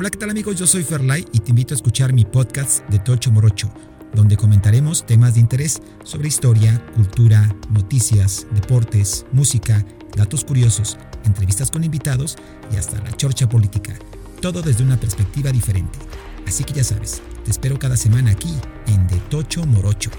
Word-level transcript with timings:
Hola, 0.00 0.10
¿qué 0.10 0.16
tal 0.16 0.30
amigos? 0.30 0.54
Yo 0.54 0.64
soy 0.64 0.84
Ferlay 0.84 1.24
y 1.32 1.40
te 1.40 1.50
invito 1.50 1.74
a 1.74 1.76
escuchar 1.76 2.12
mi 2.12 2.24
podcast 2.24 2.88
de 2.88 3.00
Tocho 3.00 3.32
Morocho, 3.32 3.68
donde 4.14 4.36
comentaremos 4.36 5.04
temas 5.04 5.34
de 5.34 5.40
interés 5.40 5.82
sobre 6.04 6.28
historia, 6.28 6.80
cultura, 6.94 7.52
noticias, 7.68 8.46
deportes, 8.52 9.26
música, 9.32 9.84
datos 10.16 10.44
curiosos, 10.44 10.96
entrevistas 11.24 11.72
con 11.72 11.82
invitados 11.82 12.36
y 12.72 12.76
hasta 12.76 13.02
la 13.02 13.10
chorcha 13.16 13.48
política. 13.48 13.92
Todo 14.40 14.62
desde 14.62 14.84
una 14.84 15.00
perspectiva 15.00 15.50
diferente. 15.50 15.98
Así 16.46 16.62
que 16.62 16.74
ya 16.74 16.84
sabes, 16.84 17.20
te 17.44 17.50
espero 17.50 17.76
cada 17.76 17.96
semana 17.96 18.30
aquí 18.30 18.54
en 18.86 19.04
De 19.08 19.16
Tocho 19.28 19.66
Morocho. 19.66 20.12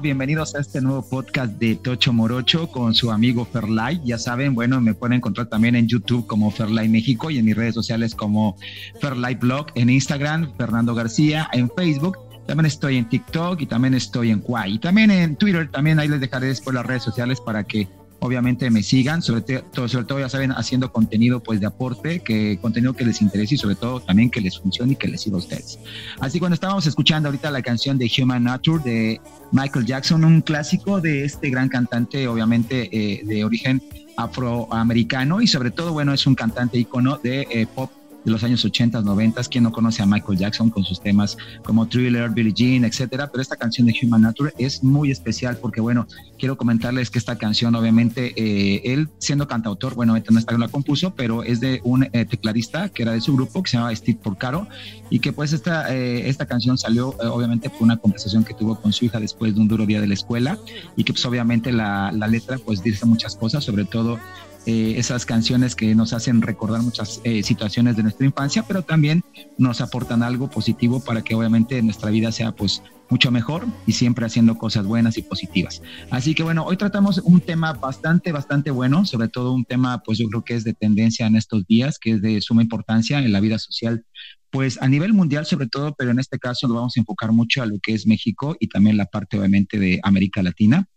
Bienvenidos 0.00 0.54
a 0.54 0.60
este 0.60 0.82
nuevo 0.82 1.08
podcast 1.08 1.52
de 1.58 1.74
Tocho 1.76 2.12
Morocho 2.12 2.68
con 2.70 2.94
su 2.94 3.10
amigo 3.10 3.46
Ferlay. 3.46 4.00
Ya 4.04 4.18
saben, 4.18 4.54
bueno, 4.54 4.80
me 4.80 4.92
pueden 4.92 5.14
encontrar 5.14 5.46
también 5.46 5.74
en 5.74 5.88
YouTube 5.88 6.26
como 6.26 6.50
Ferlay 6.50 6.88
México 6.88 7.30
y 7.30 7.38
en 7.38 7.46
mis 7.46 7.56
redes 7.56 7.74
sociales 7.74 8.14
como 8.14 8.56
Ferlay 9.00 9.36
Blog, 9.36 9.68
en 9.74 9.88
Instagram, 9.88 10.54
Fernando 10.58 10.94
García, 10.94 11.48
en 11.52 11.70
Facebook. 11.74 12.18
También 12.46 12.66
estoy 12.66 12.98
en 12.98 13.08
TikTok 13.08 13.60
y 13.62 13.66
también 13.66 13.94
estoy 13.94 14.30
en 14.30 14.40
Kwai. 14.40 14.74
Y 14.74 14.78
también 14.78 15.10
en 15.10 15.34
Twitter, 15.36 15.70
también 15.70 15.98
ahí 15.98 16.08
les 16.08 16.20
dejaré 16.20 16.48
después 16.48 16.74
las 16.74 16.84
redes 16.84 17.02
sociales 17.02 17.40
para 17.40 17.64
que 17.64 17.88
obviamente 18.20 18.70
me 18.70 18.82
sigan, 18.82 19.22
sobre 19.22 19.42
todo, 19.42 19.88
sobre 19.88 20.04
todo 20.04 20.20
ya 20.20 20.28
saben, 20.28 20.52
haciendo 20.52 20.92
contenido 20.92 21.40
pues 21.40 21.60
de 21.60 21.66
aporte, 21.66 22.20
que 22.20 22.58
contenido 22.60 22.94
que 22.94 23.04
les 23.04 23.20
interese 23.20 23.56
y 23.56 23.58
sobre 23.58 23.74
todo 23.74 24.00
también 24.00 24.30
que 24.30 24.40
les 24.40 24.58
funcione 24.58 24.92
y 24.92 24.96
que 24.96 25.08
les 25.08 25.20
sirva 25.20 25.38
a 25.38 25.40
ustedes. 25.40 25.78
Así 26.20 26.38
cuando 26.38 26.54
estábamos 26.54 26.86
escuchando 26.86 27.28
ahorita 27.28 27.50
la 27.50 27.62
canción 27.62 27.98
de 27.98 28.10
Human 28.18 28.44
Nature 28.44 28.82
de 28.84 29.20
Michael 29.52 29.86
Jackson, 29.86 30.24
un 30.24 30.40
clásico 30.40 31.00
de 31.00 31.24
este 31.24 31.50
gran 31.50 31.68
cantante, 31.68 32.26
obviamente 32.28 32.88
eh, 32.92 33.22
de 33.24 33.44
origen 33.44 33.82
afroamericano 34.16 35.40
y 35.40 35.46
sobre 35.46 35.70
todo, 35.70 35.92
bueno, 35.92 36.12
es 36.12 36.26
un 36.26 36.34
cantante 36.34 36.78
ícono 36.78 37.18
de 37.22 37.46
eh, 37.50 37.66
pop 37.72 37.90
de 38.26 38.32
los 38.32 38.42
años 38.42 38.64
80, 38.64 39.00
90. 39.00 39.42
¿Quién 39.44 39.64
no 39.64 39.72
conoce 39.72 40.02
a 40.02 40.06
Michael 40.06 40.36
Jackson 40.36 40.68
con 40.68 40.84
sus 40.84 41.00
temas 41.00 41.38
como 41.64 41.86
Thriller, 41.86 42.28
Billie 42.30 42.52
Jean, 42.52 42.84
etcétera? 42.84 43.30
Pero 43.30 43.40
esta 43.40 43.56
canción 43.56 43.86
de 43.86 43.94
Human 44.02 44.20
Nature 44.20 44.52
es 44.58 44.82
muy 44.82 45.12
especial 45.12 45.56
porque, 45.58 45.80
bueno, 45.80 46.08
quiero 46.36 46.56
comentarles 46.56 47.08
que 47.08 47.20
esta 47.20 47.38
canción, 47.38 47.74
obviamente, 47.76 48.34
eh, 48.36 48.82
él 48.92 49.08
siendo 49.18 49.46
cantautor, 49.46 49.94
bueno, 49.94 50.14
no 50.28 50.38
está 50.38 50.58
la 50.58 50.68
compuso, 50.68 51.14
pero 51.14 51.44
es 51.44 51.60
de 51.60 51.80
un 51.84 52.04
eh, 52.04 52.24
tecladista 52.24 52.88
que 52.88 53.04
era 53.04 53.12
de 53.12 53.20
su 53.20 53.34
grupo 53.34 53.62
que 53.62 53.70
se 53.70 53.76
llama 53.76 53.94
Steve 53.94 54.18
Porcaro 54.20 54.66
y 55.08 55.20
que 55.20 55.32
pues 55.32 55.52
esta, 55.52 55.94
eh, 55.94 56.28
esta 56.28 56.46
canción 56.46 56.76
salió 56.78 57.10
obviamente 57.30 57.70
por 57.70 57.82
una 57.82 57.96
conversación 57.96 58.42
que 58.42 58.54
tuvo 58.54 58.80
con 58.80 58.92
su 58.92 59.04
hija 59.04 59.20
después 59.20 59.54
de 59.54 59.60
un 59.60 59.68
duro 59.68 59.86
día 59.86 60.00
de 60.00 60.08
la 60.08 60.14
escuela 60.14 60.58
y 60.96 61.04
que 61.04 61.12
pues 61.12 61.24
obviamente 61.26 61.72
la, 61.72 62.10
la 62.12 62.26
letra 62.26 62.58
pues 62.58 62.82
dice 62.82 63.06
muchas 63.06 63.36
cosas, 63.36 63.62
sobre 63.62 63.84
todo 63.84 64.18
eh, 64.66 64.94
esas 64.98 65.24
canciones 65.24 65.76
que 65.76 65.94
nos 65.94 66.12
hacen 66.12 66.42
recordar 66.42 66.82
muchas 66.82 67.20
eh, 67.22 67.44
situaciones 67.44 67.96
de 67.96 68.02
nuestra 68.02 68.26
infancia, 68.26 68.64
pero 68.66 68.82
también 68.82 69.22
nos 69.58 69.80
aportan 69.80 70.24
algo 70.24 70.50
positivo 70.50 70.98
para 70.98 71.22
que 71.22 71.36
obviamente 71.36 71.80
nuestra 71.82 72.10
vida 72.10 72.32
sea 72.32 72.50
pues 72.50 72.82
mucho 73.08 73.30
mejor 73.30 73.64
y 73.86 73.92
siempre 73.92 74.26
haciendo 74.26 74.58
cosas 74.58 74.84
buenas 74.84 75.16
y 75.18 75.22
positivas. 75.22 75.80
Así 76.10 76.34
que 76.34 76.42
bueno, 76.42 76.64
hoy 76.64 76.76
tratamos 76.76 77.18
un 77.18 77.40
tema 77.40 77.74
bastante, 77.74 78.32
bastante 78.32 78.72
bueno, 78.72 79.06
sobre 79.06 79.28
todo 79.28 79.52
un 79.52 79.64
tema 79.64 80.02
pues 80.04 80.18
yo 80.18 80.26
creo 80.28 80.42
que 80.42 80.54
es 80.54 80.64
de 80.64 80.74
tendencia 80.74 81.26
en 81.26 81.36
estos 81.36 81.64
días, 81.66 82.00
que 82.00 82.10
es 82.12 82.20
de 82.20 82.40
suma 82.40 82.62
importancia 82.62 83.20
en 83.20 83.30
la 83.30 83.38
vida 83.38 83.60
social 83.60 84.04
pues 84.50 84.80
a 84.82 84.88
nivel 84.88 85.12
mundial 85.12 85.46
sobre 85.46 85.68
todo, 85.68 85.94
pero 85.96 86.10
en 86.10 86.18
este 86.18 86.38
caso 86.38 86.66
lo 86.66 86.74
vamos 86.74 86.96
a 86.96 87.00
enfocar 87.00 87.30
mucho 87.30 87.62
a 87.62 87.66
lo 87.66 87.78
que 87.80 87.94
es 87.94 88.06
México 88.06 88.56
y 88.58 88.68
también 88.68 88.96
la 88.96 89.06
parte 89.06 89.38
obviamente 89.38 89.78
de 89.78 90.00
América 90.02 90.42
Latina 90.42 90.88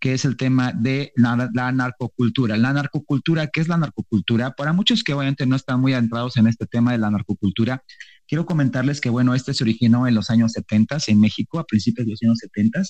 que 0.00 0.14
es 0.14 0.24
el 0.24 0.36
tema 0.36 0.72
de 0.72 1.12
la, 1.16 1.72
narcocultura. 1.72 2.56
La 2.56 2.72
narcocultura, 2.72 3.48
¿qué 3.48 3.60
es 3.60 3.68
la 3.68 3.76
narcocultura? 3.76 4.52
Para 4.52 4.72
muchos 4.72 5.02
que 5.02 5.12
obviamente 5.12 5.46
no 5.46 5.56
están 5.56 5.80
muy 5.80 5.92
adentrados 5.92 6.36
en 6.36 6.46
este 6.46 6.66
tema 6.66 6.92
de 6.92 6.98
la 6.98 7.10
narcocultura, 7.10 7.82
quiero 8.26 8.46
comentarles 8.46 9.00
que, 9.00 9.10
bueno, 9.10 9.34
este 9.34 9.54
se 9.54 9.64
originó 9.64 10.06
en 10.06 10.14
los 10.14 10.30
años 10.30 10.52
70 10.52 10.98
en 11.08 11.20
México, 11.20 11.58
a 11.58 11.64
principios 11.64 12.06
de 12.06 12.12
los 12.12 12.22
años 12.22 12.38
70. 12.38 12.82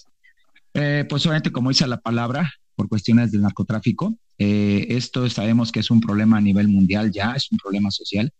Eh, 0.75 1.07
pues 1.09 1.25
obviamente, 1.25 1.51
como 1.51 1.71
dice 1.71 1.87
la 1.87 2.01
palabra, 2.01 2.53
por 2.75 2.89
cuestiones 2.89 3.33
del 3.33 3.43
narcotráfico. 3.43 4.17
Eh, 4.39 4.87
esto 4.91 5.29
sabemos 5.29 5.73
que 5.73 5.81
es 5.81 5.91
un 5.91 6.01
problema 6.01 6.39
a 6.39 6.41
nivel 6.41 6.69
mundial 6.69 7.11
ya, 7.11 7.33
es 7.33 7.51
un 7.51 7.59
problema 7.59 7.91
social 7.91 8.33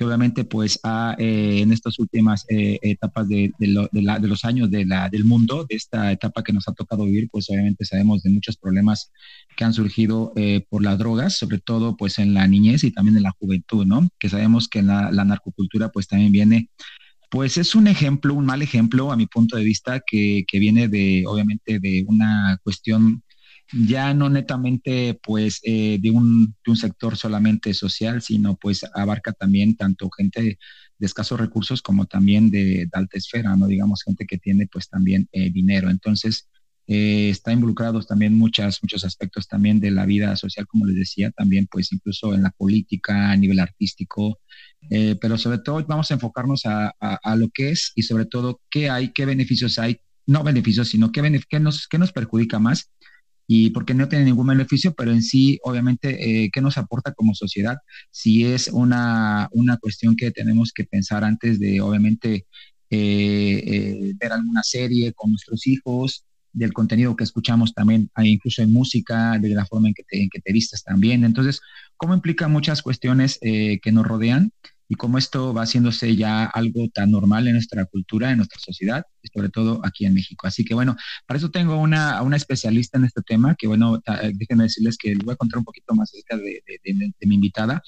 que 0.00 0.06
obviamente 0.06 0.44
pues 0.44 0.80
eh, 1.18 1.60
en 1.60 1.72
estas 1.72 1.98
últimas 1.98 2.46
eh, 2.48 2.78
etapas 2.80 3.28
de, 3.28 3.52
los 3.58 4.44
años 4.46 4.70
de 4.70 4.86
la, 4.86 5.10
del 5.10 5.26
mundo, 5.26 5.66
de 5.68 5.76
esta 5.76 6.10
etapa 6.10 6.42
que 6.42 6.54
nos 6.54 6.66
ha 6.68 6.72
tocado 6.72 7.04
vivir, 7.04 7.28
pues 7.30 7.50
obviamente 7.50 7.84
sabemos 7.84 8.22
de 8.22 8.30
muchos 8.30 8.56
problemas 8.56 9.12
que 9.54 9.64
han 9.64 9.74
surgido 9.74 10.32
eh, 10.36 10.64
por 10.70 10.82
las 10.82 10.96
drogas, 10.96 11.36
sobre 11.36 11.58
todo 11.58 11.98
pues 11.98 12.18
en 12.18 12.32
la 12.32 12.46
niñez 12.46 12.82
y 12.82 12.92
también 12.92 13.18
en 13.18 13.24
la 13.24 13.36
juventud, 13.38 13.84
¿no? 13.84 14.08
Que 14.18 14.30
sabemos 14.30 14.68
que 14.68 14.80
la, 14.80 15.12
la 15.12 15.26
narcocultura 15.26 15.90
pues 15.90 16.08
también 16.08 16.32
viene 16.32 16.70
pues 17.28 17.58
es 17.58 17.74
un 17.74 17.86
ejemplo, 17.86 18.32
un 18.32 18.46
mal 18.46 18.62
ejemplo 18.62 19.12
a 19.12 19.16
mi 19.16 19.26
punto 19.26 19.58
de 19.58 19.64
vista 19.64 20.00
que 20.00 20.44
viene 20.50 20.88
de, 20.88 21.24
obviamente, 21.26 21.78
de 21.78 22.06
una 22.08 22.58
cuestión 22.64 23.22
ya 23.72 24.14
no 24.14 24.28
netamente 24.28 25.18
pues 25.22 25.60
eh, 25.62 25.98
de, 26.00 26.10
un, 26.10 26.54
de, 26.64 26.70
un, 26.70 26.76
sector 26.76 27.16
solamente 27.16 27.72
social, 27.74 28.22
sino 28.22 28.56
pues 28.56 28.84
abarca 28.94 29.32
también 29.32 29.76
tanto 29.76 30.10
gente 30.10 30.58
de 30.98 31.06
escasos 31.06 31.38
recursos 31.38 31.80
como 31.82 32.06
también 32.06 32.50
de, 32.50 32.88
alta 32.92 33.18
esfera, 33.18 33.56
¿no? 33.56 33.66
Digamos, 33.66 34.02
gente 34.02 34.26
que 34.26 34.38
tiene 34.38 34.66
pues 34.66 34.88
también 34.88 35.28
eh, 35.32 35.50
dinero. 35.50 35.88
Entonces, 35.88 36.48
eh, 36.86 37.30
está 37.30 37.52
involucrados 37.52 38.06
también 38.06 38.34
muchas, 38.34 38.80
muchos 38.82 39.04
aspectos 39.04 39.46
también 39.46 39.78
de 39.78 39.92
la 39.92 40.04
vida 40.04 40.34
social, 40.36 40.66
como 40.66 40.86
les 40.86 40.96
decía, 40.96 41.30
también 41.30 41.68
pues 41.70 41.92
incluso 41.92 42.34
en 42.34 42.42
la 42.42 42.50
política, 42.50 43.30
a 43.30 43.36
nivel 43.36 43.60
artístico, 43.60 44.40
pero 45.20 45.36
sobre 45.36 45.58
todo 45.58 45.84
vamos 45.86 46.10
a 46.10 46.14
enfocarnos 46.14 46.64
a, 46.64 46.88
a, 46.98 47.36
lo 47.36 47.50
que 47.50 47.70
es 47.70 47.92
y 47.94 48.02
sobre 48.02 48.24
todo 48.24 48.60
qué 48.70 48.88
hay, 48.88 49.12
qué 49.12 49.26
beneficios 49.26 49.78
hay, 49.78 50.00
no 50.26 50.42
beneficios, 50.42 50.88
sino 50.88 51.12
qué, 51.12 51.40
qué, 51.48 51.60
nos, 51.60 51.86
qué 51.86 51.98
nos 51.98 52.12
perjudica 52.12 52.58
más 52.58 52.90
y 53.52 53.70
porque 53.70 53.94
no 53.94 54.08
tiene 54.08 54.26
ningún 54.26 54.46
beneficio, 54.46 54.94
pero 54.94 55.10
en 55.10 55.22
sí, 55.22 55.58
obviamente, 55.64 56.44
eh, 56.44 56.50
¿qué 56.52 56.60
nos 56.60 56.78
aporta 56.78 57.12
como 57.14 57.34
sociedad? 57.34 57.78
Si 58.12 58.44
es 58.44 58.68
una, 58.68 59.48
una 59.50 59.76
cuestión 59.78 60.14
que 60.14 60.30
tenemos 60.30 60.70
que 60.72 60.84
pensar 60.84 61.24
antes 61.24 61.58
de, 61.58 61.80
obviamente, 61.80 62.46
eh, 62.90 63.62
eh, 63.66 64.12
ver 64.20 64.30
alguna 64.30 64.62
serie 64.62 65.12
con 65.14 65.32
nuestros 65.32 65.66
hijos, 65.66 66.24
del 66.52 66.72
contenido 66.72 67.16
que 67.16 67.24
escuchamos 67.24 67.74
también, 67.74 68.08
incluso 68.22 68.62
en 68.62 68.72
música, 68.72 69.36
de 69.40 69.48
la 69.48 69.66
forma 69.66 69.88
en 69.88 69.94
que 69.94 70.04
te, 70.04 70.22
en 70.22 70.30
que 70.30 70.40
te 70.40 70.52
vistes 70.52 70.84
también. 70.84 71.24
Entonces, 71.24 71.60
¿cómo 71.96 72.14
implica 72.14 72.46
muchas 72.46 72.82
cuestiones 72.82 73.40
que 73.40 73.92
nos 73.92 74.06
rodean? 74.06 74.52
Y 74.90 74.96
cómo 74.96 75.18
esto 75.18 75.54
va 75.54 75.62
haciéndose 75.62 76.16
ya 76.16 76.46
algo 76.46 76.88
tan 76.92 77.12
normal 77.12 77.46
en 77.46 77.52
nuestra 77.52 77.84
cultura, 77.84 78.32
en 78.32 78.38
nuestra 78.38 78.58
sociedad, 78.58 79.04
y 79.22 79.28
sobre 79.28 79.48
todo 79.48 79.80
aquí 79.84 80.04
en 80.04 80.14
México. 80.14 80.48
Así 80.48 80.64
que 80.64 80.74
bueno, 80.74 80.96
para 81.26 81.38
eso 81.38 81.48
tengo 81.52 81.76
una, 81.76 82.20
una 82.22 82.36
especialista 82.36 82.98
en 82.98 83.04
este 83.04 83.22
tema, 83.22 83.54
que 83.56 83.68
bueno, 83.68 84.02
déjenme 84.34 84.64
decirles 84.64 84.96
que 84.98 85.14
les 85.14 85.24
voy 85.24 85.34
a 85.34 85.36
contar 85.36 85.58
un 85.58 85.64
poquito 85.64 85.94
más 85.94 86.10
acerca 86.10 86.36
de, 86.38 86.60
mi 87.20 87.36
invitada, 87.36 87.80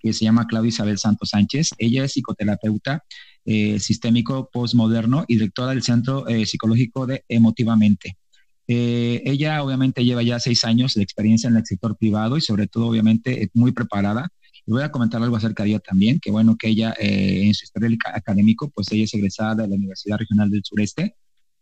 que 0.00 0.12
se 0.12 0.24
llama 0.24 0.48
Claudia 0.48 0.70
Isabel 0.70 0.98
Santos 0.98 1.28
Sánchez. 1.28 1.70
Ella 1.78 2.02
es 2.02 2.14
psicoterapeuta 2.14 3.04
eh, 3.44 3.78
sistémico 3.78 4.50
postmoderno 4.52 5.24
y 5.28 5.34
directora 5.34 5.70
del 5.70 5.84
Centro 5.84 6.26
eh, 6.26 6.44
Psicológico 6.44 7.06
de 7.06 7.24
Emotivamente. 7.28 8.18
Eh, 8.66 9.22
ella 9.24 9.62
obviamente 9.62 10.04
lleva 10.04 10.24
ya 10.24 10.40
seis 10.40 10.64
años 10.64 10.94
de 10.94 11.04
experiencia 11.04 11.48
en 11.48 11.56
el 11.56 11.64
sector 11.64 11.96
privado 11.96 12.36
y 12.36 12.40
sobre 12.40 12.66
todo 12.66 12.88
obviamente 12.88 13.48
muy 13.54 13.70
preparada 13.70 14.28
voy 14.74 14.82
a 14.82 14.90
comentar 14.90 15.22
algo 15.22 15.36
acerca 15.36 15.62
de 15.62 15.70
ella 15.70 15.78
también, 15.78 16.20
que 16.20 16.30
bueno, 16.30 16.56
que 16.56 16.68
ella 16.68 16.94
eh, 16.98 17.42
en 17.44 17.54
su 17.54 17.64
historial 17.64 17.96
académico, 18.12 18.70
pues 18.70 18.90
ella 18.92 19.04
es 19.04 19.14
egresada 19.14 19.54
de 19.54 19.68
la 19.68 19.74
Universidad 19.74 20.18
Regional 20.18 20.50
del 20.50 20.62
Sureste 20.64 21.16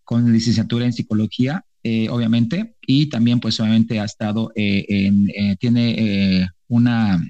con 0.05 0.33
licenciatura 0.33 0.85
en 0.85 0.93
psicología, 0.93 1.65
eh, 1.83 2.09
obviamente, 2.11 2.77
y 2.87 3.09
también 3.09 3.41
pues 3.41 3.59
obviamente 3.59 3.99
ha 3.99 4.05
estado 4.05 4.53
eh, 4.55 4.85
en, 4.89 5.57
tiene 5.59 6.49
una, 6.69 7.21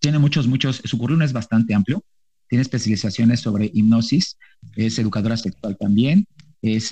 tiene 0.00 0.18
muchos, 0.18 0.46
muchos, 0.46 0.82
su 0.84 0.98
currículum 0.98 1.22
es 1.22 1.32
bastante 1.32 1.74
amplio, 1.74 2.04
tiene 2.48 2.60
especializaciones 2.60 3.40
sobre 3.40 3.70
hipnosis, 3.72 4.36
es 4.76 4.98
educadora 4.98 5.38
sexual 5.38 5.78
también, 5.78 6.26
es 6.60 6.90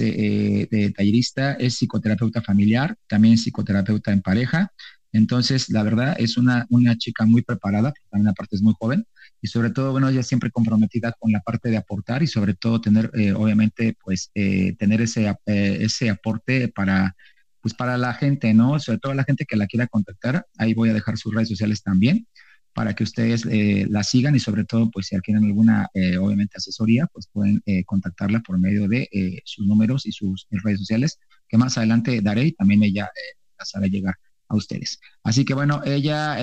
tallerista, 0.96 1.54
es 1.54 1.74
psicoterapeuta 1.74 2.40
familiar, 2.40 2.96
también 3.06 3.36
psicoterapeuta 3.36 4.12
en 4.12 4.22
pareja, 4.22 4.72
Entonces, 5.12 5.68
la 5.68 5.82
verdad, 5.82 6.16
es 6.18 6.36
una, 6.38 6.66
una 6.70 6.96
chica 6.96 7.26
muy 7.26 7.42
preparada, 7.42 7.92
también 8.10 8.28
aparte 8.28 8.56
es 8.56 8.62
muy 8.62 8.74
joven, 8.78 9.06
y 9.42 9.48
sobre 9.48 9.70
todo, 9.70 9.92
bueno, 9.92 10.08
ella 10.08 10.22
siempre 10.22 10.50
comprometida 10.50 11.12
con 11.18 11.32
la 11.32 11.40
parte 11.40 11.68
de 11.68 11.76
aportar 11.76 12.22
y 12.22 12.26
sobre 12.28 12.54
todo 12.54 12.80
tener, 12.80 13.10
eh, 13.14 13.32
obviamente, 13.32 13.96
pues, 14.02 14.30
eh, 14.34 14.74
tener 14.78 15.02
ese, 15.02 15.28
eh, 15.46 15.78
ese 15.80 16.10
aporte 16.10 16.68
para, 16.68 17.14
pues, 17.60 17.74
para 17.74 17.98
la 17.98 18.14
gente, 18.14 18.54
¿no? 18.54 18.78
Sobre 18.78 18.98
todo 18.98 19.14
la 19.14 19.24
gente 19.24 19.44
que 19.44 19.56
la 19.56 19.66
quiera 19.66 19.86
contactar. 19.86 20.46
Ahí 20.58 20.74
voy 20.74 20.90
a 20.90 20.94
dejar 20.94 21.18
sus 21.18 21.34
redes 21.34 21.48
sociales 21.48 21.82
también 21.82 22.26
para 22.74 22.94
que 22.94 23.04
ustedes 23.04 23.44
la 23.44 24.02
sigan 24.02 24.34
y 24.34 24.40
sobre 24.40 24.64
todo, 24.64 24.90
pues, 24.90 25.08
si 25.08 25.18
quieren 25.20 25.44
alguna, 25.44 25.88
obviamente, 26.20 26.56
asesoría, 26.56 27.06
pues 27.12 27.28
pueden 27.30 27.62
contactarla 27.84 28.40
por 28.40 28.58
medio 28.58 28.88
de 28.88 29.42
sus 29.44 29.66
números 29.66 30.06
y 30.06 30.12
sus 30.12 30.46
redes 30.50 30.78
sociales, 30.78 31.18
que 31.48 31.58
más 31.58 31.76
adelante 31.76 32.22
daré 32.22 32.46
y 32.46 32.52
también 32.52 32.82
ella 32.82 33.10
las 33.58 33.74
hará 33.74 33.86
llegar 33.88 34.14
a 34.52 34.56
ustedes. 34.56 35.00
Así 35.24 35.44
que 35.44 35.54
bueno, 35.54 35.82
ella 35.84 36.36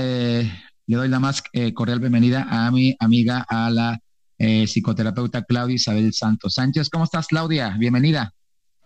le 0.90 0.98
doy 0.98 1.08
la 1.08 1.20
más 1.20 1.44
eh, 1.54 1.72
cordial 1.72 2.00
bienvenida 2.00 2.48
a 2.50 2.72
mi 2.72 2.96
amiga, 3.00 3.46
a 3.48 3.70
la 3.70 4.00
eh, 4.40 4.66
psicoterapeuta 4.66 5.44
Claudia 5.44 5.76
Isabel 5.76 6.12
Santos 6.14 6.56
Sánchez. 6.56 6.90
¿Cómo 6.90 7.04
estás, 7.04 7.28
Claudia? 7.28 7.76
Bienvenida. 7.78 8.34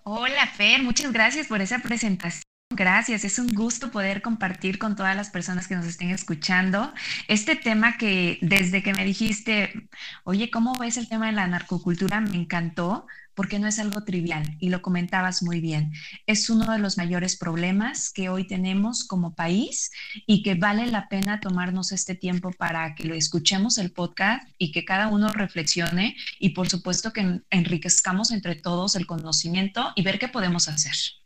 Hola, 0.03 0.45
Fer, 0.47 0.83
muchas 0.83 1.13
gracias 1.13 1.47
por 1.47 1.61
esa 1.61 1.79
presentación. 1.79 2.43
Gracias, 2.71 3.23
es 3.23 3.39
un 3.39 3.47
gusto 3.47 3.89
poder 3.89 4.21
compartir 4.21 4.79
con 4.79 4.97
todas 4.97 5.15
las 5.15 5.29
personas 5.29 5.69
que 5.69 5.75
nos 5.75 5.85
estén 5.85 6.09
escuchando 6.09 6.91
este 7.29 7.55
tema 7.55 7.97
que 7.97 8.37
desde 8.41 8.83
que 8.83 8.93
me 8.93 9.05
dijiste, 9.05 9.87
oye, 10.25 10.51
¿cómo 10.51 10.73
ves 10.77 10.97
el 10.97 11.07
tema 11.07 11.27
de 11.27 11.33
la 11.33 11.47
narcocultura? 11.47 12.19
Me 12.19 12.35
encantó 12.35 13.07
porque 13.35 13.59
no 13.59 13.67
es 13.67 13.79
algo 13.79 14.03
trivial 14.03 14.57
y 14.59 14.69
lo 14.69 14.81
comentabas 14.81 15.43
muy 15.43 15.59
bien. 15.59 15.93
Es 16.27 16.49
uno 16.49 16.71
de 16.71 16.79
los 16.79 16.97
mayores 16.97 17.35
problemas 17.35 18.11
que 18.11 18.29
hoy 18.29 18.45
tenemos 18.47 19.03
como 19.03 19.35
país 19.35 19.91
y 20.25 20.43
que 20.43 20.55
vale 20.55 20.87
la 20.87 21.09
pena 21.09 21.39
tomarnos 21.39 21.91
este 21.91 22.15
tiempo 22.15 22.51
para 22.51 22.95
que 22.95 23.05
lo 23.05 23.15
escuchemos 23.15 23.77
el 23.77 23.91
podcast 23.91 24.47
y 24.57 24.71
que 24.71 24.85
cada 24.85 25.07
uno 25.07 25.29
reflexione 25.29 26.15
y 26.39 26.49
por 26.49 26.69
supuesto 26.69 27.13
que 27.13 27.41
enriquezcamos 27.49 28.31
entre 28.31 28.55
todos 28.55 28.95
el 28.95 29.05
conocimiento 29.05 29.91
y 29.95 30.03
ver 30.03 30.19
qué 30.19 30.27
podemos 30.27 30.67
hacer. 30.67 31.22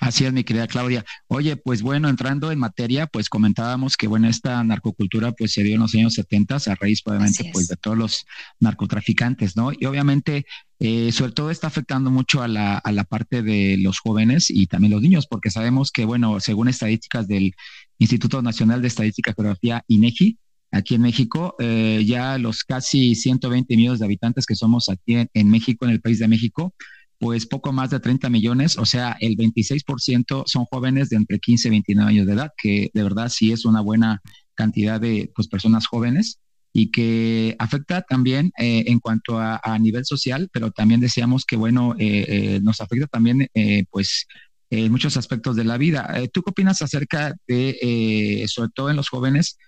Así 0.00 0.24
es, 0.24 0.32
mi 0.32 0.44
querida 0.44 0.66
Claudia. 0.66 1.04
Oye, 1.28 1.56
pues 1.56 1.82
bueno, 1.82 2.08
entrando 2.08 2.52
en 2.52 2.58
materia, 2.58 3.06
pues 3.06 3.28
comentábamos 3.28 3.96
que 3.96 4.06
bueno, 4.06 4.28
esta 4.28 4.62
narcocultura 4.64 5.32
pues 5.32 5.52
se 5.52 5.62
dio 5.62 5.74
en 5.74 5.80
los 5.80 5.94
años 5.94 6.14
70 6.14 6.56
a 6.66 6.74
raíz 6.74 7.00
obviamente 7.04 7.50
pues 7.52 7.68
de 7.68 7.76
todos 7.76 7.96
los 7.96 8.26
narcotraficantes, 8.60 9.56
¿no? 9.56 9.72
Y 9.72 9.86
obviamente 9.86 10.44
eh, 10.78 11.12
sobre 11.12 11.32
todo 11.32 11.50
está 11.50 11.68
afectando 11.68 12.10
mucho 12.10 12.42
a 12.42 12.48
la, 12.48 12.76
a 12.78 12.92
la 12.92 13.04
parte 13.04 13.42
de 13.42 13.76
los 13.78 13.98
jóvenes 14.00 14.50
y 14.50 14.66
también 14.66 14.92
los 14.92 15.02
niños, 15.02 15.26
porque 15.26 15.50
sabemos 15.50 15.92
que 15.92 16.04
bueno, 16.04 16.40
según 16.40 16.68
estadísticas 16.68 17.28
del 17.28 17.54
Instituto 17.98 18.42
Nacional 18.42 18.82
de 18.82 18.88
Estadística 18.88 19.30
y 19.30 19.34
Geografía, 19.34 19.84
INEGI, 19.86 20.38
aquí 20.72 20.96
en 20.96 21.02
México, 21.02 21.54
eh, 21.60 22.02
ya 22.06 22.36
los 22.38 22.64
casi 22.64 23.14
120 23.14 23.76
millones 23.76 24.00
de 24.00 24.06
habitantes 24.06 24.44
que 24.46 24.56
somos 24.56 24.88
aquí 24.88 25.16
en 25.32 25.50
México, 25.50 25.84
en 25.84 25.92
el 25.92 26.00
país 26.00 26.18
de 26.18 26.28
México, 26.28 26.74
pues 27.22 27.46
poco 27.46 27.72
más 27.72 27.88
de 27.90 28.00
30 28.00 28.28
millones, 28.30 28.76
o 28.76 28.84
sea, 28.84 29.16
el 29.20 29.36
26% 29.36 30.42
son 30.46 30.64
jóvenes 30.64 31.08
de 31.08 31.18
entre 31.18 31.38
15 31.38 31.68
y 31.68 31.70
29 31.70 32.10
años 32.10 32.26
de 32.26 32.32
edad, 32.32 32.50
que 32.60 32.90
de 32.92 33.02
verdad 33.04 33.28
sí 33.28 33.52
es 33.52 33.64
una 33.64 33.80
buena 33.80 34.20
cantidad 34.56 35.00
de 35.00 35.30
pues, 35.32 35.46
personas 35.46 35.86
jóvenes 35.86 36.40
y 36.72 36.90
que 36.90 37.54
afecta 37.60 38.02
también 38.02 38.50
eh, 38.58 38.82
en 38.88 38.98
cuanto 38.98 39.38
a, 39.38 39.60
nivel 39.78 40.04
social, 40.04 40.50
pero 40.52 40.72
también 40.72 40.98
decíamos 40.98 41.44
que, 41.44 41.54
bueno, 41.54 41.94
eh, 41.96 42.26
eh, 42.26 42.60
nos 42.60 42.80
afecta 42.80 43.06
también, 43.06 43.46
pues, 43.92 44.26
en 44.70 44.90
muchos 44.90 45.16
aspectos 45.16 45.54
de 45.54 45.62
la 45.62 45.78
vida. 45.78 46.12
¿Tú 46.32 46.42
qué 46.42 46.50
opinas 46.50 46.82
acerca 46.82 47.36
de, 47.46 48.44
sobre 48.48 48.70
todo 48.74 48.90
en 48.90 48.96
los 48.96 49.08
jóvenes, 49.08 49.58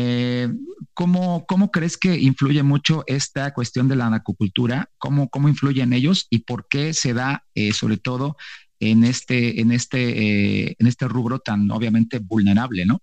eh, 0.00 0.48
¿cómo, 0.94 1.44
¿cómo, 1.46 1.70
crees 1.70 1.96
que 1.96 2.16
influye 2.16 2.62
mucho 2.62 3.02
esta 3.06 3.52
cuestión 3.52 3.88
de 3.88 3.96
la 3.96 4.08
narcocultura? 4.08 4.90
¿Cómo, 4.98 5.28
cómo 5.28 5.48
influye 5.48 5.82
en 5.82 5.92
ellos 5.92 6.28
y 6.30 6.40
por 6.40 6.68
qué 6.68 6.94
se 6.94 7.14
da, 7.14 7.44
eh, 7.54 7.72
sobre 7.72 7.96
todo, 7.96 8.36
en 8.78 9.02
este, 9.02 9.60
en, 9.60 9.72
este, 9.72 10.68
eh, 10.68 10.76
en 10.78 10.86
este 10.86 11.08
rubro 11.08 11.40
tan 11.40 11.68
obviamente 11.72 12.20
vulnerable, 12.20 12.86
¿no? 12.86 13.00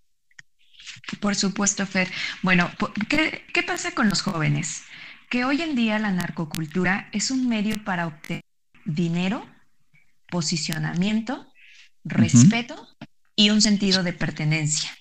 Por 1.19 1.36
supuesto, 1.36 1.86
Fer. 1.86 2.09
Bueno, 2.42 2.71
¿qué, 3.09 3.44
¿qué 3.53 3.63
pasa 3.63 3.91
con 3.91 4.07
los 4.07 4.21
jóvenes? 4.21 4.83
Que 5.30 5.44
hoy 5.44 5.62
en 5.62 5.75
día 5.75 6.00
la 6.00 6.12
narcocultura 6.12 7.09
es 7.12 7.30
un 7.30 7.50
medio 7.50 7.83
para 7.83 8.07
obtener 8.07 8.44
dinero, 8.86 9.45
posicionamiento, 10.30 11.51
respeto 12.06 12.88
y 13.36 13.50
un 13.50 13.62
sentido 13.62 14.03
de 14.03 14.13
pertenencia. 14.13 14.91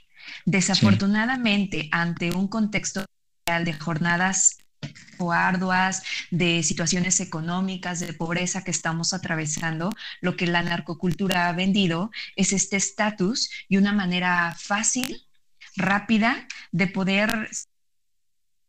Desafortunadamente, 0.44 1.88
ante 1.90 2.30
un 2.30 2.48
contexto 2.48 3.04
de 3.46 3.72
jornadas 3.72 4.58
o 5.18 5.32
arduas, 5.32 6.02
de 6.30 6.62
situaciones 6.62 7.20
económicas, 7.20 8.00
de 8.00 8.12
pobreza 8.12 8.64
que 8.64 8.70
estamos 8.70 9.14
atravesando, 9.14 9.90
lo 10.20 10.36
que 10.36 10.46
la 10.46 10.62
narcocultura 10.62 11.48
ha 11.48 11.52
vendido 11.52 12.10
es 12.36 12.52
este 12.52 12.76
estatus 12.76 13.50
y 13.68 13.76
una 13.76 13.92
manera 13.92 14.54
fácil, 14.58 15.26
rápida 15.76 16.46
de 16.72 16.86
poder 16.86 17.48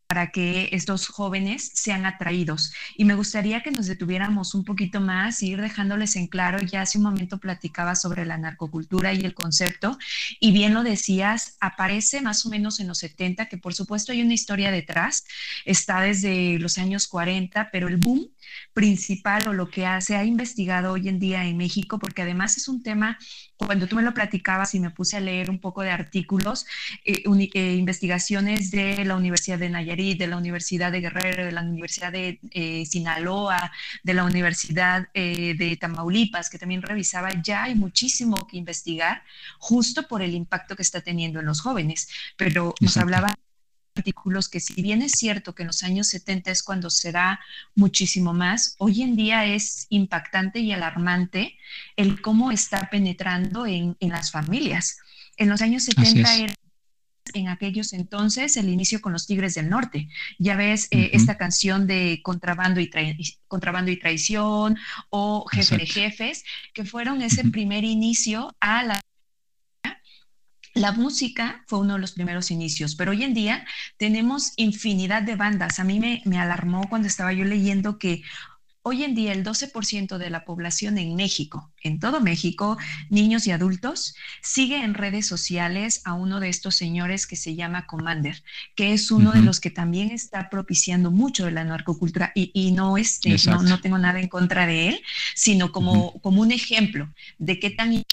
para 0.08 0.32
que 0.32 0.70
estos 0.72 1.08
jóvenes 1.08 1.72
sean 1.74 2.06
atraídos. 2.06 2.74
Y 2.96 3.06
me 3.06 3.16
gustaría 3.16 3.62
que 3.62 3.72
nos 3.72 3.88
detuviéramos 3.88 4.54
un 4.54 4.64
poquito 4.64 5.02
más 5.02 5.42
y 5.42 5.50
ir 5.50 5.62
dejándoles 5.62 6.16
en 6.16 6.28
claro, 6.28 6.60
ya 6.60 6.82
hace 6.82 6.98
un 6.98 7.04
momento 7.04 7.40
platicaba 7.40 7.96
sobre 7.96 8.26
la 8.26 8.38
narcocultura 8.38 9.14
y 9.14 9.22
el 9.22 9.34
concepto, 9.34 9.98
y 10.40 10.52
bien 10.52 10.74
lo 10.74 10.84
decías, 10.84 11.58
aparece 11.60 12.22
más 12.22 12.46
o 12.46 12.50
menos 12.50 12.80
en 12.80 12.88
los 12.88 13.00
70, 13.00 13.48
que 13.48 13.58
por 13.58 13.74
supuesto 13.74 14.12
hay 14.12 14.22
una 14.22 14.34
historia 14.34 14.72
detrás, 14.72 15.26
está 15.66 16.02
desde 16.02 16.60
los 16.60 16.78
años 16.78 17.08
40, 17.08 17.70
pero 17.72 17.88
el 17.88 17.98
boom 17.98 18.30
principal 18.74 19.48
o 19.48 19.54
lo 19.54 19.70
que 19.70 19.88
se 20.02 20.16
ha 20.16 20.24
investigado 20.24 20.94
hoy 20.94 21.10
en 21.10 21.20
día 21.20 21.46
en 21.46 21.58
México, 21.58 22.00
porque 22.00 22.22
además 22.22 22.58
es 22.58 22.68
un 22.68 22.84
tema, 22.84 23.18
cuando 23.58 23.88
tú 23.88 23.96
me 23.96 24.02
lo 24.02 24.14
platicabas 24.14 24.76
y 24.76 24.80
me 24.80 24.90
puse 24.90 25.18
a 25.18 25.20
leer 25.20 25.50
un 25.50 25.60
poco 25.60 25.82
de 25.82 25.92
artículos, 25.92 26.66
eh, 27.06 27.24
eh, 27.26 27.74
investigaciones 27.76 28.72
de 28.72 29.06
la 29.06 29.16
Universidad 29.16 29.60
de 29.60 29.70
Nayarit, 29.70 30.20
de 30.20 30.28
la 30.28 30.38
Universidad 30.38 30.92
de 30.92 31.02
Guerrero, 31.02 31.46
de 31.46 31.52
la 31.52 31.62
Universidad 31.62 32.12
de 32.12 32.40
eh, 32.52 32.86
Sinaloa, 32.86 33.72
de 34.04 34.14
la 34.14 34.24
Universidad 34.24 35.08
de 35.14 35.78
Tamaulipas, 35.80 36.50
que 36.50 36.60
también 36.60 36.82
revisaba, 36.82 37.30
ya 37.42 37.64
hay 37.64 37.76
muchísimo 37.76 38.36
que 38.48 38.58
investigar 38.58 39.24
justo 39.60 40.08
por 40.08 40.22
el 40.22 40.34
impacto 40.34 40.76
que 40.76 40.82
está 40.82 41.02
teniendo 41.02 41.40
en 41.40 41.46
los 41.46 41.62
jóvenes, 41.62 42.10
pero 42.38 42.74
nos 42.82 42.98
hablaba 42.98 43.34
artículos 43.96 44.50
que 44.50 44.60
si 44.60 44.82
bien 44.82 45.02
es 45.02 45.14
cierto 45.14 45.56
que 45.56 45.64
en 45.64 45.68
los 45.68 45.84
años 45.84 46.08
70 46.10 46.52
es 46.52 46.64
cuando 46.64 46.90
se 46.90 47.12
da 47.12 47.40
muchísimo 47.76 48.34
más, 48.34 48.76
hoy 48.78 49.02
en 49.02 49.16
día 49.16 49.46
es 49.46 49.88
impactante 49.90 50.60
y 50.60 50.72
alarmante 50.72 51.58
el 51.96 52.22
cómo 52.22 52.52
está 52.52 52.90
penetrando 52.90 53.66
en, 53.66 53.96
las 54.00 54.32
familias. 54.32 54.98
En 55.38 55.50
los 55.50 55.62
años 55.62 55.84
70 55.84 56.36
era 56.36 56.54
en 57.34 57.48
aquellos 57.48 57.94
entonces 57.94 58.56
el 58.56 58.70
inicio 58.70 59.02
con 59.02 59.12
los 59.12 59.26
Tigres 59.26 59.56
del 59.56 59.70
Norte. 59.70 60.08
Ya 60.38 60.56
ves 60.56 60.88
eh, 60.92 61.10
esta 61.14 61.38
canción 61.38 61.88
de 61.88 62.22
contrabando 62.24 62.80
y, 62.80 62.90
contrabando 63.48 63.92
y 63.92 64.00
traición 64.00 64.78
o 65.10 65.46
jefe 65.48 65.78
de 65.78 65.86
jefes, 65.86 66.44
que 66.74 66.86
fueron 66.86 67.22
ese 67.22 67.44
primer 67.50 67.84
inicio 67.84 68.56
a 68.60 68.84
la 68.84 69.02
la 70.76 70.92
música 70.92 71.64
fue 71.68 71.80
uno 71.80 71.94
de 71.94 72.00
los 72.00 72.12
primeros 72.12 72.52
inicios, 72.52 72.96
pero 72.96 73.12
hoy 73.12 73.24
en 73.24 73.34
día 73.34 73.66
tenemos 73.98 74.52
infinidad 74.58 75.24
de 75.24 75.36
bandas. 75.36 75.80
A 75.80 75.86
mí 75.86 76.00
me, 76.00 76.22
me 76.26 76.38
alarmó 76.38 76.88
cuando 76.90 77.08
estaba 77.08 77.34
yo 77.34 77.46
leyendo 77.46 77.98
que 77.98 78.24
hoy 78.88 79.04
en 79.04 79.16
día 79.16 79.34
el 79.34 79.44
12% 79.44 80.20
de 80.20 80.30
la 80.30 80.46
población 80.46 81.00
en 81.00 81.16
México, 81.16 81.72
en 81.82 82.00
todo 82.00 82.22
México, 82.22 82.78
niños 83.10 83.48
y 83.48 83.52
adultos, 83.52 84.16
sigue 84.44 84.84
en 84.84 84.94
redes 84.94 85.26
sociales 85.26 86.02
a 86.06 86.14
uno 86.14 86.40
de 86.40 86.50
estos 86.50 86.76
señores 86.76 87.26
que 87.26 87.36
se 87.36 87.56
llama 87.56 87.88
Commander, 87.88 88.44
que 88.76 88.94
es 88.94 89.10
uno 89.10 89.32
de 89.32 89.42
los 89.42 89.60
que 89.60 89.72
también 89.72 90.12
está 90.12 90.52
propiciando 90.52 91.10
mucho 91.10 91.46
de 91.46 91.52
la 91.52 91.64
narcocultura 91.64 92.32
y, 92.36 92.74
no, 92.74 92.98
este, 92.98 93.38
no, 93.48 93.64
no, 93.64 93.82
tengo 93.82 93.98
nada 93.98 94.20
en 94.20 94.28
contra 94.28 94.68
de 94.68 94.90
él, 94.90 95.02
sino 95.34 95.72
como, 95.72 96.22
como 96.22 96.42
un 96.42 96.52
ejemplo 96.52 97.12
de 97.40 97.60
qué 97.60 97.72
tan 97.72 98.05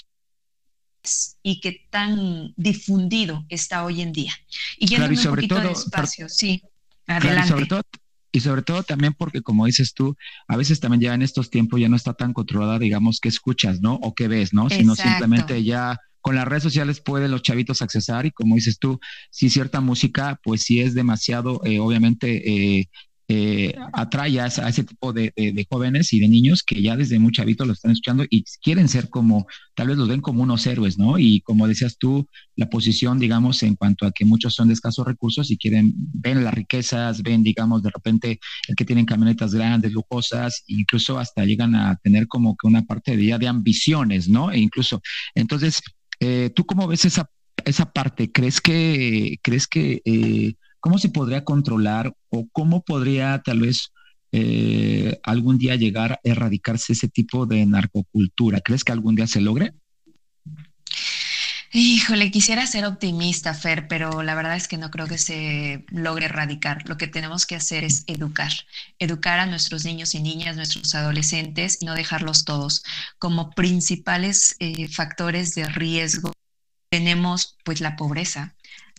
y 1.41 1.59
qué 1.59 1.81
tan 1.89 2.53
difundido 2.55 3.45
está 3.49 3.83
hoy 3.83 4.01
en 4.01 4.11
día. 4.11 4.33
Y 4.77 4.87
yendo 4.87 5.07
un 5.07 5.35
poquito 5.35 5.55
todo, 5.55 5.69
espacio, 5.69 6.29
sí. 6.29 6.61
Adelante. 7.07 7.47
y, 7.47 7.49
sobre 7.49 7.65
todo, 7.65 7.81
y 8.31 8.39
sobre 8.39 8.61
todo 8.61 8.83
también 8.83 9.13
porque, 9.13 9.41
como 9.41 9.65
dices 9.65 9.93
tú, 9.93 10.15
a 10.47 10.57
veces 10.57 10.79
también 10.79 11.01
ya 11.01 11.13
en 11.13 11.21
estos 11.21 11.49
tiempos 11.49 11.79
ya 11.79 11.89
no 11.89 11.95
está 11.95 12.13
tan 12.13 12.33
controlada, 12.33 12.79
digamos, 12.79 13.19
qué 13.19 13.29
escuchas, 13.29 13.81
¿no? 13.81 13.95
O 13.95 14.13
qué 14.13 14.27
ves, 14.27 14.53
¿no? 14.53 14.69
Sino 14.69 14.95
simplemente 14.95 15.63
ya 15.63 15.97
con 16.21 16.35
las 16.35 16.47
redes 16.47 16.63
sociales 16.63 17.01
pueden 17.01 17.31
los 17.31 17.41
chavitos 17.41 17.81
accesar 17.81 18.25
y 18.25 18.31
como 18.31 18.55
dices 18.55 18.79
tú, 18.79 18.97
si 19.29 19.49
cierta 19.49 19.81
música, 19.81 20.39
pues 20.41 20.63
sí 20.63 20.79
es 20.79 20.93
demasiado, 20.93 21.61
eh, 21.65 21.79
obviamente, 21.79 22.79
eh, 22.79 22.89
eh, 23.35 23.75
atrae 23.93 24.39
a, 24.39 24.45
ese 24.45 24.83
tipo 24.83 25.11
de, 25.11 25.33
jóvenes 25.69 26.13
y 26.13 26.19
de 26.19 26.27
niños 26.27 26.61
que 26.61 26.81
ya 26.81 26.95
desde 26.95 27.17
muy 27.17 27.31
chavitos 27.31 27.65
lo 27.65 27.73
están 27.73 27.91
escuchando 27.91 28.25
y 28.29 28.43
quieren 28.61 28.87
ser 28.87 29.09
como, 29.09 29.47
tal 29.73 29.87
vez 29.87 29.97
los 29.97 30.07
ven 30.07 30.21
como 30.21 30.43
unos 30.43 30.67
héroes, 30.67 30.99
¿no? 30.99 31.17
Y 31.17 31.41
como 31.41 31.67
decías 31.67 31.97
tú, 31.97 32.27
la 32.55 32.69
posición, 32.69 33.17
digamos, 33.17 33.63
en 33.63 33.75
cuanto 33.75 34.05
a 34.05 34.11
que 34.11 34.23
muchos 34.23 34.53
son 34.53 34.67
de 34.67 34.75
escasos 34.75 35.07
recursos 35.07 35.49
y 35.49 35.57
quieren, 35.57 35.93
ven 35.95 36.43
las 36.43 36.53
riquezas, 36.53 37.23
ven, 37.23 37.41
digamos, 37.43 37.81
de 37.81 37.89
repente 37.89 38.39
el 38.67 38.75
que 38.75 38.85
tienen 38.85 39.05
camionetas 39.05 39.55
grandes, 39.55 39.93
lujosas, 39.93 40.63
incluso 40.67 41.17
hasta 41.17 41.43
llegan 41.43 41.73
a 41.75 41.95
tener 42.03 42.27
como 42.27 42.55
que 42.55 42.67
una 42.67 42.83
parte 42.83 43.17
de, 43.17 43.35
de 43.37 43.47
ambiciones, 43.47 44.29
¿no? 44.29 44.51
E 44.51 44.59
incluso, 44.59 45.01
entonces, 45.33 45.81
eh, 46.19 46.51
¿tú 46.53 46.65
cómo 46.65 46.87
ves 46.87 47.05
esa, 47.05 47.29
esa 47.65 47.91
parte? 47.91 48.31
¿Crees 48.31 48.61
que, 48.61 49.39
crees 49.41 49.67
que 49.67 50.01
eh, 50.05 50.53
¿Cómo 50.83 50.97
se 50.97 51.07
podría 51.07 51.45
controlar 51.45 52.13
o 52.27 52.45
cómo 52.51 52.83
podría 52.83 53.41
tal 53.41 53.61
vez 53.61 53.93
eh, 54.33 55.17
algún 55.23 55.57
día 55.57 55.77
llegar 55.77 56.11
a 56.11 56.19
erradicarse 56.25 56.91
ese 56.91 57.07
tipo 57.07 57.45
de 57.45 57.65
narcocultura? 57.65 58.59
¿Crees 58.59 58.83
que 58.83 58.91
algún 58.91 59.15
día 59.15 59.25
se 59.25 59.39
logre? 59.39 59.71
Híjole, 61.71 62.31
quisiera 62.31 62.67
ser 62.67 62.83
optimista, 62.83 63.53
Fer, 63.53 63.87
pero 63.87 64.23
la 64.23 64.35
verdad 64.35 64.57
es 64.57 64.67
que 64.67 64.77
no 64.77 64.91
creo 64.91 65.07
que 65.07 65.17
se 65.17 65.85
logre 65.87 66.25
erradicar. 66.25 66.85
Lo 66.85 66.97
que 66.97 67.07
tenemos 67.07 67.45
que 67.45 67.55
hacer 67.55 67.85
es 67.85 68.03
educar, 68.07 68.51
educar 68.99 69.39
a 69.39 69.45
nuestros 69.45 69.85
niños 69.85 70.13
y 70.15 70.21
niñas, 70.21 70.57
nuestros 70.57 70.93
adolescentes 70.95 71.77
y 71.79 71.85
no 71.85 71.95
dejarlos 71.95 72.43
todos. 72.43 72.83
Como 73.19 73.51
principales 73.51 74.57
eh, 74.59 74.89
factores 74.89 75.55
de 75.55 75.63
riesgo 75.63 76.33
tenemos 76.89 77.55
pues 77.63 77.79
la 77.79 77.95
pobreza, 77.95 78.53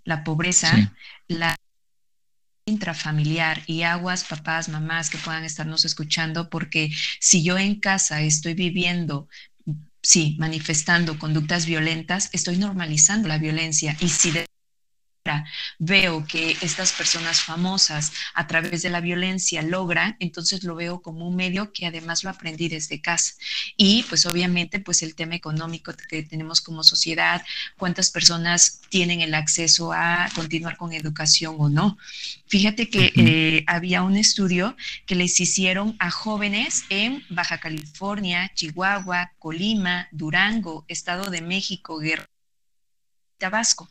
la 0.05 0.25
pobreza, 0.25 0.95
la 1.29 1.55
intrafamiliar 2.67 3.63
y 3.67 3.83
aguas, 3.83 4.25
papás, 4.25 4.69
mamás 4.69 5.11
que 5.11 5.19
puedan 5.19 5.45
estarnos 5.45 5.85
escuchando, 5.85 6.49
porque 6.49 6.91
si 7.21 7.43
yo 7.43 7.59
en 7.59 7.79
casa 7.81 8.23
estoy 8.23 8.55
viviendo, 8.55 9.29
sí, 10.03 10.37
manifestando 10.39 11.19
conductas 11.19 11.67
violentas, 11.67 12.31
estoy 12.33 12.57
normalizando 12.57 13.29
la 13.29 13.39
violencia 13.39 13.97
y 14.01 14.09
si 14.09 14.31
de 14.31 14.47
veo 15.79 16.25
que 16.27 16.57
estas 16.61 16.93
personas 16.93 17.41
famosas 17.41 18.13
a 18.35 18.47
través 18.47 18.83
de 18.83 18.91
la 18.91 19.01
violencia 19.01 19.63
logran, 19.63 20.17
entonces 20.21 20.65
lo 20.65 20.75
veo 20.75 21.03
como 21.03 21.27
un 21.29 21.37
medio 21.37 21.73
que 21.73 21.87
además 21.87 22.25
lo 22.25 22.31
aprendí 22.31 22.69
desde 22.69 23.01
casa. 23.01 23.35
Y 23.77 24.05
pues 24.05 24.27
obviamente 24.27 24.81
pues 24.81 25.03
el 25.03 25.15
tema 25.15 25.35
económico 25.35 25.93
que 26.09 26.23
tenemos 26.23 26.61
como 26.61 26.83
sociedad, 26.85 27.43
cuántas 27.77 28.11
personas 28.11 28.81
tienen 28.89 29.21
el 29.21 29.35
acceso 29.35 29.93
a 29.93 30.29
continuar 30.35 30.77
con 30.77 30.93
educación 30.93 31.57
o 31.59 31.69
no. 31.69 31.97
Fíjate 32.47 32.89
que 32.89 33.13
eh, 33.17 33.65
había 33.67 34.03
un 34.03 34.17
estudio 34.17 34.77
que 35.07 35.15
les 35.15 35.41
hicieron 35.41 35.97
a 35.99 36.11
jóvenes 36.11 36.85
en 36.89 37.25
Baja 37.29 37.59
California, 37.59 38.51
Chihuahua, 38.55 39.33
Colima, 39.39 40.09
Durango, 40.13 40.85
Estado 40.89 41.31
de 41.31 41.43
México, 41.43 41.99
Guerrero 41.99 42.34
Tabasco. 43.45 43.91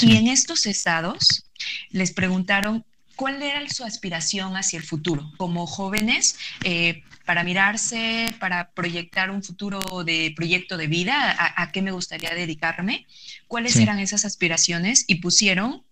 Y 0.00 0.16
en 0.16 0.28
estos 0.28 0.64
estados 0.64 1.44
les 1.90 2.12
preguntaron 2.12 2.84
cuál 3.16 3.42
era 3.42 3.68
su 3.68 3.82
aspiración 3.82 4.56
hacia 4.56 4.78
el 4.78 4.84
futuro. 4.84 5.28
Como 5.38 5.66
jóvenes 5.66 6.38
eh, 6.62 7.02
para 7.24 7.42
mirarse, 7.42 8.32
para 8.38 8.70
proyectar 8.70 9.32
un 9.32 9.42
futuro 9.42 9.80
de 10.04 10.32
proyecto 10.36 10.76
de 10.76 10.86
vida, 10.86 11.34
a, 11.56 11.72
qué 11.72 11.82
me 11.82 11.90
gustaría 11.90 12.30
dedicarme, 12.30 13.08
cuáles 13.48 13.74
eran 13.74 13.98
esas 13.98 14.24
aspiraciones 14.24 15.04
y 15.08 15.16
pusieron 15.16 15.82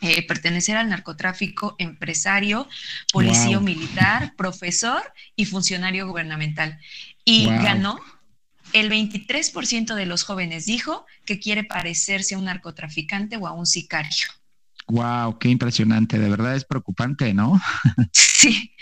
eh, 0.00 0.26
pertenecer 0.26 0.78
al 0.78 0.88
narcotráfico, 0.88 1.76
empresario, 1.78 2.66
policía 3.12 3.60
militar, 3.60 4.34
profesor 4.34 5.02
y 5.36 5.44
funcionario 5.44 6.06
gubernamental. 6.06 6.78
Y 7.22 7.44
ganó 7.44 8.00
el 8.72 8.90
23% 8.90 9.94
de 9.94 10.06
los 10.06 10.22
jóvenes 10.22 10.66
dijo 10.66 11.06
que 11.24 11.38
quiere 11.38 11.64
parecerse 11.64 12.34
a 12.34 12.38
un 12.38 12.44
narcotraficante 12.44 13.36
o 13.36 13.46
a 13.46 13.52
un 13.52 13.66
sicario. 13.66 14.28
Wow, 14.88 15.38
qué 15.38 15.48
impresionante, 15.48 16.18
de 16.18 16.28
verdad 16.28 16.56
es 16.56 16.64
preocupante, 16.64 17.32
¿no? 17.32 17.60
sí, 18.12 18.74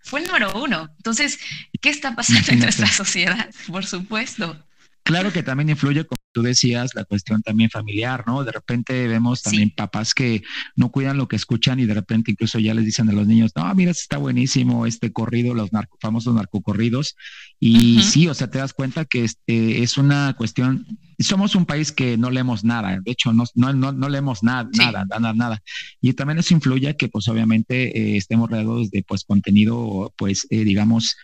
fue 0.00 0.20
el 0.20 0.26
número 0.26 0.52
uno. 0.62 0.88
Entonces, 0.96 1.38
¿qué 1.80 1.90
está 1.90 2.14
pasando 2.14 2.52
en 2.52 2.60
nuestra 2.60 2.86
sociedad? 2.92 3.50
Por 3.66 3.84
supuesto. 3.84 4.65
Claro 5.06 5.32
que 5.32 5.44
también 5.44 5.70
influye, 5.70 6.04
como 6.04 6.18
tú 6.32 6.42
decías, 6.42 6.96
la 6.96 7.04
cuestión 7.04 7.40
también 7.40 7.70
familiar, 7.70 8.24
¿no? 8.26 8.42
De 8.42 8.50
repente 8.50 9.06
vemos 9.06 9.40
también 9.40 9.70
papás 9.70 10.14
que 10.14 10.42
no 10.74 10.90
cuidan 10.90 11.16
lo 11.16 11.28
que 11.28 11.36
escuchan 11.36 11.78
y 11.78 11.86
de 11.86 11.94
repente 11.94 12.32
incluso 12.32 12.58
ya 12.58 12.74
les 12.74 12.84
dicen 12.84 13.08
a 13.08 13.12
los 13.12 13.28
niños, 13.28 13.52
no, 13.54 13.72
mira, 13.76 13.92
está 13.92 14.18
buenísimo 14.18 14.84
este 14.84 15.12
corrido, 15.12 15.54
los 15.54 15.72
narco, 15.72 15.96
famosos 16.00 16.34
narcocorridos. 16.34 17.14
Y 17.60 18.02
sí, 18.02 18.26
o 18.26 18.34
sea, 18.34 18.50
te 18.50 18.58
das 18.58 18.72
cuenta 18.72 19.04
que 19.04 19.22
este 19.22 19.84
es 19.84 19.96
una 19.96 20.34
cuestión, 20.36 20.84
somos 21.20 21.54
un 21.54 21.66
país 21.66 21.92
que 21.92 22.16
no 22.18 22.32
leemos 22.32 22.64
nada, 22.64 22.98
de 23.00 23.12
hecho, 23.12 23.32
no, 23.32 23.44
no, 23.54 23.92
no, 23.92 24.08
leemos 24.08 24.42
nada, 24.42 24.68
nada, 24.76 25.04
nada, 25.08 25.32
nada. 25.34 25.62
Y 26.00 26.14
también 26.14 26.40
eso 26.40 26.52
influye 26.52 26.96
que 26.96 27.08
pues 27.08 27.28
obviamente 27.28 27.96
eh, 27.96 28.16
estemos 28.16 28.50
rodeados 28.50 28.90
de 28.90 29.04
pues 29.04 29.22
contenido, 29.22 30.12
pues 30.18 30.48
eh, 30.50 30.64
digamos, 30.64 31.14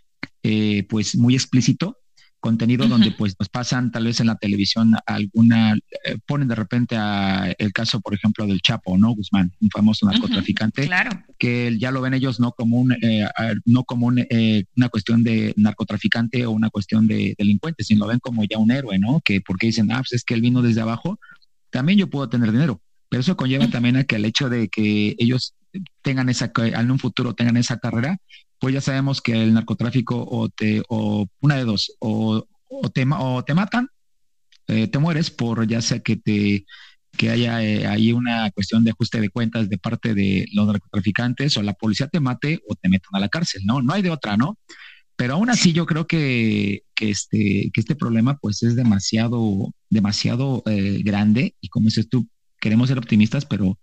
eh, 0.44 0.86
pues 0.88 1.16
muy 1.16 1.34
explícito 1.34 1.98
contenido 2.42 2.88
donde 2.88 3.12
pues 3.12 3.36
nos 3.38 3.48
pasan 3.48 3.92
tal 3.92 4.04
vez 4.04 4.18
en 4.18 4.26
la 4.26 4.34
televisión 4.34 4.94
alguna, 5.06 5.74
eh, 6.04 6.18
ponen 6.26 6.48
de 6.48 6.56
repente 6.56 6.96
a 6.98 7.54
el 7.56 7.72
caso, 7.72 8.00
por 8.00 8.14
ejemplo, 8.14 8.46
del 8.48 8.60
Chapo, 8.60 8.98
¿no? 8.98 9.14
Guzmán, 9.14 9.52
un 9.60 9.70
famoso 9.70 10.06
narcotraficante, 10.06 10.86
claro. 10.86 11.12
que 11.38 11.78
ya 11.78 11.92
lo 11.92 12.00
ven 12.00 12.14
ellos 12.14 12.40
no 12.40 12.50
como 12.50 12.80
un, 12.80 12.92
eh, 13.00 13.28
no 13.64 13.84
como 13.84 14.12
eh, 14.12 14.64
una 14.76 14.88
cuestión 14.88 15.22
de 15.22 15.54
narcotraficante 15.56 16.44
o 16.44 16.50
una 16.50 16.68
cuestión 16.68 17.06
de 17.06 17.36
delincuente, 17.38 17.84
sino 17.84 18.00
lo 18.00 18.08
ven 18.08 18.18
como 18.18 18.42
ya 18.42 18.58
un 18.58 18.72
héroe, 18.72 18.98
¿no? 18.98 19.20
Que 19.24 19.40
porque 19.40 19.68
dicen, 19.68 19.92
ah, 19.92 19.98
pues 19.98 20.12
es 20.12 20.24
que 20.24 20.34
él 20.34 20.40
vino 20.40 20.62
desde 20.62 20.80
abajo, 20.80 21.20
también 21.70 22.00
yo 22.00 22.10
puedo 22.10 22.28
tener 22.28 22.50
dinero, 22.50 22.82
pero 23.08 23.20
eso 23.20 23.36
conlleva 23.36 23.68
también 23.68 23.96
a 23.96 24.04
que 24.04 24.16
el 24.16 24.24
hecho 24.24 24.50
de 24.50 24.68
que 24.68 25.14
ellos 25.16 25.54
tengan 26.02 26.28
esa, 26.28 26.52
en 26.56 26.90
un 26.90 26.98
futuro 26.98 27.34
tengan 27.34 27.56
esa 27.56 27.78
carrera, 27.78 28.18
pues 28.58 28.74
ya 28.74 28.80
sabemos 28.80 29.20
que 29.20 29.32
el 29.32 29.54
narcotráfico 29.54 30.24
o 30.28 30.48
te, 30.48 30.82
o 30.88 31.26
una 31.40 31.56
de 31.56 31.64
dos, 31.64 31.96
o, 31.98 32.46
te, 32.92 33.06
o 33.10 33.44
te 33.44 33.54
matan, 33.54 33.88
eh, 34.68 34.86
te 34.88 34.98
mueres 34.98 35.30
por 35.30 35.66
ya 35.66 35.82
sea 35.82 36.00
que 36.00 36.16
te 36.16 36.64
que 37.16 37.30
haya 37.30 37.62
eh, 37.62 37.86
ahí 37.86 38.12
una 38.12 38.50
cuestión 38.52 38.84
de 38.84 38.90
ajuste 38.90 39.20
de 39.20 39.28
cuentas 39.28 39.68
de 39.68 39.78
parte 39.78 40.14
de 40.14 40.46
los 40.52 40.66
narcotraficantes 40.66 41.56
o 41.56 41.62
la 41.62 41.74
policía 41.74 42.08
te 42.08 42.20
mate 42.20 42.60
o 42.68 42.74
te 42.74 42.88
metan 42.88 43.10
a 43.14 43.20
la 43.20 43.28
cárcel, 43.28 43.62
¿no? 43.66 43.82
No 43.82 43.92
hay 43.92 44.02
de 44.02 44.10
otra, 44.10 44.36
¿no? 44.36 44.58
Pero 45.16 45.34
aún 45.34 45.50
así 45.50 45.72
yo 45.72 45.84
creo 45.86 46.06
que, 46.06 46.84
que 46.94 47.10
este, 47.10 47.70
que 47.72 47.80
este 47.80 47.94
problema 47.94 48.38
pues 48.38 48.62
es 48.62 48.76
demasiado, 48.76 49.74
demasiado 49.90 50.62
eh, 50.66 51.02
grande 51.04 51.54
y 51.60 51.68
como 51.68 51.86
dices 51.86 52.08
tú, 52.08 52.28
queremos 52.60 52.88
ser 52.88 52.98
optimistas, 52.98 53.44
pero 53.44 53.78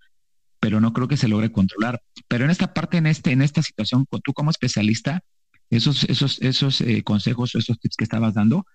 pero 0.60 0.80
no 0.82 0.94
creo 0.94 1.08
que 1.08 1.18
se 1.18 1.28
logre 1.28 1.52
controlar. 1.52 2.02
Pero 2.28 2.46
en 2.46 2.52
esta 2.52 2.74
parte, 2.74 2.98
en, 2.98 3.08
este, 3.08 3.32
en 3.32 3.42
esta 3.42 3.64
situación, 3.64 4.06
tú 4.24 4.34
como 4.34 4.52
especialista, 4.52 5.24
esos, 5.70 6.04
esos, 6.06 6.42
esos 6.42 6.82
eh, 6.82 7.04
consejos, 7.04 7.56
esos 7.56 7.80
tips 7.80 7.96
que 7.96 8.04
estabas 8.04 8.34
dando, 8.34 8.66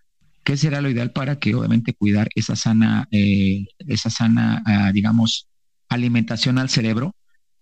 ¿qué 0.45 0.57
será 0.57 0.81
lo 0.81 0.91
ideal 0.91 1.12
para 1.12 1.38
que 1.38 1.55
obviamente 1.55 1.95
cuidar 1.95 2.29
esa 2.35 2.57
sana, 2.57 3.09
eh, 3.11 3.67
esa 3.79 4.11
sana, 4.11 4.62
ah, 4.67 4.93
digamos, 4.93 5.49
alimentación 5.88 6.59
al 6.59 6.71
cerebro? 6.71 7.14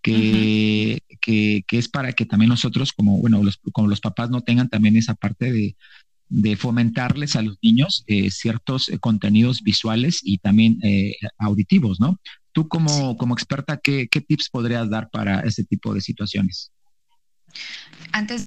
Que, 0.02 0.98
que, 1.20 1.62
es 1.70 1.88
para 1.88 2.12
que 2.12 2.26
también 2.26 2.48
nosotros, 2.48 2.92
como, 2.92 3.18
bueno, 3.18 3.40
los, 3.44 3.60
como 3.70 3.86
los 3.86 4.00
papás 4.00 4.30
no 4.30 4.40
tengan 4.40 4.68
también 4.68 4.96
esa 4.96 5.14
parte 5.14 5.52
de, 5.52 5.76
de 6.28 6.56
fomentarles 6.56 7.36
a 7.36 7.42
los 7.42 7.56
niños 7.62 8.02
eh, 8.08 8.32
ciertos 8.32 8.90
contenidos 8.98 9.62
visuales 9.62 10.18
y 10.24 10.38
también 10.38 10.80
auditivos, 11.38 12.00
¿no? 12.00 12.18
Tú 12.52 12.68
como, 12.68 13.16
como 13.16 13.34
experta, 13.34 13.78
¿qué, 13.78 14.06
tips 14.06 14.50
podrías 14.50 14.88
dar 14.90 15.08
para 15.10 15.40
ese 15.40 15.64
tipo 15.64 15.94
de 15.94 16.00
situaciones? 16.00 16.70
Antes 18.12 18.46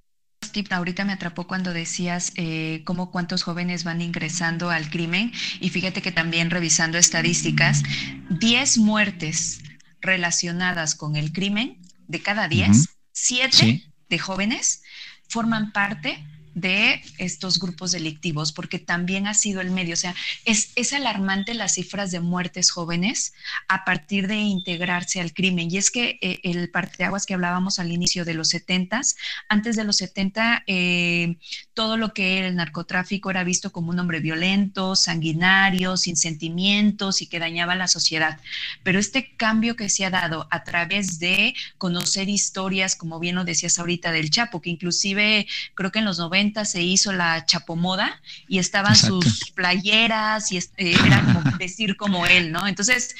tip, 0.51 0.71
ahorita 0.71 1.03
me 1.03 1.13
atrapó 1.13 1.47
cuando 1.47 1.73
decías 1.73 2.31
eh, 2.35 2.81
cómo 2.85 3.11
cuántos 3.11 3.43
jóvenes 3.43 3.83
van 3.83 4.01
ingresando 4.01 4.69
al 4.69 4.89
crimen 4.89 5.33
y 5.59 5.69
fíjate 5.69 6.01
que 6.01 6.11
también 6.11 6.49
revisando 6.49 6.97
estadísticas, 6.97 7.83
10 8.29 8.77
muertes 8.77 9.61
relacionadas 9.99 10.95
con 10.95 11.15
el 11.17 11.33
crimen 11.33 11.81
de 12.07 12.21
cada 12.21 12.47
10, 12.47 12.87
7 13.11 13.83
de 14.07 14.19
jóvenes 14.19 14.83
forman 15.27 15.71
parte 15.71 16.25
de 16.55 17.01
estos 17.17 17.59
grupos 17.59 17.91
delictivos, 17.91 18.53
porque 18.53 18.79
también 18.79 19.27
ha 19.27 19.33
sido 19.33 19.61
el 19.61 19.69
medio. 19.71 19.93
O 19.93 19.97
sea, 19.97 20.15
es, 20.45 20.71
es 20.75 20.93
alarmante 20.93 21.53
las 21.53 21.73
cifras 21.73 22.11
de 22.11 22.21
muertes 22.21 22.71
jóvenes 22.71 23.33
a 23.67 23.83
partir 23.83 24.27
de 24.27 24.37
integrarse 24.37 25.19
al 25.19 25.33
crimen. 25.33 25.69
Y 25.69 25.77
es 25.77 25.91
que 25.91 26.17
eh, 26.21 26.39
el 26.43 26.71
parteaguas 26.71 27.25
que 27.25 27.33
hablábamos 27.33 27.77
al 27.77 27.91
inicio 27.91 28.23
de 28.23 28.33
los 28.33 28.49
70, 28.49 29.01
antes 29.49 29.75
de 29.75 29.83
los 29.83 29.97
70, 29.97 30.63
eh, 30.65 31.35
todo 31.73 31.97
lo 31.97 32.13
que 32.13 32.37
era 32.37 32.47
el 32.47 32.55
narcotráfico 32.55 33.29
era 33.29 33.43
visto 33.43 33.73
como 33.73 33.89
un 33.89 33.99
hombre 33.99 34.21
violento, 34.21 34.95
sanguinario, 34.95 35.97
sin 35.97 36.15
sentimientos 36.15 37.21
y 37.21 37.27
que 37.27 37.39
dañaba 37.39 37.75
la 37.75 37.89
sociedad. 37.89 38.39
Pero 38.83 38.97
este 38.97 39.35
cambio 39.35 39.75
que 39.75 39.89
se 39.89 40.05
ha 40.05 40.09
dado 40.09 40.47
a 40.51 40.63
través 40.63 41.19
de 41.19 41.53
conocer 41.77 42.29
historias, 42.29 42.95
como 42.95 43.19
bien 43.19 43.35
lo 43.35 43.43
decías 43.43 43.77
ahorita, 43.77 44.13
del 44.13 44.29
Chapo, 44.29 44.61
que 44.61 44.69
inclusive 44.69 45.47
creo 45.73 45.91
que 45.91 45.99
en 45.99 46.05
los 46.05 46.17
90 46.17 46.44
se 46.65 46.81
hizo 46.81 47.11
la 47.11 47.45
chapomoda 47.45 48.21
y 48.47 48.59
estaban 48.59 48.95
sus 48.95 49.51
playeras 49.55 50.51
y 50.51 50.57
eh, 50.57 50.63
era 50.77 51.21
como 51.21 51.41
vestir 51.59 51.97
como 51.97 52.25
él, 52.25 52.51
¿no? 52.51 52.67
Entonces, 52.67 53.15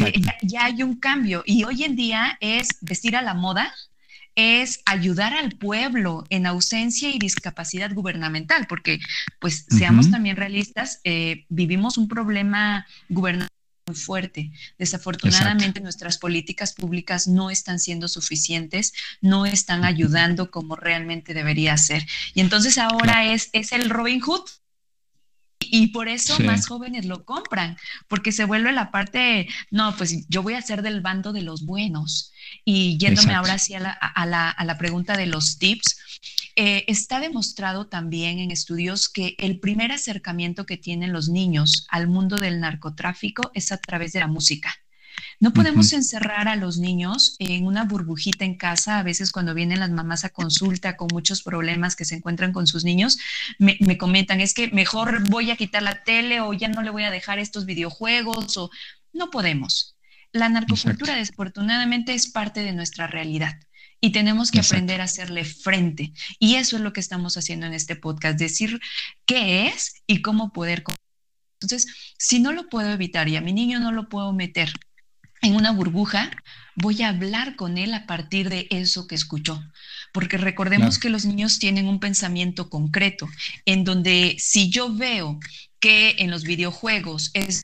eh, 0.00 0.12
ya, 0.42 0.64
hay 0.64 0.82
un 0.82 0.96
cambio 0.96 1.42
y 1.44 1.64
hoy 1.64 1.84
en 1.84 1.96
día 1.96 2.38
es 2.40 2.68
vestir 2.80 3.16
a 3.16 3.22
la 3.22 3.34
moda, 3.34 3.74
es 4.34 4.80
ayudar 4.86 5.34
al 5.34 5.52
pueblo 5.52 6.24
en 6.30 6.46
ausencia 6.46 7.10
y 7.10 7.18
discapacidad 7.18 7.92
gubernamental, 7.92 8.66
porque 8.66 8.98
pues 9.40 9.66
seamos 9.68 10.10
también 10.10 10.36
realistas, 10.36 11.00
eh, 11.04 11.44
vivimos 11.50 11.98
un 11.98 12.08
problema 12.08 12.86
gubernamental 13.08 13.51
muy 13.86 13.96
fuerte. 13.96 14.52
Desafortunadamente 14.78 15.80
nuestras 15.80 16.18
políticas 16.18 16.72
públicas 16.72 17.26
no 17.26 17.50
están 17.50 17.80
siendo 17.80 18.08
suficientes, 18.08 18.92
no 19.20 19.46
están 19.46 19.84
ayudando 19.84 20.50
como 20.50 20.76
realmente 20.76 21.34
debería 21.34 21.76
ser. 21.76 22.06
Y 22.34 22.40
entonces 22.40 22.78
ahora 22.78 23.32
es, 23.32 23.50
es 23.52 23.72
el 23.72 23.90
Robin 23.90 24.20
Hood. 24.20 24.42
Y 25.74 25.86
por 25.88 26.08
eso 26.08 26.38
más 26.40 26.66
jóvenes 26.66 27.06
lo 27.06 27.24
compran, 27.24 27.78
porque 28.08 28.32
se 28.32 28.44
vuelve 28.44 28.72
la 28.72 28.90
parte, 28.90 29.48
no, 29.70 29.96
pues 29.96 30.28
yo 30.28 30.42
voy 30.42 30.54
a 30.54 30.60
ser 30.60 30.82
del 30.82 31.00
bando 31.00 31.32
de 31.32 31.40
los 31.40 31.64
buenos. 31.64 32.32
Y 32.64 32.98
yéndome 32.98 33.32
ahora 33.32 33.58
sí 33.58 33.74
a 33.74 33.80
la, 33.80 33.90
a, 33.90 34.26
la, 34.26 34.50
a 34.50 34.64
la 34.64 34.76
pregunta 34.76 35.16
de 35.16 35.26
los 35.26 35.58
tips, 35.58 35.96
eh, 36.56 36.84
está 36.86 37.20
demostrado 37.20 37.86
también 37.86 38.38
en 38.38 38.50
estudios 38.50 39.08
que 39.08 39.34
el 39.38 39.58
primer 39.58 39.92
acercamiento 39.92 40.66
que 40.66 40.76
tienen 40.76 41.12
los 41.12 41.28
niños 41.28 41.86
al 41.90 42.08
mundo 42.08 42.36
del 42.36 42.60
narcotráfico 42.60 43.50
es 43.54 43.72
a 43.72 43.78
través 43.78 44.12
de 44.12 44.20
la 44.20 44.26
música. 44.26 44.74
No 45.40 45.52
podemos 45.52 45.92
encerrar 45.92 46.48
a 46.48 46.56
los 46.56 46.78
niños 46.78 47.36
en 47.38 47.66
una 47.66 47.84
burbujita 47.84 48.44
en 48.44 48.56
casa. 48.56 48.98
A 48.98 49.02
veces 49.02 49.32
cuando 49.32 49.54
vienen 49.54 49.80
las 49.80 49.90
mamás 49.90 50.24
a 50.24 50.30
consulta 50.30 50.96
con 50.96 51.08
muchos 51.12 51.42
problemas 51.42 51.96
que 51.96 52.04
se 52.04 52.14
encuentran 52.14 52.52
con 52.52 52.66
sus 52.66 52.84
niños, 52.84 53.18
me, 53.58 53.76
me, 53.80 53.98
comentan, 53.98 54.40
es 54.40 54.54
que 54.54 54.68
mejor 54.68 55.28
voy 55.28 55.50
a 55.50 55.56
quitar 55.56 55.82
la 55.82 56.02
tele 56.04 56.40
o 56.40 56.52
ya 56.52 56.68
no 56.68 56.82
le 56.82 56.90
voy 56.90 57.04
a 57.04 57.10
dejar 57.10 57.38
estos 57.38 57.66
videojuegos 57.66 58.56
o 58.56 58.70
no 59.12 59.30
podemos. 59.30 59.96
La 60.32 60.48
narcocultura 60.48 61.14
desafortunadamente 61.14 62.14
es 62.14 62.26
parte 62.26 62.62
de 62.62 62.72
nuestra 62.72 63.06
realidad 63.06 63.58
y 64.04 64.10
tenemos 64.10 64.50
que 64.50 64.58
aprender 64.58 65.00
a 65.00 65.04
hacerle 65.04 65.44
frente. 65.44 66.12
Y 66.40 66.56
eso 66.56 66.76
es 66.76 66.82
lo 66.82 66.92
que 66.92 67.00
estamos 67.00 67.36
haciendo 67.36 67.66
en 67.66 67.72
este 67.72 67.94
podcast, 67.94 68.36
decir 68.36 68.80
qué 69.24 69.68
es 69.68 70.02
y 70.08 70.22
cómo 70.22 70.52
poder. 70.52 70.82
Entonces, 71.60 71.86
si 72.18 72.40
no 72.40 72.52
lo 72.52 72.68
puedo 72.68 72.90
evitar 72.90 73.28
y 73.28 73.36
a 73.36 73.40
mi 73.40 73.52
niño 73.52 73.78
no 73.78 73.92
lo 73.92 74.08
puedo 74.08 74.32
meter 74.32 74.72
en 75.40 75.54
una 75.54 75.70
burbuja, 75.70 76.32
voy 76.74 77.02
a 77.02 77.10
hablar 77.10 77.54
con 77.54 77.78
él 77.78 77.94
a 77.94 78.06
partir 78.06 78.48
de 78.48 78.66
eso 78.70 79.06
que 79.06 79.14
escuchó. 79.14 79.62
Porque 80.12 80.36
recordemos 80.36 80.98
que 80.98 81.08
los 81.08 81.24
niños 81.24 81.60
tienen 81.60 81.86
un 81.86 82.00
pensamiento 82.00 82.68
concreto, 82.70 83.28
en 83.66 83.84
donde 83.84 84.34
si 84.40 84.68
yo 84.68 84.92
veo 84.92 85.38
que 85.78 86.16
en 86.18 86.32
los 86.32 86.42
videojuegos 86.42 87.30
es 87.34 87.62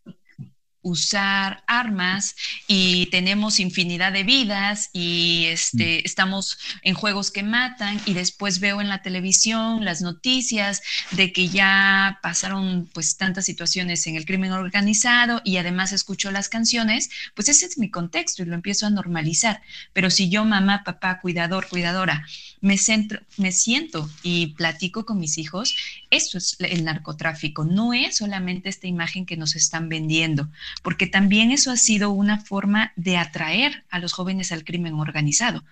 usar 0.88 1.62
armas 1.66 2.34
y 2.66 3.06
tenemos 3.06 3.60
infinidad 3.60 4.12
de 4.12 4.22
vidas 4.22 4.90
y 4.92 5.46
este, 5.46 5.98
mm. 5.98 6.06
estamos 6.06 6.58
en 6.82 6.94
juegos 6.94 7.30
que 7.30 7.42
matan 7.42 8.00
y 8.06 8.14
después 8.14 8.60
veo 8.60 8.80
en 8.80 8.88
la 8.88 9.02
televisión 9.02 9.84
las 9.84 10.00
noticias 10.00 10.82
de 11.12 11.32
que 11.32 11.48
ya 11.48 12.18
pasaron 12.22 12.88
pues 12.92 13.16
tantas 13.16 13.44
situaciones 13.44 14.06
en 14.06 14.16
el 14.16 14.24
crimen 14.24 14.52
organizado 14.52 15.40
y 15.44 15.56
además 15.58 15.92
escucho 15.92 16.30
las 16.30 16.48
canciones, 16.48 17.10
pues 17.34 17.48
ese 17.48 17.66
es 17.66 17.78
mi 17.78 17.90
contexto 17.90 18.42
y 18.42 18.46
lo 18.46 18.54
empiezo 18.54 18.86
a 18.86 18.90
normalizar. 18.90 19.62
Pero 19.92 20.10
si 20.10 20.28
yo, 20.28 20.44
mamá, 20.44 20.82
papá, 20.84 21.20
cuidador, 21.20 21.68
cuidadora, 21.68 22.26
me, 22.60 22.78
centro, 22.78 23.20
me 23.36 23.52
siento 23.52 24.08
y 24.22 24.48
platico 24.54 25.04
con 25.04 25.18
mis 25.18 25.38
hijos, 25.38 25.76
eso 26.10 26.38
es 26.38 26.56
el 26.60 26.84
narcotráfico, 26.84 27.64
no 27.64 27.92
es 27.92 28.16
solamente 28.16 28.68
esta 28.68 28.86
imagen 28.86 29.26
que 29.26 29.36
nos 29.36 29.56
están 29.56 29.88
vendiendo 29.88 30.48
porque 30.82 31.06
también 31.06 31.50
eso 31.50 31.70
ha 31.70 31.76
sido 31.76 32.10
una 32.10 32.40
forma 32.40 32.92
de 32.96 33.16
atraer 33.16 33.84
a 33.90 33.98
los 33.98 34.12
jóvenes 34.12 34.52
al 34.52 34.64
crimen 34.64 34.94
organizado. 34.94 35.64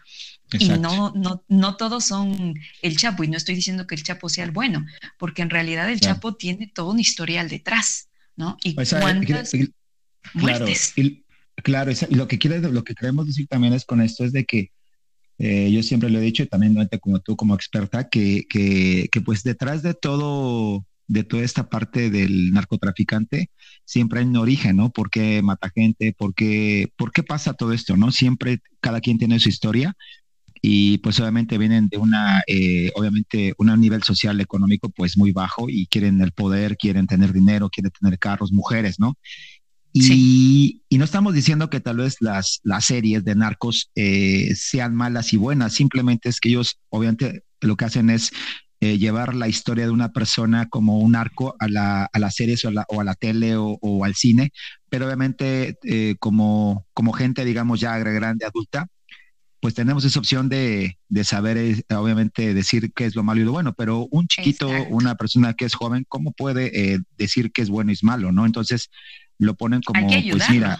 Y 0.59 0.69
no, 0.69 1.13
no, 1.17 1.43
no 1.49 1.77
todos 1.77 2.05
son 2.05 2.55
el 2.83 2.97
Chapo, 2.97 3.25
y 3.25 3.29
no 3.29 3.37
estoy 3.37 3.57
diciendo 3.57 3.87
que 3.87 3.97
el 3.97 4.05
Chapo 4.05 4.29
sea 4.29 4.45
el 4.45 4.53
bueno, 4.53 4.87
porque 5.19 5.43
en 5.43 5.51
realidad 5.51 5.91
el 5.91 6.01
Chapo 6.01 6.37
tiene 6.37 6.69
todo 6.69 6.93
un 6.93 7.01
historial 7.01 7.49
detrás, 7.49 8.09
¿no? 8.37 8.57
Y 8.63 8.75
cuántas 8.75 9.53
muertes. 10.35 10.95
Claro, 11.63 11.91
lo 12.11 12.29
que 12.29 12.39
quiere, 12.39 12.61
lo 12.61 12.85
que 12.85 12.95
queremos 12.95 13.27
decir 13.27 13.49
también 13.49 13.73
es 13.73 13.85
con 13.85 14.01
esto 14.01 14.25
es 14.25 14.33
de 14.33 14.45
que 14.45 14.71
eh, 15.39 15.71
yo 15.71 15.83
siempre 15.83 16.11
lo 16.11 16.19
he 16.19 16.23
dicho 16.23 16.43
y 16.43 16.47
también 16.47 16.77
como 17.01 17.21
tú 17.21 17.37
como 17.37 17.55
experta, 17.55 18.09
que, 18.09 18.45
que, 18.49 19.09
que 19.11 19.21
pues 19.21 19.43
detrás 19.43 19.83
de 19.83 19.95
todo 19.95 20.85
de 21.09 21.25
toda 21.25 21.45
esta 21.45 21.69
parte 21.69 22.11
del 22.11 22.53
narcotraficante, 22.53 23.51
siempre 23.85 24.21
hay 24.21 24.27
un 24.27 24.37
origen, 24.37 24.77
¿no? 24.77 24.91
¿Por 24.91 25.11
qué 25.11 25.41
mata 25.43 25.71
gente? 25.73 26.13
¿Por 26.17 26.35
qué, 26.35 26.93
¿Por 26.97 27.13
qué 27.13 27.23
pasa 27.23 27.55
todo 27.55 27.73
esto, 27.73 27.97
no? 27.97 28.11
Siempre 28.11 28.61
cada 28.81 29.01
quien 29.01 29.19
tiene 29.19 29.39
su 29.39 29.49
historia 29.49 29.97
y 30.63 30.99
pues 30.99 31.21
obviamente 31.21 31.59
vienen 31.59 31.89
de 31.89 31.99
una, 31.99 32.43
eh, 32.47 32.91
obviamente, 32.97 33.55
un 33.59 33.79
nivel 33.81 34.03
social 34.03 34.41
económico 34.41 34.89
pues 34.89 35.17
muy 35.17 35.33
bajo 35.33 35.67
y 35.69 35.87
quieren 35.87 36.21
el 36.21 36.33
poder, 36.33 36.77
quieren 36.77 37.07
tener 37.07 37.33
dinero, 37.33 37.71
quieren 37.71 37.93
tener 37.93 38.19
carros, 38.19 38.53
mujeres, 38.53 38.99
¿no? 38.99 39.17
Y, 39.99 40.83
y, 40.91 40.99
no 40.99 41.05
estamos 41.05 41.33
diciendo 41.33 41.71
que 41.71 41.81
tal 41.81 41.97
vez 41.97 42.17
las, 42.21 42.61
las 42.65 42.85
series 42.85 43.25
de 43.25 43.35
narcos 43.35 43.91
eh, 43.95 44.53
sean 44.55 44.95
malas 44.95 45.33
y 45.33 45.39
buenas, 45.39 45.73
simplemente 45.73 46.29
es 46.29 46.39
que 46.39 46.51
ellos 46.51 46.79
obviamente 46.91 47.45
lo 47.61 47.77
que 47.77 47.87
hacen 47.87 48.11
es 48.11 48.31
eh, 48.81 48.99
llevar 48.99 49.35
la 49.35 49.49
historia 49.49 49.87
de 49.87 49.91
una 49.91 50.13
persona 50.13 50.69
como 50.69 50.99
un 50.99 51.17
arco 51.17 51.57
a, 51.59 51.67
la, 51.67 52.11
a 52.13 52.19
las 52.19 52.35
series 52.35 52.63
o 52.67 52.69
a 52.69 52.73
la, 52.73 52.85
o 52.89 53.01
a 53.01 53.05
la 53.05 53.15
tele 53.15 53.57
o, 53.57 53.79
o, 53.81 54.05
al 54.05 54.15
cine, 54.15 54.51
pero 54.91 55.07
obviamente 55.07 55.79
eh, 55.85 56.17
como, 56.19 56.87
como 56.93 57.13
gente, 57.15 57.47
digamos, 57.47 57.81
ya 57.81 57.97
grande, 57.97 58.45
adulta, 58.45 58.89
pues 59.61 59.73
tenemos 59.73 60.05
esa 60.05 60.19
opción 60.19 60.51
de, 60.51 60.99
de 61.09 61.25
saber, 61.25 61.57
eh, 61.57 61.83
obviamente, 61.97 62.53
decir 62.53 62.93
qué 62.95 63.07
es 63.07 63.17
lo 63.17 63.23
malo 63.23 63.41
y 63.41 63.45
lo 63.45 63.53
bueno, 63.53 63.73
pero 63.73 64.07
un 64.11 64.27
chiquito, 64.29 64.69
una 64.91 65.15
persona 65.15 65.55
que 65.55 65.65
es 65.65 65.75
joven, 65.75 66.05
¿cómo 66.07 66.33
puede 66.33 67.01
decir 67.17 67.53
qué 67.53 67.63
es 67.63 67.71
bueno 67.71 67.93
y 67.93 67.95
es 67.95 68.05
malo, 68.05 68.31
no? 68.31 68.45
Entonces 68.45 68.91
lo 69.39 69.55
ponen 69.55 69.83
como, 69.83 70.09
pues 70.09 70.51
mira, 70.51 70.79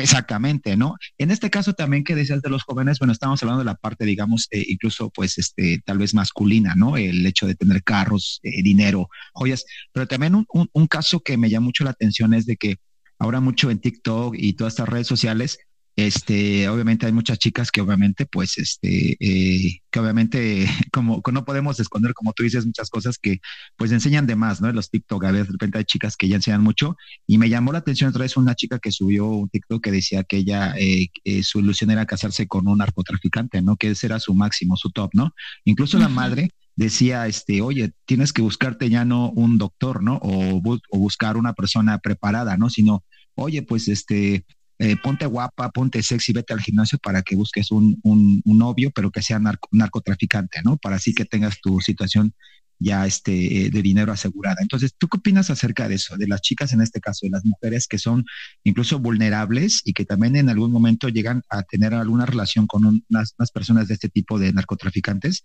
Exactamente, 0.00 0.76
¿no? 0.76 0.96
En 1.18 1.30
este 1.30 1.50
caso 1.50 1.74
también 1.74 2.02
que 2.02 2.14
decías 2.14 2.40
de 2.40 2.48
los 2.48 2.62
jóvenes, 2.62 2.98
bueno, 2.98 3.12
estamos 3.12 3.42
hablando 3.42 3.58
de 3.58 3.66
la 3.66 3.74
parte, 3.74 4.06
digamos, 4.06 4.48
eh, 4.50 4.64
incluso 4.68 5.10
pues 5.10 5.36
este, 5.36 5.82
tal 5.84 5.98
vez 5.98 6.14
masculina, 6.14 6.74
¿no? 6.74 6.96
El 6.96 7.26
hecho 7.26 7.46
de 7.46 7.54
tener 7.54 7.82
carros, 7.82 8.40
eh, 8.42 8.62
dinero, 8.62 9.08
joyas, 9.34 9.66
pero 9.92 10.08
también 10.08 10.34
un, 10.34 10.46
un, 10.72 10.86
caso 10.86 11.20
que 11.20 11.36
me 11.36 11.50
llama 11.50 11.66
mucho 11.66 11.84
la 11.84 11.90
atención 11.90 12.32
es 12.32 12.46
de 12.46 12.56
que 12.56 12.76
ahora 13.18 13.40
mucho 13.40 13.70
en 13.70 13.80
TikTok 13.80 14.34
y 14.38 14.54
todas 14.54 14.72
estas 14.72 14.88
redes 14.88 15.06
sociales, 15.06 15.58
este, 15.96 16.68
obviamente 16.68 17.06
hay 17.06 17.12
muchas 17.12 17.38
chicas 17.38 17.70
que 17.70 17.80
obviamente, 17.80 18.24
pues, 18.26 18.56
este, 18.56 19.16
eh, 19.20 19.80
que 19.90 20.00
obviamente, 20.00 20.66
como 20.92 21.22
no 21.32 21.44
podemos 21.44 21.78
esconder, 21.80 22.14
como 22.14 22.32
tú 22.32 22.42
dices, 22.42 22.64
muchas 22.64 22.88
cosas 22.88 23.18
que, 23.18 23.40
pues, 23.76 23.92
enseñan 23.92 24.26
de 24.26 24.36
más, 24.36 24.60
¿no? 24.60 24.72
los 24.72 24.90
TikTok, 24.90 25.24
a 25.24 25.30
veces 25.30 25.48
de 25.48 25.52
repente 25.52 25.78
hay 25.78 25.84
chicas 25.84 26.16
que 26.16 26.28
ya 26.28 26.36
enseñan 26.36 26.62
mucho, 26.62 26.96
y 27.26 27.38
me 27.38 27.48
llamó 27.48 27.72
la 27.72 27.78
atención 27.78 28.10
otra 28.10 28.22
vez 28.22 28.36
una 28.36 28.54
chica 28.54 28.78
que 28.78 28.90
subió 28.90 29.26
un 29.26 29.48
TikTok 29.50 29.82
que 29.84 29.92
decía 29.92 30.24
que 30.24 30.38
ella, 30.38 30.74
eh, 30.78 31.08
su 31.42 31.60
ilusión 31.60 31.90
era 31.90 32.06
casarse 32.06 32.46
con 32.46 32.66
un 32.68 32.78
narcotraficante, 32.78 33.60
¿no? 33.60 33.76
Que 33.76 33.90
ese 33.90 34.06
era 34.06 34.18
su 34.18 34.34
máximo, 34.34 34.76
su 34.76 34.90
top, 34.90 35.10
¿no? 35.14 35.34
Incluso 35.64 35.98
la 35.98 36.08
madre 36.08 36.50
decía, 36.74 37.26
este, 37.26 37.60
oye, 37.60 37.92
tienes 38.06 38.32
que 38.32 38.42
buscarte 38.42 38.88
ya 38.88 39.04
no 39.04 39.30
un 39.30 39.58
doctor, 39.58 40.02
¿no? 40.02 40.16
O, 40.22 40.62
o 40.90 40.98
buscar 40.98 41.36
una 41.36 41.52
persona 41.52 41.98
preparada, 41.98 42.56
¿no? 42.56 42.70
Sino, 42.70 43.04
oye, 43.34 43.62
pues, 43.62 43.88
este, 43.88 44.46
eh, 44.82 44.96
ponte 44.96 45.26
guapa, 45.26 45.70
ponte 45.70 46.02
sexy, 46.02 46.32
vete 46.32 46.52
al 46.52 46.60
gimnasio 46.60 46.98
para 46.98 47.22
que 47.22 47.36
busques 47.36 47.70
un, 47.70 48.00
novio, 48.44 48.90
pero 48.90 49.12
que 49.12 49.22
sea 49.22 49.40
narcotraficante, 49.70 50.60
¿no? 50.64 50.76
Para 50.76 50.96
así 50.96 51.14
que 51.14 51.24
tengas 51.24 51.60
tu 51.60 51.80
situación 51.80 52.34
ya 52.80 53.06
este, 53.06 53.70
de 53.70 53.82
dinero 53.82 54.10
asegurada. 54.10 54.56
Entonces, 54.60 54.96
¿tú 54.98 55.06
qué 55.06 55.18
opinas 55.18 55.50
acerca 55.50 55.86
de 55.86 55.94
eso? 55.94 56.16
De 56.16 56.26
las 56.26 56.40
chicas 56.40 56.72
en 56.72 56.80
este 56.80 57.00
caso, 57.00 57.26
de 57.26 57.30
las 57.30 57.44
mujeres 57.44 57.86
que 57.86 57.98
son 57.98 58.24
incluso 58.64 58.98
vulnerables 58.98 59.82
y 59.84 59.92
que 59.92 60.04
también 60.04 60.34
en 60.34 60.48
algún 60.48 60.72
momento 60.72 61.08
llegan 61.08 61.42
a 61.48 61.62
tener 61.62 61.94
alguna 61.94 62.26
relación 62.26 62.66
con 62.66 63.04
unas, 63.08 63.34
personas 63.54 63.86
de 63.86 63.94
este 63.94 64.08
tipo 64.08 64.40
de 64.40 64.52
narcotraficantes 64.52 65.44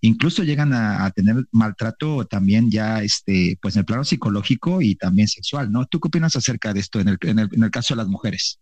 incluso 0.00 0.42
llegan 0.42 0.72
a, 0.72 1.08
tener 1.12 1.36
maltrato 1.52 2.26
también 2.26 2.68
ya, 2.68 3.00
este, 3.04 3.56
pues 3.62 3.76
en 3.76 3.80
el 3.80 3.86
plano 3.86 4.02
psicológico 4.02 4.82
y 4.82 4.96
también 4.96 5.28
sexual, 5.28 5.70
¿no? 5.70 5.86
¿Tú 5.86 6.00
qué 6.00 6.08
opinas 6.08 6.34
acerca 6.34 6.74
de 6.74 6.80
esto 6.80 6.98
en 6.98 7.10
el, 7.10 7.18
en 7.22 7.62
el 7.62 7.70
caso 7.70 7.94
de 7.94 7.98
las 7.98 8.08
mujeres? 8.08 8.58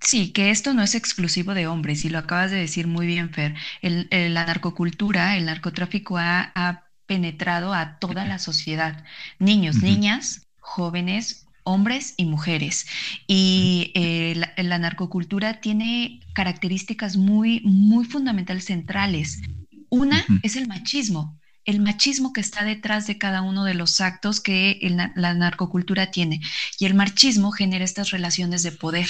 Sí, 0.00 0.32
que 0.32 0.50
esto 0.50 0.72
no 0.72 0.82
es 0.82 0.94
exclusivo 0.94 1.52
de 1.54 1.66
hombres, 1.66 2.04
y 2.04 2.08
lo 2.08 2.18
acabas 2.18 2.50
de 2.50 2.56
decir 2.56 2.86
muy 2.86 3.06
bien, 3.06 3.30
Fer. 3.30 3.54
El, 3.82 4.08
la 4.10 4.46
narcocultura, 4.46 5.36
el 5.36 5.44
narcotráfico 5.44 6.16
ha, 6.18 6.84
penetrado 7.06 7.74
a 7.74 7.98
toda 7.98 8.24
la 8.24 8.38
sociedad, 8.38 9.04
niños, 9.40 9.82
niñas, 9.82 10.46
jóvenes, 10.60 11.48
hombres 11.64 12.14
y 12.16 12.24
mujeres. 12.24 12.86
Y 13.26 13.90
eh, 13.96 14.40
la, 14.56 14.78
narcocultura 14.78 15.60
tiene 15.60 16.20
características 16.34 17.16
muy, 17.16 17.62
muy 17.64 18.04
fundamentales, 18.04 18.66
centrales. 18.66 19.42
Una 19.88 20.24
es 20.44 20.54
el 20.54 20.68
machismo 20.68 21.39
el 21.70 21.80
machismo 21.80 22.32
que 22.32 22.40
está 22.40 22.64
detrás 22.64 23.06
de 23.06 23.16
cada 23.16 23.42
uno 23.42 23.64
de 23.64 23.74
los 23.74 24.00
actos 24.00 24.40
que 24.40 24.78
la 25.14 25.34
narcocultura 25.34 26.10
tiene. 26.10 26.40
Y 26.78 26.86
el 26.86 26.94
machismo 26.94 27.52
genera 27.52 27.84
estas 27.84 28.10
relaciones 28.10 28.62
de 28.62 28.72
poder, 28.72 29.08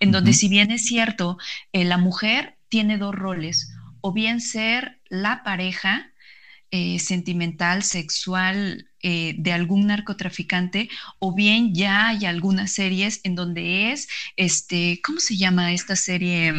en 0.00 0.12
donde 0.12 0.32
si 0.32 0.48
bien 0.48 0.70
es 0.70 0.86
cierto, 0.86 1.38
eh, 1.72 1.84
la 1.84 1.98
mujer 1.98 2.56
tiene 2.68 2.98
dos 2.98 3.14
roles, 3.14 3.72
o 4.00 4.12
bien 4.12 4.40
ser 4.40 5.00
la 5.08 5.42
pareja 5.42 6.12
eh, 6.70 6.98
sentimental, 6.98 7.82
sexual 7.82 8.88
eh, 9.02 9.34
de 9.38 9.52
algún 9.52 9.86
narcotraficante, 9.86 10.88
o 11.18 11.34
bien 11.34 11.74
ya 11.74 12.08
hay 12.08 12.26
algunas 12.26 12.72
series 12.72 13.20
en 13.24 13.34
donde 13.34 13.92
es, 13.92 14.08
este, 14.36 15.00
¿cómo 15.02 15.20
se 15.20 15.36
llama 15.36 15.72
esta 15.72 15.96
serie? 15.96 16.52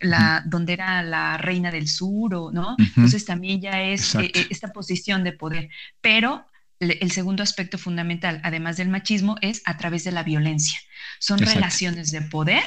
la, 0.00 0.42
donde 0.46 0.72
era 0.72 1.02
la 1.02 1.36
reina 1.36 1.70
del 1.70 1.88
sur, 1.88 2.34
o, 2.34 2.50
¿no? 2.50 2.76
Entonces 2.78 3.24
también 3.24 3.60
ya 3.60 3.82
es 3.82 4.14
eh, 4.14 4.30
eh, 4.34 4.46
esta 4.50 4.72
posición 4.72 5.24
de 5.24 5.32
poder. 5.32 5.68
Pero 6.00 6.46
el 6.78 7.10
segundo 7.10 7.42
aspecto 7.42 7.76
fundamental, 7.76 8.40
además 8.42 8.78
del 8.78 8.88
machismo, 8.88 9.36
es 9.42 9.60
a 9.66 9.76
través 9.76 10.04
de 10.04 10.12
la 10.12 10.22
violencia. 10.22 10.78
Son 11.18 11.38
relaciones 11.38 12.10
de 12.10 12.22
poder 12.22 12.64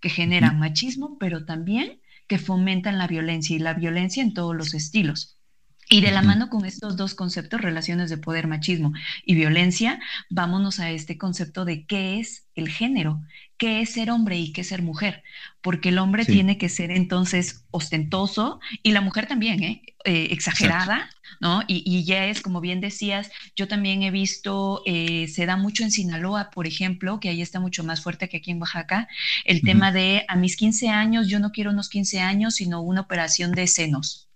que 0.00 0.10
generan 0.10 0.58
machismo, 0.58 1.16
pero 1.18 1.46
también 1.46 2.00
que 2.26 2.38
fomentan 2.38 2.98
la 2.98 3.06
violencia 3.06 3.56
y 3.56 3.58
la 3.58 3.72
violencia 3.72 4.22
en 4.22 4.34
todos 4.34 4.54
los 4.54 4.74
estilos. 4.74 5.35
Y 5.88 6.00
de 6.00 6.10
la 6.10 6.22
mano 6.22 6.50
con 6.50 6.64
estos 6.64 6.96
dos 6.96 7.14
conceptos, 7.14 7.60
relaciones 7.60 8.10
de 8.10 8.18
poder, 8.18 8.48
machismo 8.48 8.92
y 9.24 9.36
violencia, 9.36 10.00
vámonos 10.28 10.80
a 10.80 10.90
este 10.90 11.16
concepto 11.16 11.64
de 11.64 11.86
qué 11.86 12.18
es 12.18 12.48
el 12.56 12.68
género, 12.68 13.22
qué 13.56 13.80
es 13.80 13.90
ser 13.90 14.10
hombre 14.10 14.36
y 14.36 14.52
qué 14.52 14.62
es 14.62 14.68
ser 14.68 14.82
mujer, 14.82 15.22
porque 15.60 15.90
el 15.90 15.98
hombre 15.98 16.24
tiene 16.24 16.58
que 16.58 16.68
ser 16.68 16.90
entonces 16.90 17.64
ostentoso 17.70 18.58
y 18.82 18.92
la 18.92 19.00
mujer 19.00 19.26
también, 19.26 19.62
¿eh? 19.62 19.82
Eh, 20.04 20.28
exagerada, 20.30 21.08
¿no? 21.40 21.62
Y, 21.68 22.04
ya 22.04 22.26
es, 22.26 22.40
como 22.40 22.60
bien 22.60 22.80
decías, 22.80 23.30
yo 23.54 23.68
también 23.68 24.02
he 24.02 24.10
visto, 24.10 24.82
eh, 24.86 25.28
se 25.28 25.46
da 25.46 25.56
mucho 25.56 25.84
en 25.84 25.92
Sinaloa, 25.92 26.50
por 26.50 26.66
ejemplo, 26.66 27.20
que 27.20 27.28
ahí 27.28 27.42
está 27.42 27.60
mucho 27.60 27.84
más 27.84 28.02
fuerte 28.02 28.28
que 28.28 28.38
aquí 28.38 28.50
en 28.50 28.60
Oaxaca, 28.60 29.08
el 29.44 29.62
tema 29.62 29.92
de 29.92 30.24
a 30.26 30.34
mis 30.34 30.56
15 30.56 30.88
años, 30.88 31.28
yo 31.28 31.38
no 31.38 31.52
quiero 31.52 31.70
unos 31.70 31.88
15 31.88 32.20
años, 32.20 32.56
sino 32.56 32.82
una 32.82 33.02
operación 33.02 33.52
de 33.52 33.68
senos. 33.68 34.26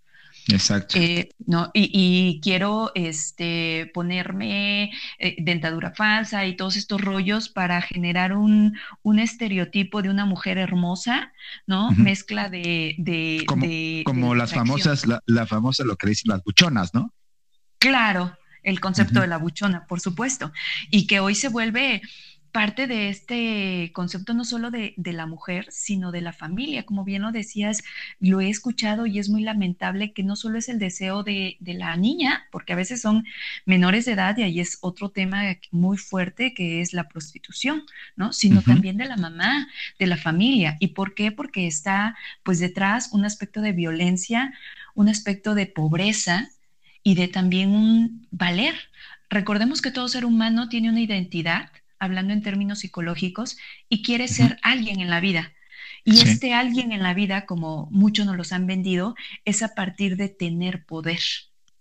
Exacto. 0.49 0.99
Eh, 0.99 1.31
no, 1.47 1.71
y, 1.75 2.41
quiero 2.43 2.93
este, 2.95 3.91
ponerme 3.95 4.91
eh, 5.19 5.37
dentadura 5.39 5.93
falsa 5.95 6.47
y 6.47 6.57
todos 6.57 6.77
estos 6.77 7.01
rollos 7.01 7.49
para 7.49 7.83
generar 7.83 8.35
un, 8.35 8.77
estereotipo 9.19 10.03
de 10.03 10.09
una 10.09 10.25
mujer 10.25 10.59
hermosa, 10.59 11.33
¿no? 11.67 11.91
Mezcla 11.93 12.49
de... 12.49 12.95
de 12.99 13.45
como, 14.05 14.35
las 14.35 14.53
famosas, 14.53 15.05
la, 15.27 15.47
famosa, 15.47 15.85
lo 15.85 15.97
que 15.97 16.09
dicen 16.09 16.31
las 16.31 16.43
buchonas, 16.43 16.95
¿no? 16.95 17.13
Claro, 17.79 18.37
el 18.63 18.81
concepto 18.81 19.21
de 19.21 19.27
la 19.27 19.39
buchona, 19.39 19.87
por 19.87 20.01
supuesto. 20.01 20.53
Y 20.91 21.07
que 21.07 21.21
hoy 21.21 21.35
se 21.35 21.49
vuelve 21.49 22.03
parte 22.53 22.87
de 22.87 23.09
este 23.09 23.91
concepto 23.93 24.35
no 24.35 24.45
solo 24.45 24.71
de, 24.71 24.95
la 24.97 25.27
mujer, 25.27 25.67
sino 25.71 26.13
de 26.13 26.21
la 26.21 26.33
familia. 26.33 26.85
Como 26.85 27.05
bien 27.05 27.23
lo 27.23 27.33
decías, 27.33 27.83
lo 28.19 28.41
he 28.41 28.49
escuchado 28.49 29.07
y 29.07 29.19
es 29.19 29.29
muy 29.29 29.43
lamentable 29.43 30.13
que 30.13 30.23
no 30.23 30.37
solo 30.37 30.59
es 30.59 30.69
el 30.69 30.79
deseo 30.79 31.23
de, 31.23 31.57
la 31.61 31.97
niña, 31.97 32.47
porque 32.51 32.73
a 32.73 32.77
veces 32.77 33.01
son 33.01 33.25
menores 33.65 34.05
de 34.05 34.13
edad 34.13 34.37
y 34.37 34.43
ahí 34.43 34.61
es 34.61 34.79
otro 34.81 35.11
tema 35.11 35.43
muy 35.71 35.97
fuerte 35.99 36.53
que 36.55 36.81
es 36.81 36.93
la 36.93 37.09
prostitución, 37.09 37.85
¿no? 38.17 38.33
Sino 38.33 38.63
también 38.63 38.97
de 38.97 39.07
la 39.07 39.17
mamá, 39.17 39.69
de 39.99 40.07
la 40.07 40.17
familia. 40.17 40.77
¿Y 40.81 40.89
por 40.89 41.15
qué? 41.15 41.33
Porque 41.33 41.67
está 41.67 42.17
pues 42.43 42.59
detrás 42.59 43.11
un 43.13 43.25
aspecto 43.25 43.61
de 43.61 43.73
violencia, 43.73 44.53
un 44.95 45.09
aspecto 45.09 45.55
de 45.55 45.67
pobreza 45.67 46.51
y 47.03 47.15
de 47.15 47.29
también 47.29 47.71
un 47.71 48.27
valer. 48.31 48.75
Recordemos 49.29 49.81
que 49.81 49.93
todo 49.93 50.09
ser 50.09 50.25
humano 50.25 50.69
tiene 50.69 50.91
una 50.91 51.01
identidad 51.01 51.71
hablando 52.01 52.33
en 52.33 52.43
términos 52.43 52.81
psicológicos, 52.81 53.57
y 53.89 54.03
quiere 54.03 54.27
ser 54.27 54.59
alguien 54.63 55.01
en 55.01 55.11
la 55.11 55.21
vida. 55.21 55.53
Y 56.05 56.21
este 56.21 56.55
alguien 56.55 56.93
en 56.93 57.03
la 57.03 57.15
vida, 57.15 57.47
como 57.47 57.89
muchos 57.91 58.27
nos 58.27 58.37
los 58.37 58.53
han 58.53 58.67
vendido, 58.67 59.15
es 59.45 59.63
a 59.63 59.75
partir 59.75 60.17
de 60.17 60.29
tener 60.29 60.85
poder 60.87 61.21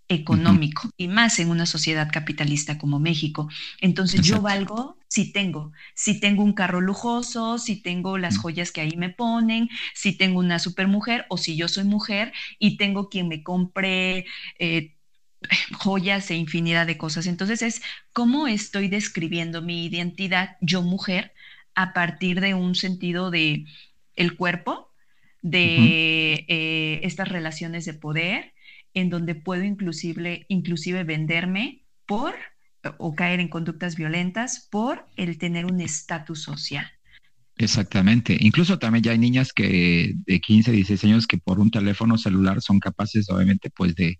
económico 0.10 0.90
y 0.98 1.08
más 1.08 1.40
en 1.40 1.52
una 1.52 1.66
sociedad 1.66 2.10
capitalista 2.12 2.78
como 2.78 3.00
México. 3.00 3.48
Entonces 3.80 4.22
yo 4.22 4.42
valgo 4.42 4.98
si 5.08 5.32
tengo, 5.32 5.72
si 5.96 6.20
tengo 6.20 6.44
un 6.44 6.54
carro 6.54 6.82
lujoso, 6.82 7.60
si 7.60 7.82
tengo 7.82 8.18
las 8.18 8.38
joyas 8.38 8.72
que 8.72 8.82
ahí 8.82 8.98
me 8.98 9.10
ponen, 9.10 9.70
si 9.94 10.18
tengo 10.18 10.40
una 10.40 10.60
supermujer 10.60 11.26
o 11.30 11.38
si 11.38 11.56
yo 11.56 11.68
soy 11.68 11.84
mujer 11.84 12.34
y 12.58 12.78
tengo 12.78 13.08
quien 13.08 13.28
me 13.28 13.44
compre 13.44 14.26
eh, 14.58 14.96
joyas 15.72 16.30
e 16.32 16.36
infinidad 16.36 16.88
de 16.88 16.98
cosas. 16.98 17.28
Entonces 17.28 17.62
es 17.62 17.82
cómo 18.14 18.48
estoy 18.48 18.88
describiendo 18.88 19.62
mi 19.62 19.86
identidad 19.86 20.58
yo 20.62 20.82
mujer 20.82 21.34
a 21.76 21.94
partir 21.94 22.42
de 22.42 22.54
un 22.54 22.76
sentido 22.76 23.32
de 23.32 23.66
el 24.16 24.36
cuerpo, 24.36 24.92
de 25.42 26.46
eh, 26.48 27.00
estas 27.04 27.30
relaciones 27.30 27.86
de 27.86 27.94
poder, 27.94 28.54
en 28.94 29.10
donde 29.10 29.36
puedo 29.36 29.64
inclusive, 29.64 30.46
inclusive 30.50 31.04
venderme 31.04 31.84
por 32.06 32.36
o 32.98 33.16
caer 33.16 33.40
en 33.40 33.50
conductas 33.50 33.96
violentas 33.96 34.68
por 34.72 35.06
el 35.16 35.38
tener 35.38 35.66
un 35.66 35.82
estatus 35.82 36.42
social. 36.42 36.86
Exactamente. 37.58 38.38
Incluso 38.40 38.80
también 38.80 39.04
ya 39.04 39.12
hay 39.12 39.18
niñas 39.18 39.52
que 39.52 40.14
de 40.26 40.40
15, 40.40 40.72
16 40.72 41.04
años 41.04 41.28
que 41.28 41.38
por 41.38 41.60
un 41.60 41.70
teléfono 41.70 42.18
celular 42.18 42.62
son 42.62 42.80
capaces, 42.80 43.30
obviamente, 43.30 43.70
pues 43.70 43.96
de 43.96 44.18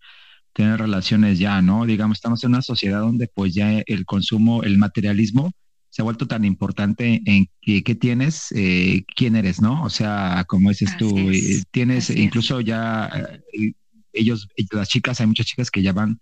tener 0.54 0.80
relaciones 0.80 1.40
ya, 1.40 1.62
¿no? 1.62 1.86
Digamos, 1.86 2.18
estamos 2.18 2.44
en 2.44 2.52
una 2.52 2.62
sociedad 2.62 3.02
donde 3.02 3.28
pues 3.28 3.54
ya 3.54 3.80
el 3.86 4.06
consumo, 4.06 4.64
el 4.64 4.78
materialismo 4.78 5.52
se 5.90 6.02
ha 6.02 6.04
vuelto 6.04 6.28
tan 6.28 6.46
importante 6.46 7.22
en 7.26 7.48
qué 7.62 7.96
tienes, 7.96 8.52
eh, 8.56 9.04
quién 9.16 9.36
eres, 9.36 9.62
¿no? 9.62 9.84
O 9.84 9.90
sea, 9.90 10.46
como 10.48 10.70
dices 10.70 10.96
tú, 10.98 11.18
eh, 11.18 11.64
tienes 11.72 12.10
incluso 12.12 12.62
ya 12.62 13.10
eh, 13.54 13.74
ellos, 14.14 14.48
las 14.72 14.88
chicas, 14.88 15.20
hay 15.20 15.28
muchas 15.28 15.48
chicas 15.48 15.72
que 15.72 15.82
ya 15.82 15.94
van, 15.94 16.20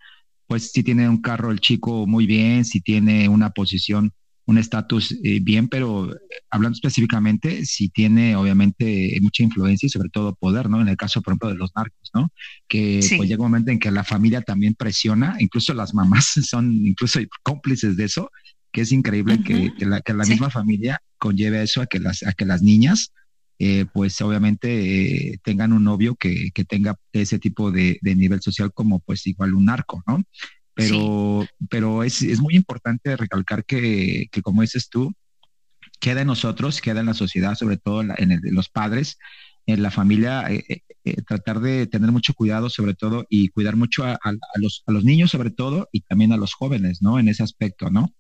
pues 0.47 0.71
si 0.71 0.83
tiene 0.83 1.09
un 1.09 1.21
carro 1.21 1.51
el 1.51 1.59
chico 1.59 2.07
muy 2.07 2.25
bien, 2.25 2.63
si 2.63 2.79
tiene 2.79 3.27
una 3.27 3.49
posición 3.49 4.13
un 4.47 4.57
estatus 4.57 5.11
eh, 5.23 5.39
bien, 5.41 5.67
pero 5.67 6.09
hablando 6.49 6.75
específicamente, 6.75 7.65
si 7.65 7.89
tiene 7.89 8.35
obviamente 8.37 9.17
mucha 9.21 9.43
influencia 9.43 9.87
y 9.87 9.89
sobre 9.89 10.09
todo 10.09 10.35
poder, 10.35 10.69
¿no? 10.69 10.81
En 10.81 10.87
el 10.87 10.95
caso, 10.95 11.21
por 11.21 11.33
ejemplo, 11.33 11.49
de 11.49 11.55
los 11.55 11.71
narcos, 11.75 12.09
¿no? 12.13 12.31
Que 12.67 13.05
pues 13.17 13.29
llega 13.29 13.43
un 13.43 13.51
momento 13.51 13.71
en 13.71 13.79
que 13.79 13.91
la 13.91 14.05
familia 14.05 14.41
también 14.41 14.73
presiona, 14.73 15.35
incluso 15.39 15.73
las 15.73 15.93
mamás 15.93 16.31
son 16.49 16.71
incluso 16.73 17.19
cómplices 17.43 17.97
de 17.97 18.05
eso, 18.05 18.31
que 18.71 18.81
es 18.81 18.91
increíble 18.93 19.43
que, 19.43 19.73
la, 19.85 20.25
misma 20.25 20.49
familia 20.49 21.01
conlleve 21.17 21.63
eso 21.63 21.81
a 21.81 21.87
que 21.87 21.99
las, 21.99 22.23
a 22.23 22.31
que 22.31 22.45
las 22.45 22.61
niñas, 22.61 23.11
eh, 23.59 23.85
pues 23.91 24.21
obviamente 24.21 25.33
eh, 25.33 25.39
tengan 25.43 25.73
un 25.73 25.83
novio 25.83 26.15
que, 26.15 26.51
tenga 26.69 26.95
ese 27.11 27.37
tipo 27.37 27.69
de, 27.71 27.97
de, 28.01 28.15
nivel 28.15 28.41
social 28.41 28.71
como 28.73 28.99
pues 28.99 29.27
igual 29.27 29.55
un 29.55 29.65
narco, 29.65 30.03
¿no? 30.07 30.23
Pero, 30.77 31.47
pero 31.71 32.03
es, 32.03 32.21
es, 32.21 32.39
muy 32.39 32.55
importante 32.55 33.17
recalcar 33.17 33.65
que, 33.65 34.29
como 34.43 34.61
dices 34.61 34.89
tú, 34.89 35.11
queda 35.99 36.21
en 36.21 36.27
nosotros, 36.27 36.81
queda 36.81 36.99
en 36.99 37.07
la 37.07 37.15
sociedad, 37.15 37.55
sobre 37.55 37.77
todo 37.77 38.01
en, 38.01 38.41
los 38.51 38.69
padres, 38.69 39.17
en 39.65 39.81
la 39.81 39.89
familia, 39.89 40.45
eh, 40.51 40.63
eh, 40.69 40.81
eh, 41.03 41.21
tratar 41.23 41.61
de 41.61 41.87
tener 41.87 42.11
mucho 42.11 42.35
cuidado 42.35 42.69
sobre 42.69 42.93
todo 42.93 43.25
y 43.27 43.49
cuidar 43.49 43.75
mucho 43.75 44.05
a, 44.05 44.19
los, 44.55 44.83
a 44.85 44.91
los 44.91 45.03
niños 45.03 45.31
sobre 45.31 45.49
todo 45.49 45.89
y 45.91 46.01
también 46.01 46.31
a 46.31 46.37
los 46.37 46.53
jóvenes, 46.53 47.01
¿no? 47.01 47.17
En 47.17 47.27
ese 47.27 47.41
aspecto, 47.41 47.89
¿no? 47.89 48.13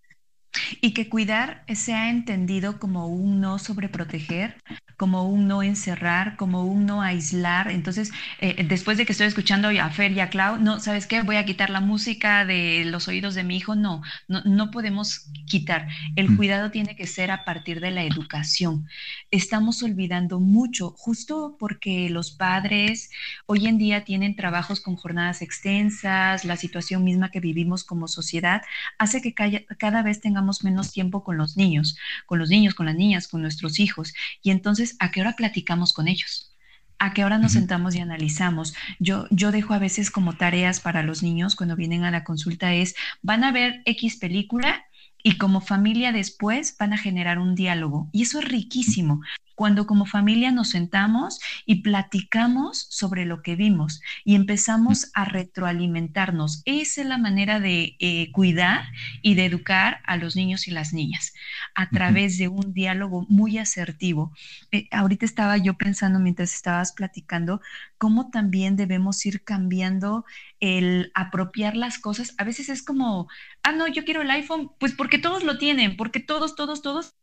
Y 0.81 0.91
que 0.93 1.09
cuidar 1.09 1.63
se 1.73 1.93
ha 1.93 2.09
entendido 2.09 2.79
como 2.79 3.07
un 3.07 3.41
no 3.41 3.59
sobreproteger, 3.59 4.57
como 4.97 5.29
un 5.29 5.47
no 5.47 5.61
encerrar, 5.61 6.35
como 6.37 6.65
un 6.65 6.85
no 6.85 7.01
aislar. 7.01 7.69
Entonces, 7.69 8.11
eh, 8.39 8.65
después 8.67 8.97
de 8.97 9.05
que 9.05 9.11
estoy 9.11 9.27
escuchando 9.27 9.69
a 9.69 9.89
Fer 9.91 10.11
y 10.11 10.19
a 10.19 10.29
Clau, 10.29 10.57
no, 10.57 10.79
¿sabes 10.79 11.05
qué? 11.05 11.21
Voy 11.21 11.35
a 11.35 11.45
quitar 11.45 11.69
la 11.69 11.81
música 11.81 12.45
de 12.45 12.83
los 12.85 13.07
oídos 13.07 13.35
de 13.35 13.43
mi 13.43 13.57
hijo. 13.57 13.75
No, 13.75 14.01
no, 14.27 14.41
no 14.43 14.71
podemos 14.71 15.27
quitar. 15.45 15.87
El 16.15 16.31
mm. 16.31 16.37
cuidado 16.37 16.71
tiene 16.71 16.95
que 16.95 17.05
ser 17.05 17.29
a 17.29 17.45
partir 17.45 17.79
de 17.79 17.91
la 17.91 18.03
educación. 18.03 18.87
Estamos 19.29 19.83
olvidando 19.83 20.39
mucho, 20.39 20.95
justo 20.97 21.57
porque 21.59 22.09
los 22.09 22.31
padres 22.31 23.11
hoy 23.45 23.67
en 23.67 23.77
día 23.77 24.03
tienen 24.03 24.35
trabajos 24.35 24.81
con 24.81 24.95
jornadas 24.95 25.41
extensas, 25.41 26.43
la 26.43 26.55
situación 26.55 27.03
misma 27.03 27.29
que 27.29 27.39
vivimos 27.39 27.83
como 27.83 28.07
sociedad 28.07 28.61
hace 28.97 29.21
que 29.21 29.33
cada 29.77 30.01
vez 30.01 30.21
tengamos 30.21 30.46
menos 30.63 30.91
tiempo 30.91 31.23
con 31.23 31.37
los 31.37 31.57
niños, 31.57 31.97
con 32.25 32.39
los 32.39 32.49
niños, 32.49 32.73
con 32.73 32.85
las 32.85 32.95
niñas, 32.95 33.27
con 33.27 33.41
nuestros 33.41 33.79
hijos. 33.79 34.13
Y 34.41 34.51
entonces 34.51 34.95
¿a 34.99 35.11
qué 35.11 35.21
hora 35.21 35.35
platicamos 35.35 35.93
con 35.93 36.07
ellos? 36.07 36.53
¿A 36.99 37.13
qué 37.13 37.23
hora 37.23 37.37
nos 37.37 37.51
sentamos 37.51 37.95
y 37.95 37.99
analizamos? 37.99 38.73
Yo, 38.99 39.27
yo 39.29 39.51
dejo 39.51 39.75
a 39.75 39.79
veces 39.79 40.09
como 40.09 40.33
tareas 40.33 40.79
para 40.79 41.03
los 41.03 41.21
niños 41.21 41.55
cuando 41.55 41.75
vienen 41.75 42.03
a 42.03 42.11
la 42.11 42.23
consulta 42.23 42.73
es, 42.73 42.95
van 43.21 43.43
a 43.43 43.51
ver 43.51 43.83
X 43.85 44.17
película 44.17 44.85
y 45.21 45.37
como 45.37 45.61
familia 45.61 46.11
después 46.11 46.75
van 46.79 46.93
a 46.93 46.97
generar 46.97 47.37
un 47.37 47.53
diálogo. 47.53 48.09
Y 48.13 48.23
eso 48.23 48.39
es 48.39 48.45
riquísimo, 48.45 49.21
cuando 49.57 49.87
como 49.87 50.05
familia 50.05 50.51
nos 50.51 50.69
sentamos 50.69 51.39
y 51.65 51.81
platicamos 51.81 52.85
sobre 52.91 53.25
lo 53.25 53.41
que 53.41 53.55
vimos 53.55 54.01
y 54.23 54.35
empezamos 54.35 55.09
a 55.15 55.25
retroalimentarnos. 55.25 56.61
Esa 56.65 57.01
es 57.01 57.07
la 57.07 57.17
manera 57.17 57.59
de 57.59 57.95
eh, 57.97 58.31
cuidar 58.33 58.85
y 59.23 59.33
de 59.33 59.45
educar 59.45 60.01
a 60.05 60.15
los 60.15 60.35
niños 60.35 60.67
y 60.67 60.71
las 60.71 60.93
niñas 60.93 61.33
a 61.73 61.89
través 61.89 62.37
de 62.37 62.49
un 62.49 62.71
diálogo 62.71 63.25
muy 63.29 63.57
asertivo. 63.57 64.31
Eh, 64.71 64.87
ahorita 64.91 65.25
estaba 65.25 65.57
yo 65.57 65.73
pensando 65.73 66.19
mientras 66.19 66.53
estabas 66.53 66.93
platicando 66.93 67.59
cómo 67.97 68.29
también 68.29 68.75
debemos 68.75 69.25
ir 69.25 69.43
cambiando 69.43 70.23
el 70.59 71.11
apropiar 71.15 71.75
las 71.75 71.97
cosas. 71.97 72.35
A 72.37 72.43
veces 72.43 72.69
es 72.69 72.83
como, 72.83 73.27
ah, 73.63 73.71
no, 73.71 73.87
yo 73.87 74.05
quiero 74.05 74.21
el 74.21 74.29
iPhone, 74.29 74.71
pues 74.79 74.93
porque 74.93 75.17
todos 75.17 75.43
lo 75.43 75.57
tienen, 75.57 75.97
porque 75.97 76.19
todos, 76.19 76.55
todos, 76.55 76.83
todos 76.83 77.15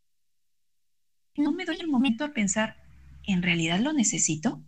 no 1.37 1.53
me 1.53 1.65
doy 1.65 1.77
el 1.81 1.89
momento 1.89 2.25
a 2.25 2.33
pensar, 2.33 2.77
¿en 3.27 3.43
realidad 3.43 3.81
lo 3.81 3.93
necesito? 3.93 4.61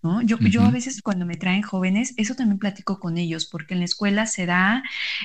¿No? 0.00 0.22
Yo, 0.22 0.38
yo 0.38 0.62
a 0.62 0.70
veces 0.70 1.02
cuando 1.02 1.26
me 1.26 1.36
traen 1.36 1.62
jóvenes, 1.62 2.14
eso 2.16 2.36
también 2.36 2.58
platico 2.58 3.00
con 3.00 3.18
ellos, 3.18 3.46
porque 3.46 3.74
en 3.74 3.80
la 3.80 3.86
escuela 3.86 4.26
se 4.26 4.46
da 4.46 4.84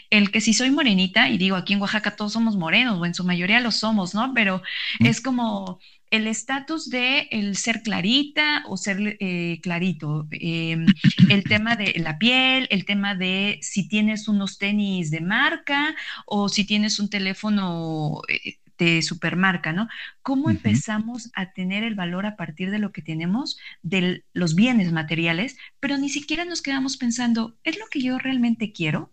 el 0.09 0.31
que 0.31 0.41
si 0.41 0.53
soy 0.53 0.71
morenita, 0.71 1.29
y 1.29 1.37
digo, 1.37 1.55
aquí 1.55 1.73
en 1.73 1.81
Oaxaca 1.81 2.15
todos 2.15 2.33
somos 2.33 2.55
morenos, 2.55 2.99
o 2.99 3.05
en 3.05 3.13
su 3.13 3.23
mayoría 3.23 3.59
lo 3.59 3.71
somos, 3.71 4.15
¿no? 4.15 4.33
Pero 4.33 4.63
es 4.99 5.21
como 5.21 5.79
el 6.09 6.27
estatus 6.27 6.89
de 6.89 7.27
el 7.31 7.57
ser 7.57 7.83
clarita 7.83 8.63
o 8.67 8.77
ser 8.77 9.17
eh, 9.19 9.59
clarito, 9.61 10.27
em, 10.31 10.85
el 11.29 11.43
tema 11.43 11.75
de 11.75 11.93
la 11.97 12.17
piel, 12.17 12.67
el 12.71 12.85
tema 12.85 13.13
de 13.15 13.59
si 13.61 13.87
tienes 13.87 14.27
unos 14.27 14.57
tenis 14.57 15.11
de 15.11 15.21
marca 15.21 15.95
o 16.25 16.49
si 16.49 16.65
tienes 16.65 16.99
un 16.99 17.09
teléfono 17.09 18.21
eh, 18.29 18.57
de 18.77 19.01
supermarca, 19.01 19.73
¿no? 19.73 19.87
¿Cómo 20.21 20.49
empezamos 20.49 21.31
a 21.33 21.51
tener 21.51 21.83
el 21.83 21.95
valor 21.95 22.25
a 22.25 22.35
partir 22.35 22.71
de 22.71 22.79
lo 22.79 22.91
que 22.91 23.01
tenemos, 23.01 23.57
de 23.81 24.23
los 24.33 24.55
bienes 24.55 24.91
materiales, 24.91 25.57
pero 25.79 25.97
ni 25.97 26.09
siquiera 26.09 26.45
nos 26.45 26.61
quedamos 26.61 26.97
pensando, 26.97 27.57
¿es 27.63 27.77
lo 27.79 27.85
que 27.87 28.01
yo 28.01 28.17
realmente 28.17 28.71
quiero? 28.71 29.11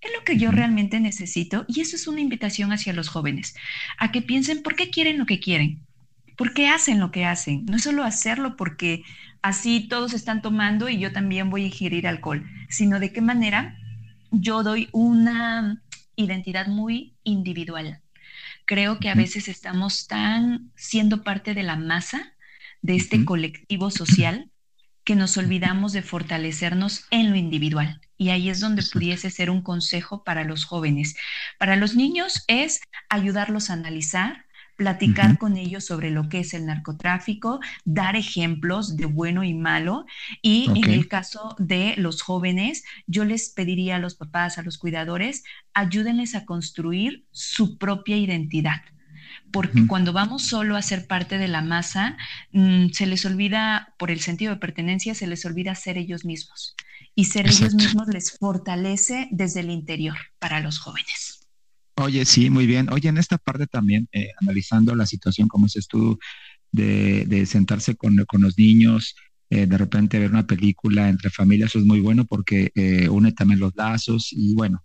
¿Es 0.00 0.10
lo 0.16 0.24
que 0.24 0.36
yo 0.36 0.50
realmente 0.50 1.00
necesito? 1.00 1.64
Y 1.68 1.80
eso 1.80 1.96
es 1.96 2.06
una 2.06 2.20
invitación 2.20 2.72
hacia 2.72 2.92
los 2.92 3.08
jóvenes, 3.08 3.54
a 3.98 4.12
que 4.12 4.20
piensen 4.20 4.62
por 4.62 4.76
qué 4.76 4.90
quieren 4.90 5.18
lo 5.18 5.26
que 5.26 5.40
quieren, 5.40 5.86
por 6.36 6.52
qué 6.52 6.68
hacen 6.68 7.00
lo 7.00 7.10
que 7.10 7.24
hacen. 7.24 7.64
No 7.66 7.76
es 7.76 7.84
solo 7.84 8.04
hacerlo 8.04 8.56
porque 8.56 9.02
así 9.40 9.88
todos 9.88 10.12
están 10.12 10.42
tomando 10.42 10.88
y 10.88 10.98
yo 10.98 11.12
también 11.12 11.50
voy 11.50 11.62
a 11.62 11.66
ingerir 11.66 12.06
alcohol, 12.06 12.44
sino 12.68 13.00
de 13.00 13.12
qué 13.12 13.20
manera 13.20 13.78
yo 14.30 14.62
doy 14.62 14.88
una 14.92 15.80
identidad 16.16 16.66
muy 16.66 17.14
individual 17.22 18.03
Creo 18.64 18.98
que 18.98 19.10
a 19.10 19.14
veces 19.14 19.48
estamos 19.48 20.06
tan 20.06 20.72
siendo 20.74 21.22
parte 21.22 21.54
de 21.54 21.62
la 21.62 21.76
masa, 21.76 22.34
de 22.82 22.96
este 22.96 23.24
colectivo 23.24 23.90
social, 23.90 24.50
que 25.04 25.14
nos 25.14 25.36
olvidamos 25.36 25.92
de 25.92 26.02
fortalecernos 26.02 27.06
en 27.10 27.30
lo 27.30 27.36
individual. 27.36 28.00
Y 28.16 28.30
ahí 28.30 28.48
es 28.48 28.60
donde 28.60 28.82
pudiese 28.82 29.30
ser 29.30 29.50
un 29.50 29.62
consejo 29.62 30.24
para 30.24 30.44
los 30.44 30.64
jóvenes. 30.64 31.14
Para 31.58 31.76
los 31.76 31.94
niños 31.94 32.44
es 32.46 32.80
ayudarlos 33.10 33.68
a 33.68 33.74
analizar, 33.74 34.46
platicar 34.76 35.38
con 35.38 35.56
ellos 35.56 35.84
sobre 35.84 36.10
lo 36.10 36.28
que 36.28 36.40
es 36.40 36.54
el 36.54 36.66
narcotráfico, 36.66 37.60
dar 37.84 38.16
ejemplos 38.16 38.96
de 38.96 39.06
bueno 39.06 39.44
y 39.44 39.54
malo. 39.54 40.06
Y 40.42 40.70
en 40.74 40.90
el 40.90 41.08
caso 41.08 41.54
de 41.58 41.94
los 41.96 42.22
jóvenes, 42.22 42.84
yo 43.06 43.24
les 43.24 43.50
pediría 43.50 43.96
a 43.96 44.00
los 44.00 44.14
papás, 44.14 44.58
a 44.58 44.62
los 44.62 44.78
cuidadores, 44.78 45.44
ayúdenles 45.72 46.34
a 46.34 46.44
construir 46.44 47.24
su 47.30 47.78
propia 47.78 48.16
identidad. 48.16 48.82
Porque 49.50 49.86
cuando 49.86 50.12
vamos 50.12 50.46
solo 50.46 50.76
a 50.76 50.82
ser 50.82 51.06
parte 51.06 51.38
de 51.38 51.48
la 51.48 51.62
masa, 51.62 52.16
mm, 52.52 52.88
se 52.88 53.06
les 53.06 53.24
olvida, 53.24 53.94
por 53.98 54.10
el 54.10 54.20
sentido 54.20 54.52
de 54.52 54.60
pertenencia, 54.60 55.14
se 55.14 55.28
les 55.28 55.44
olvida 55.44 55.74
ser 55.74 55.96
ellos 55.96 56.24
mismos. 56.24 56.74
Y 57.14 57.26
ser 57.26 57.46
ellos 57.46 57.74
mismos 57.74 58.08
les 58.08 58.36
fortalece 58.36 59.28
desde 59.30 59.60
el 59.60 59.70
interior 59.70 60.16
para 60.40 60.58
los 60.58 60.78
jóvenes. 60.80 61.43
Oye, 61.96 62.24
sí, 62.24 62.50
muy 62.50 62.66
bien. 62.66 62.90
Oye, 62.92 63.08
en 63.08 63.18
esta 63.18 63.38
parte 63.38 63.66
también, 63.66 64.08
eh, 64.12 64.30
analizando 64.40 64.94
la 64.96 65.06
situación, 65.06 65.48
como 65.48 65.66
dices 65.66 65.86
tú, 65.86 66.18
de, 66.72 67.46
sentarse 67.46 67.94
con, 67.96 68.16
los 68.16 68.58
niños, 68.58 69.14
eh, 69.50 69.66
de 69.66 69.78
repente 69.78 70.18
ver 70.18 70.30
una 70.30 70.46
película 70.46 71.08
entre 71.08 71.30
familias, 71.30 71.70
eso 71.70 71.78
es 71.78 71.86
muy 71.86 72.00
bueno 72.00 72.24
porque 72.24 72.72
eh, 72.74 73.08
une 73.08 73.32
también 73.32 73.60
los 73.60 73.74
lazos 73.76 74.28
y 74.32 74.54
bueno, 74.54 74.82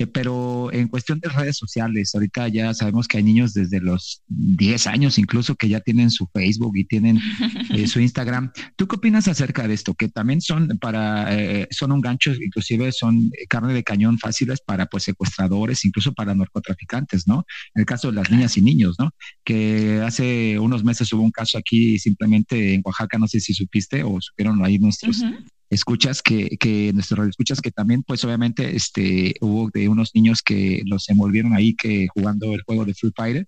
eh, 0.00 0.06
pero 0.06 0.72
en 0.72 0.88
cuestión 0.88 1.20
de 1.20 1.28
redes 1.28 1.58
sociales, 1.58 2.14
ahorita 2.14 2.48
ya 2.48 2.72
sabemos 2.72 3.06
que 3.06 3.18
hay 3.18 3.22
niños 3.22 3.52
desde 3.52 3.80
los 3.80 4.22
10 4.28 4.86
años 4.86 5.18
incluso 5.18 5.56
que 5.56 5.68
ya 5.68 5.80
tienen 5.80 6.10
su 6.10 6.26
Facebook 6.32 6.72
y 6.78 6.86
tienen 6.86 7.18
eh, 7.74 7.86
su 7.86 8.00
Instagram. 8.00 8.50
¿Tú 8.76 8.88
qué 8.88 8.96
opinas 8.96 9.28
acerca 9.28 9.68
de 9.68 9.74
esto? 9.74 9.92
Que 9.92 10.08
también 10.08 10.40
son 10.40 10.78
para, 10.80 11.36
eh, 11.36 11.68
son 11.70 11.92
un 11.92 12.00
gancho, 12.00 12.32
inclusive 12.32 12.92
son 12.92 13.30
carne 13.50 13.74
de 13.74 13.84
cañón 13.84 14.18
fáciles 14.18 14.60
para 14.64 14.86
pues 14.86 15.02
secuestradores, 15.02 15.84
incluso 15.84 16.14
para 16.14 16.34
narcotraficantes, 16.34 17.28
¿no? 17.28 17.44
En 17.74 17.80
el 17.80 17.86
caso 17.86 18.08
de 18.08 18.14
las 18.14 18.30
niñas 18.30 18.56
y 18.56 18.62
niños, 18.62 18.96
¿no? 18.98 19.10
Que 19.44 20.00
hace 20.02 20.58
unos 20.58 20.82
meses 20.82 21.12
hubo 21.12 21.22
un 21.22 21.30
caso 21.30 21.58
aquí 21.58 21.98
simplemente 21.98 22.72
en 22.72 22.80
Oaxaca, 22.82 23.18
no 23.18 23.28
sé 23.28 23.38
si 23.38 23.52
supiste 23.52 24.02
o 24.02 24.18
supieron 24.18 24.64
ahí 24.64 24.78
nuestros 24.78 25.22
escuchas 25.70 26.20
que, 26.20 26.56
que 26.58 26.92
nuestros 26.92 27.28
escuchas 27.28 27.60
que 27.60 27.70
también 27.70 28.02
pues 28.02 28.24
obviamente 28.24 28.76
este 28.76 29.34
hubo 29.40 29.70
de 29.72 29.88
unos 29.88 30.10
niños 30.14 30.42
que 30.42 30.82
los 30.84 31.08
envolvieron 31.08 31.54
ahí 31.54 31.74
que 31.74 32.08
jugando 32.12 32.52
el 32.54 32.62
juego 32.62 32.84
de 32.84 32.94
Free 32.94 33.12
Fire 33.16 33.46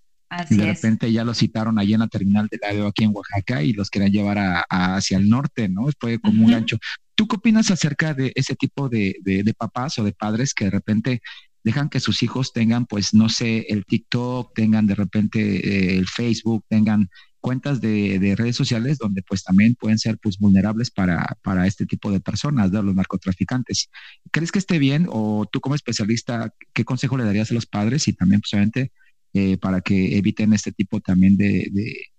y 0.49 0.55
de 0.55 0.65
repente 0.65 1.11
ya 1.11 1.23
los 1.23 1.37
citaron 1.37 1.77
allí 1.79 1.93
en 1.93 1.99
la 1.99 2.07
terminal 2.07 2.47
de 2.49 2.59
la 2.61 2.87
aquí 2.87 3.03
en 3.03 3.11
Oaxaca 3.13 3.63
y 3.63 3.73
los 3.73 3.89
querían 3.89 4.11
llevar 4.11 4.37
a, 4.37 4.65
hacia 4.69 5.17
el 5.17 5.29
norte, 5.29 5.69
¿no? 5.69 5.87
Fue 5.99 6.19
como 6.19 6.45
un 6.45 6.51
gancho. 6.51 6.77
¿Tú 7.15 7.27
qué 7.27 7.35
opinas 7.35 7.69
acerca 7.69 8.13
de 8.13 8.31
ese 8.35 8.55
tipo 8.55 8.89
de, 8.89 9.15
de, 9.21 9.53
papás 9.53 9.99
o 9.99 10.03
de 10.03 10.13
padres 10.13 10.53
que 10.53 10.65
de 10.65 10.71
repente 10.71 11.21
dejan 11.63 11.89
que 11.89 11.99
sus 11.99 12.23
hijos 12.23 12.51
tengan, 12.51 12.85
pues, 12.85 13.13
no 13.13 13.29
sé, 13.29 13.67
el 13.69 13.85
TikTok, 13.85 14.53
tengan 14.55 14.87
de 14.87 14.95
repente 14.95 15.39
eh, 15.39 15.97
el 15.97 16.07
Facebook, 16.07 16.65
tengan 16.67 17.09
cuentas 17.43 17.81
de, 17.81 18.35
redes 18.37 18.55
sociales 18.55 18.97
donde 18.97 19.21
pues 19.21 19.43
también 19.43 19.75
pueden 19.75 19.99
ser 19.99 20.17
pues 20.17 20.37
vulnerables 20.37 20.89
para, 20.89 21.37
para 21.43 21.67
este 21.67 21.85
tipo 21.85 22.09
de 22.09 22.21
personas, 22.21 22.71
de 22.71 22.81
los 22.81 22.95
narcotraficantes. 22.95 23.89
¿Crees 24.31 24.53
que 24.53 24.59
esté 24.59 24.79
bien 24.79 25.07
o 25.09 25.45
tú 25.51 25.59
como 25.59 25.75
especialista, 25.75 26.53
qué 26.71 26.85
consejo 26.85 27.17
le 27.17 27.25
darías 27.25 27.51
a 27.51 27.53
los 27.53 27.65
padres 27.65 28.07
y 28.07 28.13
también 28.13 28.39
pues 28.39 28.53
obviamente 28.53 28.93
eh, 29.33 29.57
para 29.57 29.81
que 29.81 30.17
eviten 30.17 30.53
este 30.53 30.71
tipo 30.71 31.01
también 31.01 31.35
de, 31.35 31.69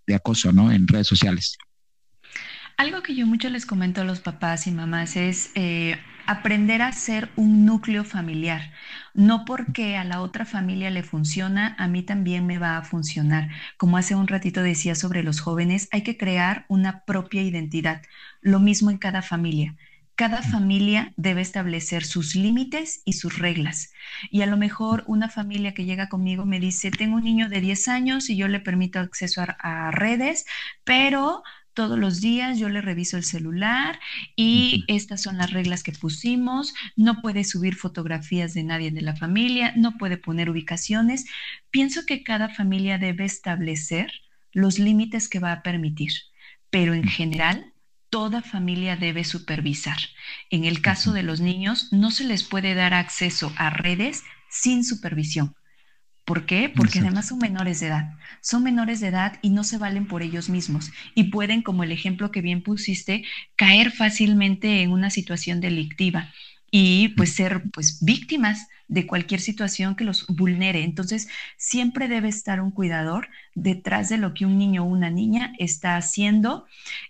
de, 0.06 0.14
acoso, 0.14 0.52
¿no? 0.52 0.70
En 0.70 0.86
redes 0.86 1.06
sociales. 1.06 1.56
Algo 2.76 3.02
que 3.02 3.14
yo 3.14 3.26
mucho 3.26 3.50
les 3.50 3.66
comento 3.66 4.00
a 4.00 4.04
los 4.04 4.20
papás 4.20 4.66
y 4.66 4.72
mamás 4.72 5.16
es 5.16 5.52
eh, 5.54 5.96
aprender 6.26 6.82
a 6.82 6.92
ser 6.92 7.30
un 7.36 7.64
núcleo 7.64 8.04
familiar. 8.04 8.72
No 9.12 9.44
porque 9.44 9.96
a 9.96 10.04
la 10.04 10.20
otra 10.20 10.44
familia 10.44 10.90
le 10.90 11.04
funciona, 11.04 11.76
a 11.78 11.86
mí 11.86 12.02
también 12.02 12.46
me 12.46 12.58
va 12.58 12.76
a 12.76 12.82
funcionar. 12.82 13.48
Como 13.76 13.96
hace 13.96 14.16
un 14.16 14.26
ratito 14.26 14.62
decía 14.62 14.96
sobre 14.96 15.22
los 15.22 15.40
jóvenes, 15.40 15.88
hay 15.92 16.02
que 16.02 16.16
crear 16.16 16.64
una 16.68 17.04
propia 17.04 17.42
identidad. 17.42 18.02
Lo 18.40 18.58
mismo 18.58 18.90
en 18.90 18.98
cada 18.98 19.22
familia. 19.22 19.76
Cada 20.16 20.42
familia 20.42 21.12
debe 21.16 21.40
establecer 21.42 22.04
sus 22.04 22.36
límites 22.36 23.02
y 23.04 23.14
sus 23.14 23.38
reglas. 23.38 23.92
Y 24.30 24.42
a 24.42 24.46
lo 24.46 24.56
mejor 24.56 25.02
una 25.08 25.28
familia 25.28 25.74
que 25.74 25.84
llega 25.84 26.08
conmigo 26.08 26.44
me 26.44 26.60
dice, 26.60 26.90
tengo 26.92 27.16
un 27.16 27.24
niño 27.24 27.48
de 27.48 27.60
10 27.60 27.88
años 27.88 28.30
y 28.30 28.36
yo 28.36 28.46
le 28.46 28.60
permito 28.60 29.00
acceso 29.00 29.42
a, 29.42 29.56
a 29.58 29.90
redes, 29.90 30.44
pero 30.84 31.42
todos 31.74 31.98
los 31.98 32.20
días 32.20 32.58
yo 32.58 32.68
le 32.68 32.80
reviso 32.80 33.16
el 33.16 33.24
celular 33.24 34.00
y 34.36 34.84
estas 34.86 35.22
son 35.22 35.36
las 35.38 35.50
reglas 35.50 35.82
que 35.82 35.92
pusimos, 35.92 36.72
no 36.96 37.20
puede 37.20 37.44
subir 37.44 37.74
fotografías 37.74 38.54
de 38.54 38.62
nadie 38.62 38.90
de 38.90 39.02
la 39.02 39.16
familia, 39.16 39.74
no 39.76 39.98
puede 39.98 40.16
poner 40.16 40.48
ubicaciones. 40.48 41.26
Pienso 41.70 42.06
que 42.06 42.22
cada 42.22 42.48
familia 42.48 42.98
debe 42.98 43.24
establecer 43.24 44.12
los 44.52 44.78
límites 44.78 45.28
que 45.28 45.40
va 45.40 45.52
a 45.52 45.62
permitir, 45.62 46.12
pero 46.70 46.94
en 46.94 47.04
general 47.04 47.72
toda 48.08 48.42
familia 48.42 48.96
debe 48.96 49.24
supervisar. 49.24 49.98
En 50.50 50.64
el 50.64 50.80
caso 50.80 51.12
de 51.12 51.24
los 51.24 51.40
niños, 51.40 51.92
no 51.92 52.12
se 52.12 52.22
les 52.22 52.44
puede 52.44 52.74
dar 52.74 52.94
acceso 52.94 53.52
a 53.56 53.70
redes 53.70 54.22
sin 54.48 54.84
supervisión. 54.84 55.56
¿Por 56.24 56.46
qué? 56.46 56.70
Porque 56.74 57.00
además 57.00 57.28
son 57.28 57.38
menores 57.38 57.80
de 57.80 57.88
edad. 57.88 58.14
Son 58.40 58.62
menores 58.62 59.00
de 59.00 59.08
edad 59.08 59.38
y 59.42 59.50
no 59.50 59.64
se 59.64 59.78
valen 59.78 60.06
por 60.06 60.22
ellos 60.22 60.48
mismos 60.48 60.90
y 61.14 61.24
pueden, 61.24 61.62
como 61.62 61.82
el 61.84 61.92
ejemplo 61.92 62.30
que 62.30 62.40
bien 62.40 62.62
pusiste, 62.62 63.24
caer 63.56 63.90
fácilmente 63.92 64.82
en 64.82 64.90
una 64.92 65.10
situación 65.10 65.60
delictiva 65.60 66.32
y 66.76 67.10
pues 67.10 67.32
ser 67.32 67.62
pues 67.72 68.04
víctimas 68.04 68.66
de 68.88 69.06
cualquier 69.06 69.40
situación 69.40 69.94
que 69.94 70.02
los 70.02 70.26
vulnere. 70.26 70.82
Entonces, 70.82 71.28
siempre 71.56 72.08
debe 72.08 72.28
estar 72.28 72.60
un 72.60 72.72
cuidador 72.72 73.28
detrás 73.54 74.08
de 74.08 74.18
lo 74.18 74.34
que 74.34 74.44
un 74.44 74.58
niño 74.58 74.82
o 74.82 74.88
una 74.88 75.08
niña 75.08 75.52
está 75.60 75.96
haciendo, 75.96 76.66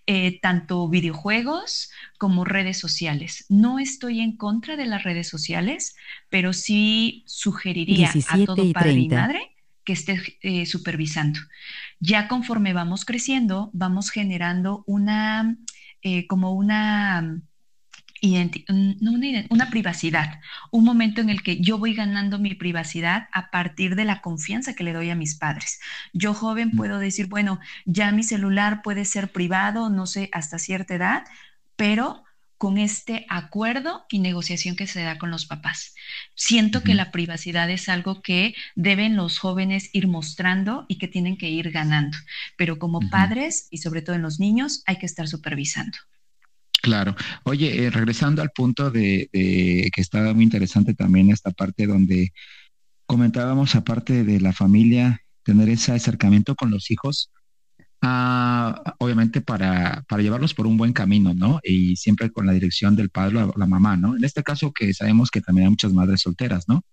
eh, 0.07 0.39
tanto 0.43 0.87
videojuegos 0.91 1.91
como 2.19 2.45
redes 2.45 2.77
sociales. 2.77 3.47
No 3.49 3.79
estoy 3.79 4.21
en 4.21 4.37
contra 4.37 4.77
de 4.77 4.85
las 4.85 5.03
redes 5.03 5.29
sociales, 5.29 5.97
pero 6.29 6.53
sí 6.53 7.25
sugeriría 7.27 8.13
a 8.29 8.45
todo 8.45 8.71
padre 8.71 8.93
y 8.93 9.09
madre 9.09 9.57
que 9.83 9.95
esté 9.95 10.21
eh, 10.43 10.67
supervisando. 10.67 11.41
Ya 12.01 12.29
conforme 12.29 12.75
vamos 12.75 13.07
creciendo, 13.07 13.71
vamos 13.73 14.11
generando 14.11 14.85
una, 14.87 15.57
eh, 16.03 16.27
como 16.27 16.53
una 16.53 17.41
una, 19.51 19.71
privacidad, 19.71 20.41
un 20.71 20.85
momento 20.85 21.21
en 21.21 21.31
el 21.31 21.43
que 21.43 21.61
yo 21.61 21.79
voy 21.79 21.95
ganando 21.95 22.39
mi 22.39 22.55
privacidad 22.55 23.29
a 23.33 23.51
partir 23.51 23.97
de 23.97 24.05
la 24.05 24.21
confianza 24.21 24.75
que 24.75 24.85
le 24.85 24.93
doy 24.93 25.11
a 25.11 25.15
mis 25.15 25.35
padres. 25.35 25.81
Yo 26.13 26.35
joven 26.35 26.71
mm. 26.73 26.77
puedo 26.77 26.99
decir, 26.99 27.27
bueno, 27.27 27.61
ya 27.85 28.13
mi 28.13 28.23
celular 28.23 28.83
puede 28.83 29.05
ser 29.05 29.33
privado, 29.33 29.91
no 29.91 30.07
sé, 30.07 30.31
hasta 30.33 30.59
cierta 30.59 30.95
edad, 30.95 31.25
pero 31.77 32.25
con 32.57 32.79
este 32.79 33.27
acuerdo 33.29 34.07
y 34.09 34.21
negociación 34.21 34.77
que 34.77 34.87
se 34.87 35.03
da 35.03 35.19
con 35.19 35.31
los 35.31 35.45
papás. 35.45 35.95
Siento 36.35 36.83
que 36.83 36.95
la 36.95 37.11
privacidad 37.11 37.69
es 37.69 37.89
algo 37.89 38.23
que 38.23 38.55
deben 38.75 39.17
los 39.17 39.39
jóvenes 39.39 39.91
ir 39.93 40.09
mostrando 40.09 40.87
y 40.89 40.97
que 40.97 41.09
tienen 41.09 41.37
que 41.37 41.51
ir 41.51 41.73
ganando, 41.73 42.17
pero 42.57 42.79
como 42.79 43.01
padres 43.11 43.69
y 43.71 43.79
sobre 43.79 44.01
todo 44.01 44.17
en 44.17 44.23
los 44.23 44.41
niños 44.41 44.83
hay 44.87 44.97
que 44.97 45.07
estar 45.07 45.29
supervisando. 45.29 45.99
Claro. 46.85 47.17
Oye, 47.45 47.87
eh, 47.87 47.91
regresando 47.91 48.43
al 48.43 48.51
punto 48.51 48.91
de, 48.91 49.31
que 49.33 50.01
estaba 50.03 50.35
muy 50.35 50.45
interesante 50.45 50.93
también 50.93 51.31
esta 51.31 51.51
parte 51.51 51.87
donde 51.87 52.35
comentábamos, 53.07 53.75
aparte 53.75 54.23
de 54.23 54.39
la 54.39 54.53
familia, 54.53 55.23
tener 55.45 55.71
ese 55.71 55.93
acercamiento 55.93 56.55
con 56.55 56.71
los 56.71 56.91
hijos, 56.91 57.31
ah, 58.03 58.83
obviamente 58.99 59.41
para, 59.41 60.05
para, 60.07 60.23
llevarlos 60.23 60.53
por 60.53 60.67
un 60.67 60.77
buen 60.77 60.93
camino, 60.93 61.33
¿no? 61.33 61.59
Y 61.63 61.97
siempre 61.97 62.31
con 62.31 62.45
la 62.45 62.53
dirección 62.53 62.97
del 62.97 63.09
padre 63.09 63.45
o 63.45 63.55
la 63.57 63.67
mamá, 63.67 63.97
¿no? 63.97 64.15
En 64.15 64.23
este 64.23 64.43
caso 64.43 64.71
que 64.71 64.93
sabemos 64.93 65.31
que 65.31 65.41
también 65.41 65.69
hay 65.69 65.71
muchas 65.71 65.95
madres 65.95 66.21
solteras, 66.21 66.69
¿no? 66.69 66.85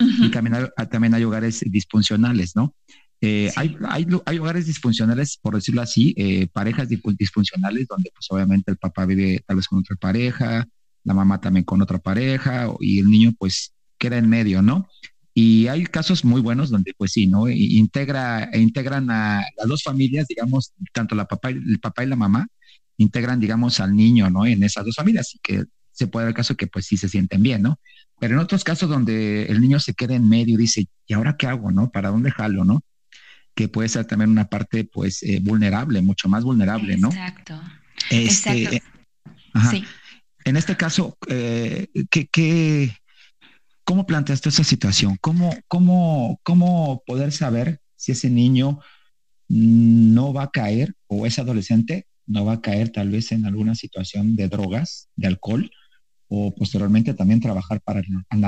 Y 0.00 0.28
también 0.32 0.56
hay, 0.56 0.86
también 0.88 1.14
hay 1.14 1.22
hogares 1.22 1.62
disfuncionales, 1.70 2.56
¿no? 2.56 2.74
Eh, 3.20 3.50
hay, 3.56 3.76
hay, 3.88 4.06
hay, 4.26 4.38
hogares 4.38 4.66
disfuncionales, 4.66 5.38
por 5.40 5.54
decirlo 5.54 5.80
así, 5.80 6.14
eh, 6.16 6.48
parejas 6.52 6.88
disfuncionales 6.88 7.86
donde 7.88 8.10
pues 8.14 8.26
obviamente 8.30 8.70
el 8.70 8.76
papá 8.76 9.06
vive 9.06 9.42
tal 9.46 9.56
vez 9.56 9.66
con 9.68 9.78
otra 9.78 9.96
pareja, 9.96 10.66
la 11.02 11.14
mamá 11.14 11.40
también 11.40 11.64
con 11.64 11.80
otra 11.80 11.98
pareja 11.98 12.68
y 12.80 12.98
el 12.98 13.08
niño 13.08 13.32
pues 13.38 13.72
queda 13.96 14.18
en 14.18 14.28
medio, 14.28 14.60
¿no? 14.60 14.88
Y 15.32 15.68
hay 15.68 15.84
casos 15.84 16.24
muy 16.24 16.40
buenos 16.40 16.70
donde 16.70 16.94
pues 16.96 17.12
sí, 17.12 17.26
¿no? 17.26 17.48
Integra, 17.48 18.44
e 18.44 18.60
integran 18.60 19.10
a 19.10 19.42
las 19.56 19.66
dos 19.66 19.82
familias, 19.82 20.26
digamos, 20.28 20.72
tanto 20.92 21.14
la 21.14 21.26
papá, 21.26 21.50
el 21.50 21.78
papá 21.80 22.04
y 22.04 22.08
la 22.08 22.16
mamá, 22.16 22.46
integran, 22.96 23.40
digamos, 23.40 23.80
al 23.80 23.94
niño, 23.94 24.30
¿no? 24.30 24.46
En 24.46 24.62
esas 24.62 24.84
dos 24.84 24.94
familias 24.96 25.34
y 25.34 25.38
que 25.38 25.64
se 25.92 26.06
puede 26.06 26.24
dar 26.24 26.30
el 26.30 26.36
caso 26.36 26.56
que 26.56 26.66
pues 26.66 26.86
sí 26.86 26.96
se 26.96 27.08
sienten 27.08 27.42
bien, 27.42 27.62
¿no? 27.62 27.78
Pero 28.18 28.34
en 28.34 28.40
otros 28.40 28.64
casos 28.64 28.88
donde 28.88 29.44
el 29.44 29.60
niño 29.60 29.80
se 29.80 29.94
queda 29.94 30.14
en 30.14 30.28
medio, 30.28 30.56
dice, 30.56 30.86
¿y 31.06 31.14
ahora 31.14 31.36
qué 31.36 31.46
hago, 31.46 31.70
no? 31.70 31.90
¿Para 31.90 32.10
dónde 32.10 32.30
jalo, 32.30 32.64
no? 32.64 32.82
Que 33.56 33.68
puede 33.68 33.88
ser 33.88 34.04
también 34.04 34.30
una 34.30 34.48
parte 34.48 34.84
pues 34.84 35.22
eh, 35.22 35.40
vulnerable, 35.42 36.02
mucho 36.02 36.28
más 36.28 36.44
vulnerable, 36.44 36.98
¿no? 36.98 37.08
Exacto. 37.08 37.60
Este, 38.10 38.62
Exacto. 38.64 39.70
Sí. 39.70 39.84
En 40.44 40.56
este 40.56 40.76
caso, 40.76 41.16
eh, 41.28 41.88
¿qué, 42.10 42.92
cómo 43.82 44.06
planteaste 44.06 44.50
esa 44.50 44.62
situación? 44.62 45.16
¿Cómo, 45.22 45.56
cómo, 45.66 46.38
¿Cómo 46.42 47.02
poder 47.06 47.32
saber 47.32 47.80
si 47.96 48.12
ese 48.12 48.28
niño 48.28 48.78
no 49.48 50.34
va 50.34 50.44
a 50.44 50.50
caer 50.50 50.94
o 51.06 51.26
ese 51.26 51.40
adolescente 51.40 52.06
no 52.26 52.44
va 52.44 52.54
a 52.54 52.60
caer 52.60 52.90
tal 52.90 53.08
vez 53.10 53.32
en 53.32 53.46
alguna 53.46 53.74
situación 53.74 54.36
de 54.36 54.48
drogas, 54.48 55.08
de 55.16 55.28
alcohol, 55.28 55.70
o 56.28 56.54
posteriormente 56.54 57.14
también 57.14 57.40
trabajar 57.40 57.80
para 57.82 58.00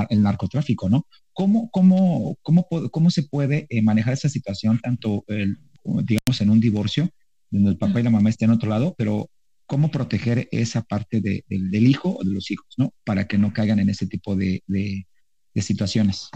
el, 0.09 0.21
narcotráfico, 0.21 0.89
¿no? 0.89 1.05
¿Cómo, 1.33 1.69
cómo, 1.71 2.37
cómo, 2.41 2.67
cómo 2.91 3.09
se 3.09 3.23
puede 3.23 3.67
eh, 3.69 3.81
manejar 3.81 4.13
esa 4.13 4.29
situación, 4.29 4.79
tanto, 4.79 5.23
digamos, 5.27 6.41
en 6.41 6.49
un 6.49 6.59
divorcio, 6.59 7.09
donde 7.49 7.71
el 7.71 7.77
papá 7.77 7.99
y 7.99 8.03
la 8.03 8.09
mamá 8.09 8.29
estén 8.29 8.49
en 8.49 8.55
otro 8.55 8.69
lado, 8.69 8.95
pero 8.97 9.29
cómo 9.65 9.91
proteger 9.91 10.47
esa 10.51 10.81
parte 10.81 11.21
del 11.21 11.87
hijo 11.87 12.17
o 12.19 12.23
de 12.23 12.31
los 12.31 12.51
hijos, 12.51 12.67
¿no? 12.77 12.93
Para 13.05 13.27
que 13.27 13.37
no 13.37 13.53
caigan 13.53 13.79
en 13.79 13.89
ese 13.89 14.07
tipo 14.07 14.35
de, 14.35 14.63
de 14.67 15.61
situaciones. 15.61 16.29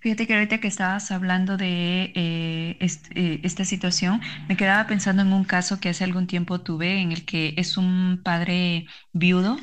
Fíjate 0.00 0.26
que 0.26 0.34
ahorita 0.34 0.58
que 0.58 0.68
estabas 0.68 1.10
hablando 1.10 1.56
de 1.56 2.12
eh, 2.14 2.76
eh, 3.14 3.40
esta 3.42 3.64
situación, 3.64 4.20
me 4.48 4.56
quedaba 4.56 4.86
pensando 4.86 5.22
en 5.22 5.32
un 5.32 5.44
caso 5.44 5.80
que 5.80 5.88
hace 5.88 6.04
algún 6.04 6.26
tiempo 6.26 6.60
tuve 6.60 7.00
en 7.00 7.12
el 7.12 7.24
que 7.24 7.54
es 7.56 7.76
un 7.76 8.20
padre 8.22 8.86
viudo 9.12 9.58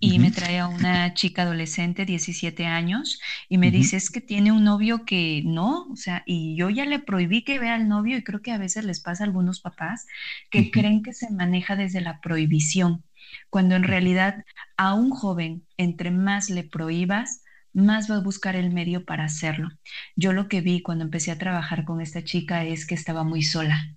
y 0.00 0.18
me 0.18 0.30
trae 0.30 0.58
a 0.58 0.68
una 0.68 1.14
chica 1.14 1.42
adolescente, 1.42 2.04
17 2.04 2.66
años, 2.66 3.20
y 3.48 3.58
me 3.58 3.70
dice, 3.70 3.96
es 3.96 4.10
que 4.10 4.20
tiene 4.20 4.52
un 4.52 4.64
novio 4.64 5.04
que 5.04 5.42
no, 5.44 5.86
o 5.90 5.96
sea, 5.96 6.22
y 6.26 6.56
yo 6.56 6.70
ya 6.70 6.84
le 6.84 6.98
prohibí 6.98 7.42
que 7.44 7.58
vea 7.58 7.74
al 7.74 7.88
novio 7.88 8.16
y 8.18 8.24
creo 8.24 8.42
que 8.42 8.52
a 8.52 8.58
veces 8.58 8.84
les 8.84 9.00
pasa 9.00 9.24
a 9.24 9.26
algunos 9.26 9.60
papás 9.60 10.06
que 10.50 10.70
creen 10.70 11.02
que 11.02 11.12
se 11.12 11.30
maneja 11.30 11.76
desde 11.76 12.00
la 12.00 12.20
prohibición, 12.20 13.04
cuando 13.50 13.76
en 13.76 13.84
realidad 13.84 14.44
a 14.76 14.94
un 14.94 15.10
joven, 15.10 15.66
entre 15.76 16.10
más 16.10 16.50
le 16.50 16.64
prohíbas, 16.64 17.43
más 17.74 18.10
va 18.10 18.16
a 18.16 18.20
buscar 18.20 18.56
el 18.56 18.70
medio 18.72 19.04
para 19.04 19.24
hacerlo. 19.24 19.70
Yo 20.16 20.32
lo 20.32 20.48
que 20.48 20.60
vi 20.62 20.82
cuando 20.82 21.04
empecé 21.04 21.30
a 21.32 21.38
trabajar 21.38 21.84
con 21.84 22.00
esta 22.00 22.24
chica 22.24 22.64
es 22.64 22.86
que 22.86 22.94
estaba 22.94 23.24
muy 23.24 23.42
sola. 23.42 23.96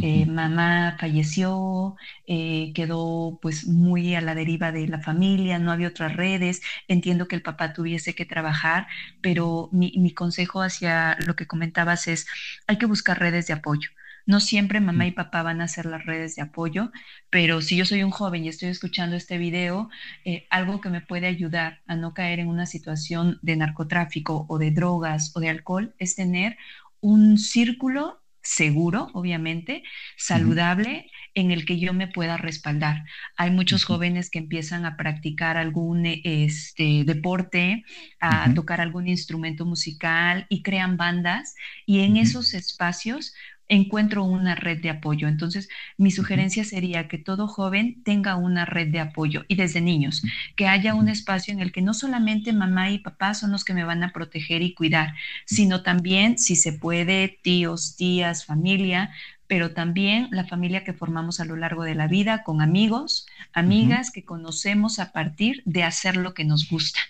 Eh, 0.00 0.26
mamá 0.26 0.96
falleció, 0.98 1.96
eh, 2.26 2.72
quedó 2.74 3.38
pues 3.42 3.66
muy 3.68 4.14
a 4.16 4.20
la 4.22 4.34
deriva 4.34 4.72
de 4.72 4.88
la 4.88 5.00
familia, 5.00 5.58
no 5.60 5.70
había 5.70 5.88
otras 5.88 6.16
redes, 6.16 6.62
entiendo 6.88 7.28
que 7.28 7.36
el 7.36 7.42
papá 7.42 7.72
tuviese 7.72 8.14
que 8.14 8.24
trabajar, 8.26 8.88
pero 9.20 9.68
mi, 9.72 9.92
mi 9.98 10.12
consejo 10.14 10.62
hacia 10.62 11.16
lo 11.26 11.36
que 11.36 11.46
comentabas 11.46 12.08
es, 12.08 12.26
hay 12.66 12.78
que 12.78 12.86
buscar 12.86 13.20
redes 13.20 13.46
de 13.46 13.52
apoyo. 13.54 13.90
No 14.26 14.40
siempre 14.40 14.80
mamá 14.80 15.06
y 15.06 15.12
papá 15.12 15.42
van 15.42 15.60
a 15.60 15.68
ser 15.68 15.86
las 15.86 16.04
redes 16.04 16.36
de 16.36 16.42
apoyo, 16.42 16.90
pero 17.30 17.62
si 17.62 17.76
yo 17.76 17.84
soy 17.84 18.02
un 18.02 18.10
joven 18.10 18.44
y 18.44 18.48
estoy 18.48 18.68
escuchando 18.68 19.16
este 19.16 19.38
video, 19.38 19.88
eh, 20.24 20.46
algo 20.50 20.80
que 20.80 20.90
me 20.90 21.00
puede 21.00 21.26
ayudar 21.26 21.80
a 21.86 21.96
no 21.96 22.14
caer 22.14 22.38
en 22.40 22.48
una 22.48 22.66
situación 22.66 23.38
de 23.42 23.56
narcotráfico 23.56 24.46
o 24.48 24.58
de 24.58 24.70
drogas 24.70 25.32
o 25.34 25.40
de 25.40 25.48
alcohol 25.48 25.94
es 25.98 26.14
tener 26.16 26.56
un 27.00 27.38
círculo 27.38 28.22
seguro, 28.42 29.08
obviamente, 29.14 29.84
saludable, 30.16 31.10
en 31.34 31.50
el 31.50 31.64
que 31.64 31.78
yo 31.78 31.94
me 31.94 32.08
pueda 32.08 32.36
respaldar. 32.36 33.04
Hay 33.36 33.50
muchos 33.50 33.84
jóvenes 33.84 34.30
que 34.30 34.38
empiezan 34.38 34.84
a 34.84 34.96
practicar 34.96 35.56
algún 35.56 36.04
este, 36.04 37.04
deporte, 37.04 37.84
a 38.20 38.52
tocar 38.54 38.80
algún 38.80 39.08
instrumento 39.08 39.64
musical 39.64 40.46
y 40.48 40.62
crean 40.62 40.96
bandas 40.96 41.54
y 41.86 42.00
en 42.00 42.16
esos 42.16 42.52
espacios 42.54 43.32
encuentro 43.68 44.24
una 44.24 44.54
red 44.54 44.80
de 44.82 44.90
apoyo. 44.90 45.28
Entonces, 45.28 45.68
mi 45.96 46.10
sugerencia 46.10 46.64
sería 46.64 47.08
que 47.08 47.18
todo 47.18 47.48
joven 47.48 48.02
tenga 48.04 48.36
una 48.36 48.64
red 48.64 48.88
de 48.88 49.00
apoyo 49.00 49.44
y 49.48 49.54
desde 49.54 49.80
niños, 49.80 50.22
que 50.56 50.68
haya 50.68 50.94
un 50.94 51.08
espacio 51.08 51.52
en 51.52 51.60
el 51.60 51.72
que 51.72 51.82
no 51.82 51.94
solamente 51.94 52.52
mamá 52.52 52.90
y 52.90 52.98
papá 52.98 53.34
son 53.34 53.52
los 53.52 53.64
que 53.64 53.74
me 53.74 53.84
van 53.84 54.02
a 54.02 54.12
proteger 54.12 54.62
y 54.62 54.74
cuidar, 54.74 55.14
sino 55.46 55.82
también, 55.82 56.38
si 56.38 56.56
se 56.56 56.72
puede, 56.72 57.38
tíos, 57.42 57.96
tías, 57.96 58.44
familia, 58.44 59.10
pero 59.46 59.72
también 59.72 60.28
la 60.30 60.44
familia 60.44 60.82
que 60.82 60.94
formamos 60.94 61.38
a 61.38 61.44
lo 61.44 61.56
largo 61.56 61.84
de 61.84 61.94
la 61.94 62.08
vida 62.08 62.42
con 62.42 62.62
amigos, 62.62 63.26
amigas 63.52 64.10
que 64.10 64.24
conocemos 64.24 64.98
a 64.98 65.12
partir 65.12 65.62
de 65.66 65.82
hacer 65.82 66.16
lo 66.16 66.32
que 66.32 66.44
nos 66.44 66.70
gusta. 66.70 67.00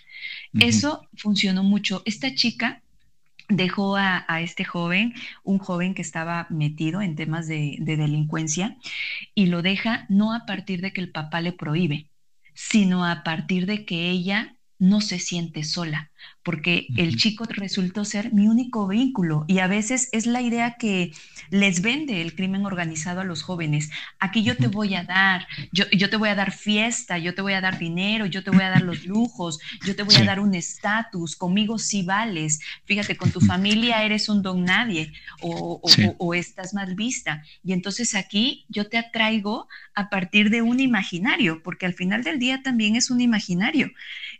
Eso 0.59 1.07
funcionó 1.15 1.63
mucho. 1.63 2.01
Esta 2.05 2.35
chica 2.35 2.82
dejó 3.55 3.95
a, 3.97 4.25
este 4.41 4.65
joven, 4.65 5.13
un 5.43 5.57
joven 5.59 5.93
que 5.93 6.01
estaba 6.01 6.47
metido 6.49 7.01
en 7.01 7.15
temas 7.15 7.47
de, 7.47 7.77
delincuencia, 7.79 8.77
y 9.35 9.47
lo 9.47 9.61
deja 9.61 10.05
no 10.09 10.33
a 10.33 10.45
partir 10.45 10.81
de 10.81 10.93
que 10.93 11.01
el 11.01 11.11
papá 11.11 11.41
le 11.41 11.53
prohíbe, 11.53 12.09
sino 12.53 13.05
a 13.05 13.23
partir 13.23 13.65
de 13.65 13.85
que 13.85 14.09
ella 14.09 14.57
no 14.79 15.01
se 15.01 15.19
siente 15.19 15.63
sola, 15.63 16.11
porque 16.43 16.87
el 16.97 17.15
chico 17.15 17.45
resultó 17.47 18.03
ser 18.05 18.33
mi 18.33 18.47
único 18.47 18.87
vínculo 18.87 19.45
y 19.47 19.59
a 19.59 19.67
veces 19.67 20.09
es 20.11 20.25
la 20.25 20.41
idea 20.41 20.75
que 20.77 21.11
les 21.49 21.81
vende 21.81 22.21
el 22.21 22.35
crimen 22.35 22.65
organizado 22.65 23.21
a 23.21 23.23
los 23.23 23.43
jóvenes. 23.43 23.89
Aquí 24.19 24.43
yo 24.43 24.57
te 24.57 24.67
voy 24.67 24.95
a 24.95 25.03
dar, 25.03 25.47
yo, 25.71 25.85
yo 25.91 26.09
te 26.09 26.17
voy 26.17 26.29
a 26.29 26.35
dar 26.35 26.51
fiesta, 26.51 27.17
yo 27.17 27.33
te 27.33 27.41
voy 27.41 27.53
a 27.53 27.61
dar 27.61 27.79
dinero, 27.79 28.25
yo 28.25 28.43
te 28.43 28.51
voy 28.51 28.63
a 28.63 28.69
dar 28.69 28.81
los 28.81 29.05
lujos, 29.05 29.59
yo 29.85 29.95
te 29.95 30.03
voy 30.03 30.15
a 30.15 30.25
dar 30.25 30.39
un 30.39 30.53
estatus, 30.53 31.35
conmigo 31.35 31.79
sí 31.79 32.03
vales, 32.03 32.59
fíjate, 32.85 33.15
con 33.15 33.31
tu 33.31 33.39
familia 33.39 34.03
eres 34.03 34.27
un 34.29 34.41
don 34.41 34.65
nadie 34.65 35.13
o, 35.41 35.81
o, 36.17 36.33
estás 36.33 36.73
mal 36.73 36.95
vista. 36.95 37.43
Y 37.63 37.73
entonces 37.73 38.15
aquí 38.15 38.65
yo 38.67 38.89
te 38.89 38.97
atraigo 38.97 39.67
a 39.95 40.09
partir 40.09 40.49
de 40.49 40.61
un 40.61 40.79
imaginario, 40.79 41.61
porque 41.63 41.85
al 41.85 41.93
final 41.93 42.23
del 42.23 42.39
día 42.39 42.61
también 42.63 42.95
es 42.95 43.09
un 43.09 43.21
imaginario. 43.21 43.91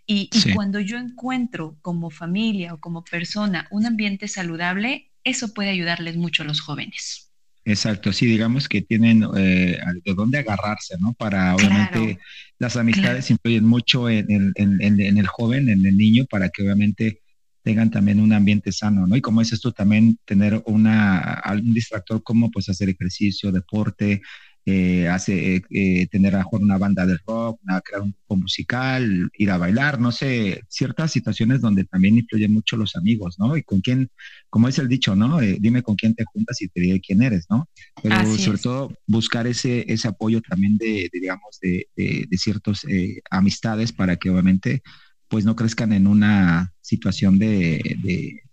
Y, 0.06 0.30
cuando 0.54 0.80
yo 0.80 0.98
encuentro 0.98 1.78
como 1.82 2.10
familia 2.10 2.74
o 2.74 2.80
como 2.80 3.04
persona 3.04 3.68
un 3.72 3.86
ambiente 3.86 4.28
saludable, 4.28 5.12
eso 5.24 5.54
puede 5.54 5.70
ayudarles 5.70 6.18
mucho 6.18 6.44
a 6.44 6.46
los 6.46 6.60
jóvenes. 6.60 7.32
Exacto, 7.66 8.12
sí, 8.12 8.26
digamos 8.26 8.68
que 8.68 8.82
tienen 8.82 9.26
eh, 9.38 9.80
de 10.04 10.14
dónde 10.14 10.40
agarrarse, 10.40 10.98
¿no? 11.00 11.14
Para 11.14 11.56
obviamente 11.56 12.20
las 12.60 12.76
amistades 12.76 13.30
influyen 13.32 13.64
mucho 13.64 14.10
en, 14.10 14.30
el 14.58 15.28
joven, 15.28 15.70
en 15.70 15.86
el 15.86 15.96
niño, 15.96 16.26
para 16.30 16.50
que 16.50 16.64
obviamente 16.64 17.22
tengan 17.62 17.90
también 17.90 18.20
un 18.20 18.34
ambiente 18.34 18.74
sano, 18.74 19.08
¿no? 19.08 19.16
Y 19.16 19.22
como 19.22 19.40
dices 19.40 19.62
tú, 19.62 19.72
también 19.72 20.20
tener 20.26 20.62
una, 20.66 21.42
un 21.54 21.74
distractor 21.74 22.22
como 22.22 22.52
pues 22.52 22.68
hacer 22.68 22.90
ejercicio, 22.90 23.54
deporte, 23.54 24.22
eh, 24.66 25.10
hace 25.10 25.62
eh, 25.72 26.08
tener 26.08 26.38
a 26.38 26.46
una 26.54 26.78
banda 26.78 27.06
de 27.06 27.18
rock, 27.28 27.60
crear 27.84 28.02
un 28.02 28.12
grupo 28.12 28.38
musical, 28.38 29.30
ir 29.38 29.52
a 29.52 29.58
bailar, 29.58 30.00
no 30.00 30.14
sé, 30.14 30.64
ciertas 30.70 31.12
situaciones 31.12 31.60
donde 31.60 31.84
también 31.84 32.18
influyen 32.18 32.54
mucho 32.54 32.78
los 32.78 32.96
amigos, 32.96 33.38
¿no? 33.40 33.58
Y 33.58 33.64
con 33.64 33.82
quién, 33.82 34.10
como 34.50 34.70
es 34.70 34.80
el 34.80 34.88
dicho, 34.88 35.18
¿no? 35.18 35.42
Eh, 35.42 35.58
dime 35.60 35.84
con 35.84 35.96
quién 35.96 36.16
te 36.16 36.24
juntas 36.24 36.62
y 36.62 36.70
te 36.70 36.80
diré 36.80 37.02
quién 37.02 37.22
eres, 37.22 37.46
¿no? 37.50 37.68
Pero 38.02 38.26
sobre 38.38 38.58
todo 38.58 38.98
buscar 39.06 39.48
ese, 39.48 39.84
ese 39.92 40.08
apoyo 40.08 40.40
también 40.40 40.78
de, 40.78 41.10
digamos, 41.12 41.60
de, 41.62 41.90
de, 41.98 42.26
de 42.30 42.38
ciertas 42.38 42.86
amistades 43.30 43.92
para 43.92 44.16
que 44.16 44.30
obviamente 44.30 44.82
pues 45.28 45.44
no 45.44 45.58
crezcan 45.58 45.92
en 45.92 46.08
una 46.08 46.74
situación 46.80 47.38
de, 47.38 47.98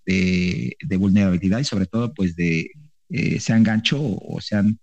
de 0.07 0.97
vulnerabilidad 0.97 1.61
y 1.61 1.65
sobre 1.65 1.87
todo 1.87 2.13
pues 2.15 2.35
de 2.35 2.69
sean 3.39 3.63
gancho 3.63 4.01
o 4.03 4.41
sean 4.41 4.81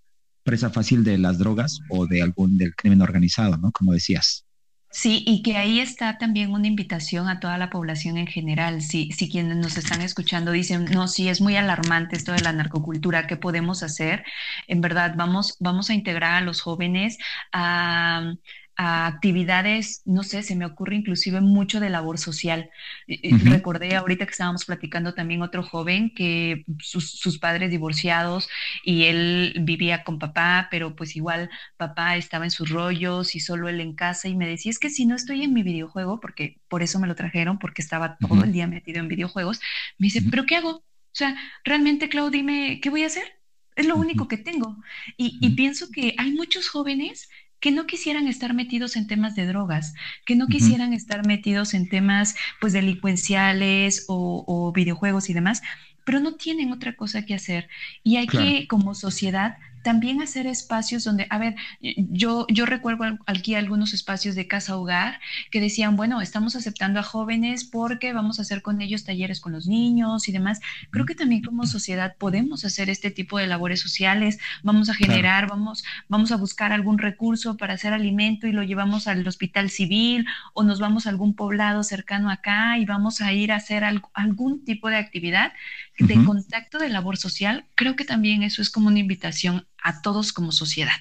presa 0.48 0.70
fácil 0.70 1.04
de 1.04 1.18
las 1.18 1.38
drogas 1.38 1.82
o 1.90 2.08
de 2.08 2.22
algún 2.22 2.58
del 2.58 2.74
crimen 2.74 3.02
organizado, 3.02 3.58
¿no? 3.58 3.74
Como 3.74 3.92
decías. 3.92 4.46
Sí, 4.90 5.22
y 5.28 5.44
que 5.44 5.58
ahí 5.58 5.82
está 5.82 6.18
también 6.18 6.52
una 6.54 6.68
invitación 6.68 7.28
a 7.28 7.42
toda 7.42 7.58
la 7.58 7.70
población 7.70 8.18
en 8.18 8.28
general. 8.28 8.82
Si, 8.82 9.12
si 9.12 9.30
quienes 9.30 9.58
nos 9.58 9.78
están 9.78 10.02
escuchando 10.02 10.54
dicen, 10.54 10.86
no, 10.86 11.10
sí, 11.10 11.28
es 11.28 11.42
muy 11.42 11.58
alarmante 11.58 12.16
esto 12.16 12.32
de 12.32 12.40
la 12.40 12.54
narcocultura, 12.54 13.28
¿qué 13.28 13.36
podemos 13.36 13.84
hacer? 13.84 14.24
En 14.68 14.80
verdad, 14.80 15.16
vamos, 15.18 15.58
vamos 15.60 15.90
a 15.90 15.94
integrar 15.94 16.36
a 16.36 16.42
los 16.42 16.62
jóvenes 16.62 17.18
a 17.52 18.34
a 18.78 19.08
actividades, 19.08 20.04
no 20.06 20.22
sé, 20.22 20.44
se 20.44 20.56
me 20.56 20.66
ocurre 20.66 20.96
inclusive 20.96 21.42
mucho 21.42 21.80
de 21.80 21.90
labor 21.90 22.20
social. 22.20 22.70
Recordé 23.08 23.96
ahorita 23.96 24.26
que 24.26 24.32
estábamos 24.32 24.66
platicando 24.66 25.16
también 25.16 25.42
otro 25.42 25.64
joven 25.64 26.14
que 26.14 26.64
sus, 26.80 27.40
padres 27.40 27.72
divorciados 27.72 28.48
y 28.84 29.06
él 29.06 29.56
vivía 29.62 30.04
con 30.04 30.20
papá, 30.20 30.68
pero 30.70 30.96
pues 30.96 31.16
igual 31.16 31.50
papá 31.78 32.18
estaba 32.18 32.46
en 32.46 32.52
sus 32.52 32.70
rollos 32.70 33.34
y 33.36 33.40
solo 33.40 33.68
él 33.68 33.82
en 33.82 33.96
casa 33.96 34.28
y 34.28 34.36
me 34.36 34.48
decía, 34.48 34.70
es 34.70 34.80
que 34.80 34.92
si 34.92 35.08
no 35.08 35.16
estoy 35.16 35.44
en 35.44 35.54
mi 35.54 35.64
videojuego, 35.64 36.20
porque 36.20 36.60
por 36.68 36.84
eso 36.84 37.00
me 37.00 37.08
lo 37.08 37.16
trajeron, 37.16 37.58
porque 37.58 37.82
estaba 37.82 38.18
todo 38.18 38.44
el 38.44 38.54
día 38.54 38.68
metido 38.68 39.00
en 39.00 39.08
videojuegos, 39.08 39.60
me 39.98 40.06
dice, 40.06 40.22
pero 40.30 40.46
¿qué 40.46 40.56
hago? 40.56 40.70
O 40.70 40.84
sea, 41.18 41.36
realmente, 41.64 42.10
Clau, 42.10 42.30
dime, 42.30 42.80
¿qué 42.80 42.92
voy 42.92 43.04
a 43.04 43.08
hacer? 43.08 43.40
Es 43.76 43.88
lo 43.88 43.96
único 43.96 44.28
que 44.28 44.38
tengo. 44.38 44.78
Y, 45.18 45.38
y 45.42 45.56
pienso 45.56 45.90
que 45.92 46.14
hay 46.18 46.32
muchos 46.32 46.70
jóvenes 46.70 47.30
que 47.60 47.72
no 47.72 47.88
quisieran 47.88 48.28
estar 48.28 48.54
metidos 48.54 48.96
en 48.96 49.08
temas 49.08 49.36
de 49.36 49.46
drogas, 49.46 49.94
que 50.26 50.36
no 50.36 50.48
quisieran 50.48 50.94
estar 50.94 51.26
metidos 51.26 51.74
en 51.74 51.90
temas 51.90 52.36
pues 52.62 52.74
delincuenciales 52.74 54.06
o, 54.08 54.72
videojuegos 54.76 55.30
y 55.30 55.34
demás, 55.34 55.62
pero 56.06 56.20
no 56.20 56.36
tienen 56.36 56.72
otra 56.72 56.96
cosa 56.96 57.26
que 57.26 57.34
hacer. 57.34 57.68
Y 58.04 58.18
hay 58.18 58.28
que, 58.28 58.68
como 58.68 58.96
sociedad, 58.96 59.58
también 59.88 60.22
hacer 60.22 60.48
espacios 60.48 61.06
donde, 61.06 61.28
a 61.30 61.38
ver, 61.38 61.56
yo, 61.80 62.46
yo 62.50 62.66
recuerdo 62.66 63.20
aquí 63.26 63.56
algunos 63.56 63.94
espacios 63.94 64.36
de 64.36 64.46
casa 64.46 64.76
hogar 64.76 65.22
que 65.50 65.62
decían, 65.62 65.96
bueno, 65.96 66.20
estamos 66.20 66.58
aceptando 66.58 67.00
a 67.00 67.04
jóvenes 67.04 67.64
porque 67.64 68.12
vamos 68.12 68.38
a 68.38 68.42
hacer 68.42 68.62
con 68.62 68.82
ellos 68.82 69.06
talleres 69.06 69.40
con 69.40 69.54
los 69.54 69.66
niños 69.66 70.28
y 70.28 70.34
demás. 70.34 70.60
Creo 70.90 71.06
que 71.06 71.16
también 71.16 71.42
como 71.42 71.66
sociedad 71.66 72.18
podemos 72.18 72.66
hacer 72.66 72.90
este 72.90 73.12
tipo 73.12 73.38
de 73.38 73.48
labores 73.48 73.80
sociales, 73.80 74.40
vamos 74.62 74.90
a 74.90 74.94
generar, 74.94 75.48
vamos, 75.48 75.86
vamos 76.10 76.34
a 76.34 76.36
buscar 76.36 76.74
algún 76.74 76.98
recurso 76.98 77.56
para 77.56 77.76
hacer 77.76 77.94
alimento 77.94 78.46
y 78.46 78.52
lo 78.52 78.64
llevamos 78.64 79.08
al 79.08 79.26
hospital 79.26 79.70
civil 79.70 80.26
o 80.54 80.64
nos 80.64 80.82
vamos 80.82 81.08
a 81.08 81.12
algún 81.12 81.34
poblado 81.34 81.82
cercano 81.84 82.30
acá 82.30 82.78
y 82.78 82.84
vamos 82.84 83.22
a 83.22 83.32
ir 83.32 83.54
a 83.54 83.56
hacer 83.56 83.86
algún 83.86 84.66
tipo 84.66 84.90
de 84.90 84.98
actividad 84.98 85.54
de 86.00 86.24
contacto 86.24 86.78
de 86.78 86.90
labor 86.90 87.18
social. 87.18 87.68
Creo 87.76 87.96
que 87.96 88.06
también 88.06 88.44
eso 88.44 88.62
es 88.62 88.70
como 88.70 88.88
una 88.88 89.00
invitación 89.00 89.68
a 89.84 90.02
todos 90.02 90.34
como 90.34 90.52
sociedad. 90.52 90.98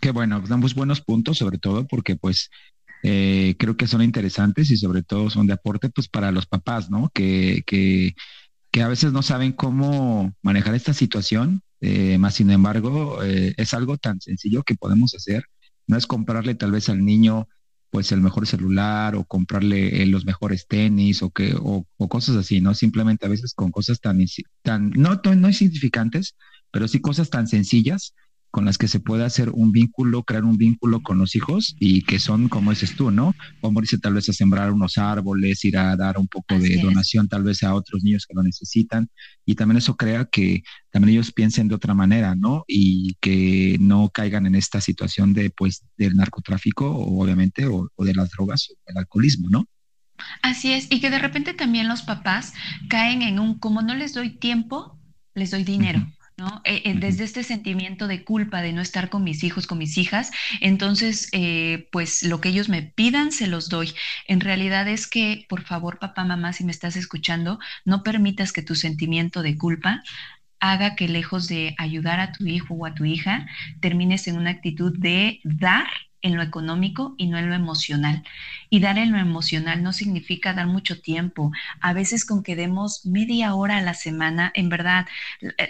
Qué 0.00 0.10
bueno, 0.10 0.40
damos 0.40 0.74
buenos 0.74 1.00
puntos, 1.00 1.38
sobre 1.38 1.58
todo 1.58 1.86
porque 1.86 2.16
pues 2.16 2.50
eh, 3.02 3.54
creo 3.58 3.76
que 3.76 3.86
son 3.86 4.02
interesantes 4.02 4.70
y 4.70 4.76
sobre 4.76 5.02
todo 5.02 5.30
son 5.30 5.46
de 5.46 5.52
aporte 5.52 5.90
pues 5.90 6.08
para 6.08 6.32
los 6.32 6.46
papás, 6.46 6.90
¿no? 6.90 7.10
Que, 7.12 7.62
que, 7.66 8.14
que 8.70 8.82
a 8.82 8.88
veces 8.88 9.12
no 9.12 9.22
saben 9.22 9.52
cómo 9.52 10.34
manejar 10.42 10.74
esta 10.74 10.94
situación, 10.94 11.62
eh, 11.80 12.18
más 12.18 12.34
sin 12.34 12.50
embargo 12.50 13.22
eh, 13.22 13.54
es 13.56 13.74
algo 13.74 13.98
tan 13.98 14.20
sencillo 14.20 14.62
que 14.62 14.74
podemos 14.74 15.14
hacer. 15.14 15.44
No 15.86 15.96
es 15.96 16.06
comprarle 16.06 16.54
tal 16.54 16.72
vez 16.72 16.88
al 16.88 17.04
niño 17.04 17.46
pues 17.94 18.10
el 18.10 18.20
mejor 18.20 18.44
celular 18.48 19.14
o 19.14 19.22
comprarle 19.24 20.04
los 20.06 20.24
mejores 20.24 20.66
tenis 20.66 21.22
o 21.22 21.30
que 21.30 21.54
o, 21.56 21.86
cosas 22.08 22.34
así, 22.34 22.60
¿no? 22.60 22.74
Simplemente 22.74 23.24
a 23.24 23.28
veces 23.28 23.54
con 23.54 23.70
cosas 23.70 24.00
tan 24.00 24.18
tan 24.62 24.90
no 24.96 25.20
no 25.22 25.48
insignificantes, 25.48 26.34
pero 26.72 26.88
sí 26.88 27.00
cosas 27.00 27.30
tan 27.30 27.46
sencillas 27.46 28.12
con 28.54 28.64
las 28.64 28.78
que 28.78 28.86
se 28.86 29.00
puede 29.00 29.24
hacer 29.24 29.50
un 29.50 29.72
vínculo, 29.72 30.22
crear 30.22 30.44
un 30.44 30.56
vínculo 30.56 31.02
con 31.02 31.18
los 31.18 31.34
hijos 31.34 31.74
y 31.80 32.02
que 32.02 32.20
son, 32.20 32.48
como 32.48 32.70
dices 32.70 32.94
tú, 32.94 33.10
¿no? 33.10 33.34
Como 33.60 33.80
dice, 33.80 33.98
tal 33.98 34.14
vez 34.14 34.28
a 34.28 34.32
sembrar 34.32 34.70
unos 34.70 34.96
árboles, 34.96 35.64
ir 35.64 35.76
a 35.76 35.96
dar 35.96 36.18
un 36.18 36.28
poco 36.28 36.56
de 36.60 36.80
donación 36.80 37.26
tal 37.26 37.42
vez 37.42 37.64
a 37.64 37.74
otros 37.74 38.04
niños 38.04 38.26
que 38.26 38.34
lo 38.34 38.44
necesitan 38.44 39.08
y 39.44 39.56
también 39.56 39.78
eso 39.78 39.96
crea 39.96 40.26
que 40.26 40.62
también 40.92 41.14
ellos 41.14 41.32
piensen 41.32 41.66
de 41.66 41.74
otra 41.74 41.94
manera, 41.94 42.36
¿no? 42.36 42.64
Y 42.68 43.16
que 43.20 43.76
no 43.80 44.08
caigan 44.10 44.46
en 44.46 44.54
esta 44.54 44.80
situación 44.80 45.32
de, 45.34 45.50
pues, 45.50 45.84
del 45.96 46.14
narcotráfico, 46.14 46.88
obviamente, 46.88 47.66
o, 47.66 47.90
de 47.98 48.14
las 48.14 48.30
drogas 48.30 48.68
o 48.70 48.74
el 48.86 48.98
alcoholismo, 48.98 49.48
¿no? 49.50 49.66
Así 50.42 50.72
es, 50.72 50.86
y 50.90 51.00
que 51.00 51.10
de 51.10 51.18
repente 51.18 51.54
también 51.54 51.88
los 51.88 52.02
papás 52.02 52.52
caen 52.88 53.22
en 53.22 53.40
un, 53.40 53.58
como 53.58 53.82
no 53.82 53.96
les 53.96 54.14
doy 54.14 54.30
tiempo, 54.38 54.96
les 55.34 55.50
doy 55.50 55.64
dinero. 55.64 56.06
¿No? 56.36 56.60
Eh, 56.64 56.82
eh, 56.84 56.94
desde 56.98 57.24
este 57.24 57.44
sentimiento 57.44 58.08
de 58.08 58.24
culpa 58.24 58.60
de 58.62 58.72
no 58.72 58.82
estar 58.82 59.08
con 59.08 59.22
mis 59.22 59.44
hijos, 59.44 59.66
con 59.66 59.78
mis 59.78 59.96
hijas, 59.98 60.30
entonces, 60.60 61.28
eh, 61.32 61.88
pues 61.92 62.22
lo 62.24 62.40
que 62.40 62.48
ellos 62.48 62.68
me 62.68 62.82
pidan, 62.82 63.30
se 63.32 63.46
los 63.46 63.68
doy. 63.68 63.94
En 64.26 64.40
realidad 64.40 64.88
es 64.88 65.06
que, 65.06 65.46
por 65.48 65.62
favor, 65.62 65.98
papá, 65.98 66.24
mamá, 66.24 66.52
si 66.52 66.64
me 66.64 66.72
estás 66.72 66.96
escuchando, 66.96 67.58
no 67.84 68.02
permitas 68.02 68.52
que 68.52 68.62
tu 68.62 68.74
sentimiento 68.74 69.42
de 69.42 69.56
culpa 69.56 70.02
haga 70.60 70.96
que 70.96 71.08
lejos 71.08 71.46
de 71.48 71.74
ayudar 71.78 72.20
a 72.20 72.32
tu 72.32 72.46
hijo 72.46 72.74
o 72.74 72.86
a 72.86 72.94
tu 72.94 73.04
hija, 73.04 73.46
termines 73.80 74.26
en 74.28 74.36
una 74.38 74.50
actitud 74.50 74.94
de 74.98 75.40
dar 75.44 75.86
en 76.24 76.36
lo 76.36 76.42
económico 76.42 77.14
y 77.18 77.28
no 77.28 77.38
en 77.38 77.50
lo 77.50 77.54
emocional. 77.54 78.24
Y 78.70 78.80
dar 78.80 78.98
en 78.98 79.12
lo 79.12 79.18
emocional 79.18 79.82
no 79.82 79.92
significa 79.92 80.54
dar 80.54 80.66
mucho 80.66 81.00
tiempo. 81.00 81.52
A 81.80 81.92
veces 81.92 82.24
con 82.24 82.42
que 82.42 82.56
demos 82.56 83.04
media 83.04 83.54
hora 83.54 83.76
a 83.76 83.82
la 83.82 83.94
semana, 83.94 84.50
en 84.54 84.70
verdad, 84.70 85.06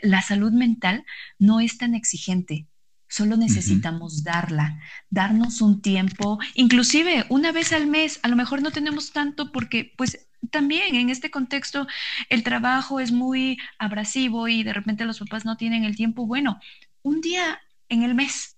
la 0.03 0.23
salud 0.23 0.53
mental 0.53 1.05
no 1.39 1.61
es 1.61 1.77
tan 1.77 1.95
exigente. 1.95 2.69
Solo 3.09 3.37
necesitamos 3.37 4.23
darla, 4.23 4.81
darnos 5.11 5.61
un 5.61 5.83
tiempo, 5.83 6.39
inclusive 6.55 7.27
una 7.29 7.53
vez 7.53 7.73
al 7.73 7.87
mes. 7.89 8.21
A 8.23 8.29
lo 8.29 8.37
mejor 8.37 8.63
no 8.63 8.71
tenemos 8.71 9.13
tanto 9.13 9.51
porque 9.53 9.93
pues 9.97 10.29
también 10.51 10.95
en 10.95 11.11
este 11.11 11.31
contexto 11.31 11.87
el 12.29 12.45
trabajo 12.45 13.01
es 13.01 13.11
muy 13.11 13.59
abrasivo 13.79 14.47
y 14.47 14.63
de 14.63 14.73
repente 14.73 15.05
los 15.05 15.19
papás 15.19 15.45
no 15.45 15.57
tienen 15.57 15.85
el 15.85 15.97
tiempo. 15.97 16.27
Bueno, 16.27 16.61
un 17.03 17.21
día 17.21 17.61
en 17.89 18.03
el 18.05 18.15
mes 18.15 18.54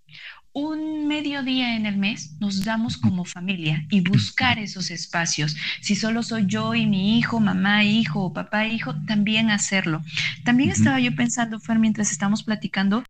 un 0.57 1.07
mediodía 1.07 1.77
en 1.77 1.85
el 1.85 1.99
mes 1.99 2.41
nos 2.41 2.65
damos 2.65 2.97
como 2.97 3.27
familia 3.27 3.85
y 3.91 4.01
buscar 4.01 4.59
esos 4.59 4.91
espacios. 4.91 5.55
Si 5.83 5.95
solo 5.95 6.23
soy 6.23 6.47
yo 6.47 6.75
y 6.75 6.87
mi 6.87 7.19
hijo, 7.19 7.41
mamá, 7.41 7.85
hijo 7.85 8.23
o 8.23 8.33
papá, 8.33 8.67
hijo, 8.67 8.95
también 9.07 9.51
hacerlo. 9.51 10.03
También 10.47 10.71
estaba 10.71 10.99
yo 10.99 11.15
pensando, 11.15 11.61
Fer, 11.61 11.79
mientras 11.79 12.11
estamos 12.11 12.43
platicando, 12.43 13.05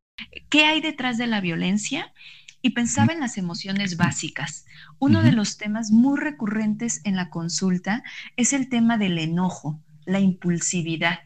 ¿qué 0.48 0.64
hay 0.64 0.80
detrás 0.80 1.18
de 1.18 1.28
la 1.28 1.40
violencia? 1.40 2.12
Y 2.62 2.70
pensaba 2.70 3.12
en 3.12 3.20
las 3.20 3.38
emociones 3.38 3.96
básicas. 3.96 4.66
Uno 4.98 5.22
de 5.22 5.30
los 5.30 5.56
temas 5.56 5.92
muy 5.92 6.18
recurrentes 6.18 7.00
en 7.04 7.14
la 7.14 7.30
consulta 7.30 8.02
es 8.36 8.54
el 8.54 8.68
tema 8.68 8.98
del 8.98 9.18
enojo, 9.18 9.80
la 10.04 10.18
impulsividad 10.18 11.20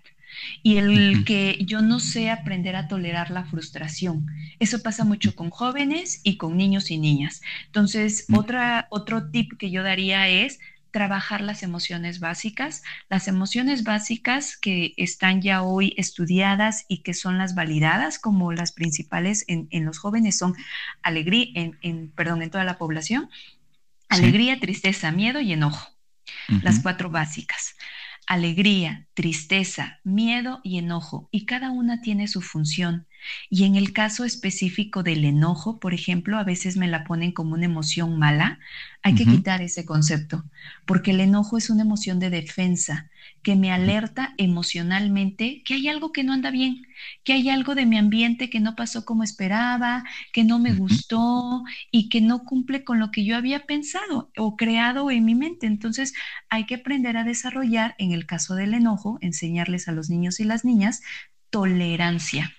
y 0.63 0.77
el 0.77 1.25
que 1.25 1.59
yo 1.65 1.83
no 1.83 2.01
sé 2.01 2.31
aprender 2.31 2.77
a 2.77 2.89
tolerar 2.89 3.31
la 3.31 3.45
frustración. 3.45 4.27
Eso 4.59 4.83
pasa 4.83 5.05
mucho 5.05 5.35
con 5.35 5.51
jóvenes 5.51 6.21
y 6.23 6.37
con 6.37 6.57
niños 6.57 6.91
y 6.91 6.99
niñas. 6.99 7.43
Entonces, 7.67 8.27
otra, 8.33 8.87
otro 8.91 9.31
tip 9.31 9.57
que 9.59 9.71
yo 9.71 9.83
daría 9.83 10.29
es 10.29 10.59
trabajar 10.91 11.41
las 11.41 11.63
emociones 11.63 12.19
básicas, 12.21 12.83
las 13.09 13.29
emociones 13.29 13.85
básicas 13.85 14.57
que 14.57 14.93
están 14.97 15.41
ya 15.41 15.63
hoy 15.63 15.95
estudiadas 15.97 16.85
y 16.89 17.03
que 17.03 17.15
son 17.15 17.39
las 17.39 17.55
validadas 17.55 18.19
como 18.19 18.53
las 18.53 18.73
principales 18.73 19.45
en, 19.47 19.69
los 19.85 19.99
jóvenes 19.99 20.37
son 20.37 20.55
alegría, 21.03 21.47
en, 21.55 22.11
perdón, 22.11 22.43
en 22.43 22.51
toda 22.51 22.65
la 22.65 22.77
población, 22.77 23.31
alegría, 24.09 24.59
tristeza, 24.59 25.13
miedo 25.13 25.41
y 25.41 25.53
enojo. 25.53 25.89
Las 26.63 26.81
cuatro 26.81 27.11
básicas 27.11 27.77
alegría, 28.31 29.09
tristeza, 29.15 29.99
miedo 30.05 30.61
y 30.63 30.79
enojo, 30.79 31.29
y 31.33 31.47
cada 31.47 31.73
una 31.73 32.01
tiene 32.01 32.29
su 32.29 32.43
función. 32.43 33.09
Y 33.51 33.65
en 33.65 33.75
el 33.75 33.93
caso 33.93 34.25
específico 34.25 35.03
del 35.03 35.25
enojo, 35.25 35.81
por 35.81 35.95
ejemplo, 35.95 36.39
a 36.39 36.45
veces 36.45 36.77
me 36.77 36.87
la 36.87 37.03
ponen 37.03 37.33
como 37.33 37.55
una 37.55 37.65
emoción 37.65 38.21
mala. 38.21 38.61
Hay 39.03 39.17
que 39.17 39.27
quitar 39.27 39.63
ese 39.63 39.85
concepto, 39.85 40.45
porque 40.87 41.11
el 41.11 41.19
enojo 41.19 41.59
es 41.59 41.71
una 41.71 41.83
emoción 41.83 42.21
de 42.21 42.31
defensa 42.31 43.11
que 43.43 43.57
me 43.57 43.73
alerta 43.73 44.35
emocionalmente 44.37 45.63
que 45.65 45.75
hay 45.75 45.89
algo 45.89 46.13
que 46.13 46.25
no 46.25 46.33
anda 46.33 46.51
bien, 46.51 46.87
que 47.25 47.33
hay 47.33 47.49
algo 47.49 47.75
de 47.75 47.87
mi 47.87 47.99
ambiente 47.99 48.51
que 48.51 48.61
no 48.61 48.77
pasó 48.77 49.05
como 49.05 49.23
esperaba, 49.23 50.05
que 50.33 50.45
no 50.45 50.59
me 50.59 50.75
gustó 50.75 51.65
y 51.91 52.09
que 52.09 52.21
no 52.21 52.45
cumple 52.45 52.85
con 52.85 52.99
lo 52.99 53.11
que 53.11 53.25
yo 53.25 53.37
había 53.37 53.67
pensado 53.67 54.31
o 54.37 54.57
creado 54.57 55.11
en 55.11 55.25
mi 55.25 55.35
mente. 55.35 55.67
Entonces, 55.67 56.13
hay 56.49 56.67
que 56.67 56.77
aprender 56.77 57.17
a 57.17 57.25
desarrollar, 57.25 57.95
en 57.99 58.13
el 58.13 58.27
caso 58.27 58.55
del 58.55 58.75
enojo, 58.75 59.19
enseñarles 59.21 59.89
a 59.89 59.93
los 59.93 60.11
niños 60.11 60.41
y 60.41 60.45
las 60.45 60.65
niñas 60.65 61.01
tolerancia 61.51 62.53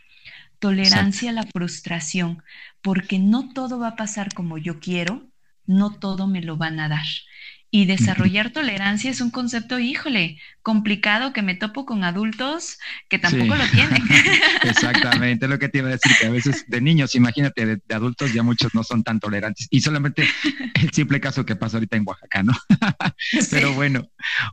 tolerancia 0.61 1.31
a 1.31 1.33
la 1.33 1.43
frustración, 1.43 2.43
porque 2.83 3.17
no 3.17 3.49
todo 3.51 3.79
va 3.79 3.89
a 3.89 3.95
pasar 3.95 4.31
como 4.33 4.59
yo 4.59 4.79
quiero, 4.79 5.27
no 5.65 5.97
todo 5.99 6.27
me 6.27 6.41
lo 6.41 6.55
van 6.55 6.79
a 6.79 6.87
dar. 6.87 7.05
Y 7.73 7.85
desarrollar 7.85 8.51
tolerancia 8.51 9.09
es 9.09 9.21
un 9.21 9.31
concepto, 9.31 9.79
híjole, 9.79 10.37
complicado 10.61 11.31
que 11.31 11.41
me 11.41 11.55
topo 11.55 11.85
con 11.85 12.03
adultos 12.03 12.77
que 13.07 13.17
tampoco 13.17 13.55
lo 13.55 13.65
tienen. 13.69 14.03
Exactamente, 14.63 15.47
lo 15.47 15.57
que 15.57 15.69
te 15.69 15.77
iba 15.77 15.87
a 15.87 15.91
decir, 15.91 16.11
que 16.19 16.27
a 16.27 16.31
veces 16.31 16.65
de 16.67 16.81
niños, 16.81 17.15
imagínate, 17.15 17.65
de, 17.65 17.95
adultos 17.95 18.33
ya 18.33 18.43
muchos 18.43 18.75
no 18.75 18.83
son 18.83 19.03
tan 19.03 19.21
tolerantes. 19.21 19.67
Y 19.69 19.79
solamente 19.79 20.27
el 20.81 20.91
simple 20.91 21.21
caso 21.21 21.45
que 21.45 21.55
pasa 21.55 21.77
ahorita 21.77 21.95
en 21.95 22.03
Oaxaca, 22.05 22.43
¿no? 22.43 22.53
Pero 23.51 23.73
bueno, 23.73 24.05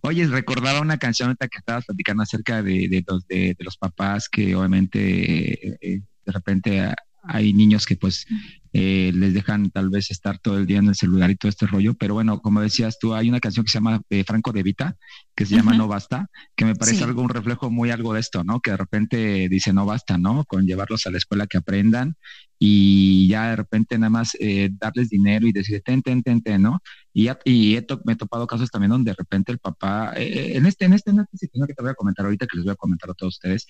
oye, 0.03 0.25
recordaba 0.29 0.81
una 0.81 0.99
canción 0.99 1.31
ahorita 1.31 1.49
que 1.49 1.59
estabas 1.59 1.87
platicando 1.87 2.23
acerca 2.23 2.63
de, 2.63 3.05
los, 3.05 3.27
de, 3.27 3.57
los 3.59 3.77
papás 3.77 4.29
que 4.29 4.55
obviamente 4.55 5.69
eh, 5.69 5.79
eh, 5.81 6.01
de 6.25 6.33
repente 6.33 6.95
hay 7.25 7.53
niños 7.53 7.85
que 7.85 7.97
pues 7.97 8.27
eh, 8.73 9.13
les 9.15 9.35
dejan 9.35 9.71
tal 9.71 9.89
vez 9.91 10.11
estar 10.11 10.39
todo 10.39 10.59
el 10.59 10.67
día 10.67 10.79
en 10.79 10.89
el 10.89 10.95
celular 10.95 11.31
y 11.31 11.37
todo 11.37 11.49
este 11.49 11.67
rollo, 11.67 11.95
pero 11.95 12.15
bueno, 12.15 12.41
como 12.41 12.61
decías 12.61 12.99
tú, 12.99 13.15
hay 13.15 13.29
una 13.29 13.41
canción 13.41 13.65
que 13.65 13.71
se 13.71 13.79
llama 13.79 14.01
de 14.11 14.25
Franco 14.25 14.53
de 14.53 14.63
Vita, 14.63 14.97
que 15.35 15.47
se 15.47 15.57
llama 15.57 15.75
No 15.75 15.89
Basta, 15.89 16.27
que 16.57 16.65
me 16.65 16.75
parece 16.75 17.05
algo, 17.05 17.23
un 17.23 17.29
reflejo 17.29 17.71
muy 17.71 17.91
algo 17.91 18.13
de 18.13 18.21
esto, 18.21 18.45
¿no? 18.45 18.61
Que 18.61 18.73
de 18.73 18.77
repente 18.77 19.49
dice 19.49 19.73
no 19.73 19.87
basta, 19.87 20.19
¿no? 20.19 20.45
Con 20.45 20.67
llevarlos 20.67 21.07
a 21.07 21.11
la 21.11 21.19
escuela 21.19 21.47
que 21.47 21.59
aprendan 21.59 22.17
y 22.59 23.29
ya 23.29 23.51
de 23.51 23.57
repente 23.57 23.97
nada 23.99 24.11
más 24.11 24.37
eh, 24.41 24.69
darles 24.73 25.09
dinero 25.09 25.47
y 25.47 25.53
decir, 25.53 25.81
ten, 25.85 26.03
ten, 26.03 26.23
ten, 26.23 26.43
ten, 26.43 26.63
¿no? 26.63 26.81
Y, 27.13 27.29
y 27.45 27.77
he 27.77 27.87
me 28.05 28.13
he 28.15 28.17
topado 28.17 28.47
casos 28.47 28.71
también 28.71 28.91
donde 28.91 29.13
de 29.13 29.17
repente 29.17 29.53
el 29.53 29.59
papá, 29.59 30.13
eh, 30.17 30.57
en 30.57 30.67
este, 30.67 30.87
en 30.87 30.93
este, 30.93 31.11
en 31.11 31.21
este 31.33 31.49
que 31.49 31.75
te 31.75 31.83
voy 31.83 31.91
a 31.91 31.95
comentar 31.95 32.25
ahorita, 32.25 32.47
que 32.47 32.57
les 32.57 32.65
voy 32.65 32.73
a 32.73 32.77
comentar 32.77 33.11
a 33.11 33.15
todos 33.15 33.35
ustedes, 33.35 33.67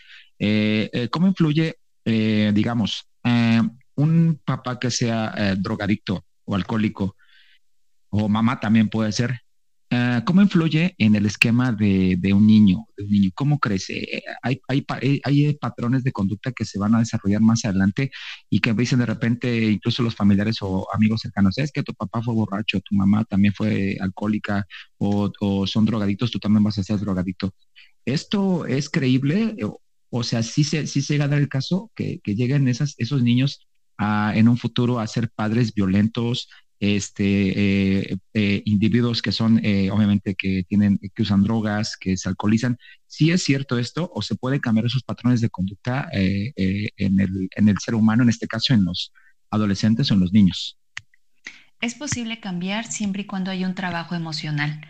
¿cómo 1.11 1.27
influye, 1.27 1.77
digamos, 2.05 3.07
un 3.99 4.41
papá 4.45 4.79
que 4.79 4.91
sea 4.91 5.35
eh, 5.37 5.57
drogadicto 5.59 6.25
o 6.45 6.55
alcohólico, 6.55 7.17
o 8.11 8.29
mamá 8.29 8.61
también 8.61 8.89
puede 8.89 9.13
ser, 9.13 9.41
eh, 9.91 10.23
¿cómo 10.25 10.41
influye 10.41 10.95
en 10.99 11.17
el 11.17 11.27
esquema 11.27 11.73
de, 11.73 12.17
un 12.33 12.47
niño, 12.47 12.87
de 12.97 13.05
un 13.05 13.11
niño? 13.11 13.31
¿Cómo 13.35 13.59
crece? 13.59 14.23
Hay, 14.43 14.61
hay, 14.69 14.85
hay, 15.25 15.55
patrones 15.55 16.05
de 16.05 16.13
conducta 16.13 16.53
que 16.53 16.65
se 16.65 16.79
van 16.79 16.95
a 16.95 17.01
desarrollar 17.01 17.41
más 17.41 17.65
adelante 17.65 18.11
y 18.49 18.61
que 18.61 18.73
dicen 18.73 19.01
de 19.01 19.07
repente, 19.07 19.65
incluso 19.67 20.03
los 20.03 20.15
familiares 20.15 20.59
o 20.61 20.87
amigos 20.95 21.23
cercanos, 21.23 21.59
es 21.59 21.73
que 21.73 21.83
tu 21.83 21.93
papá 21.95 22.23
fue 22.23 22.35
borracho, 22.35 22.81
tu 22.81 22.95
mamá 22.95 23.25
también 23.25 23.53
fue 23.53 23.97
alcohólica 24.01 24.65
o, 24.99 25.67
son 25.67 25.87
drogadictos, 25.87 26.31
tú 26.31 26.39
también 26.39 26.63
vas 26.63 26.79
a 26.79 26.85
ser 26.85 27.01
drogadicto. 27.01 27.53
¿Esto 28.05 28.65
es 28.65 28.89
creíble? 28.89 29.57
O, 30.11 30.23
sea, 30.23 30.43
sí 30.43 30.65
se, 30.65 30.87
sí 30.87 31.03
se 31.03 31.15
llega 31.15 31.25
a 31.25 31.29
dar 31.29 31.41
el 31.41 31.49
caso 31.49 31.91
que, 31.97 32.21
que 32.23 32.35
lleguen 32.37 32.69
esas, 32.69 32.95
esos 32.99 33.23
niños 33.23 33.68
en 33.99 34.49
un 34.49 34.57
futuro 34.57 35.01
a 35.01 35.07
ser 35.07 35.31
padres 35.31 35.75
violentos, 35.75 36.49
este, 36.81 38.11
eh, 38.11 38.17
eh, 38.35 38.63
individuos 38.65 39.21
que 39.21 39.33
son, 39.33 39.61
eh, 39.65 39.91
obviamente, 39.91 40.35
que 40.35 40.65
tienen, 40.69 40.99
que 41.15 41.23
usan 41.23 41.43
drogas, 41.43 41.97
que 41.97 42.17
se 42.17 42.29
alcoholizan. 42.29 42.79
¿Sí 43.07 43.31
es 43.31 43.43
cierto 43.43 43.79
esto 43.79 44.11
o 44.15 44.23
se 44.23 44.37
puede 44.37 44.61
cambiar 44.61 44.87
esos 44.87 45.03
patrones 45.03 45.41
de 45.41 45.51
conducta 45.51 46.09
en 46.13 47.21
el, 47.21 47.49
en, 47.57 47.69
el, 47.69 47.79
ser 47.79 47.95
humano, 47.95 48.23
en 48.23 48.29
este 48.29 48.47
caso 48.47 48.75
en 48.75 48.85
los 48.85 49.13
adolescentes 49.51 50.11
o 50.11 50.15
en 50.15 50.21
los 50.21 50.33
niños? 50.33 50.78
Es 51.81 51.95
posible 51.95 52.41
cambiar 52.41 52.91
siempre 52.91 53.23
y 53.23 53.25
cuando 53.27 53.53
haya 53.53 53.69
un 53.69 53.77
trabajo 53.77 54.17
emocional. 54.17 54.81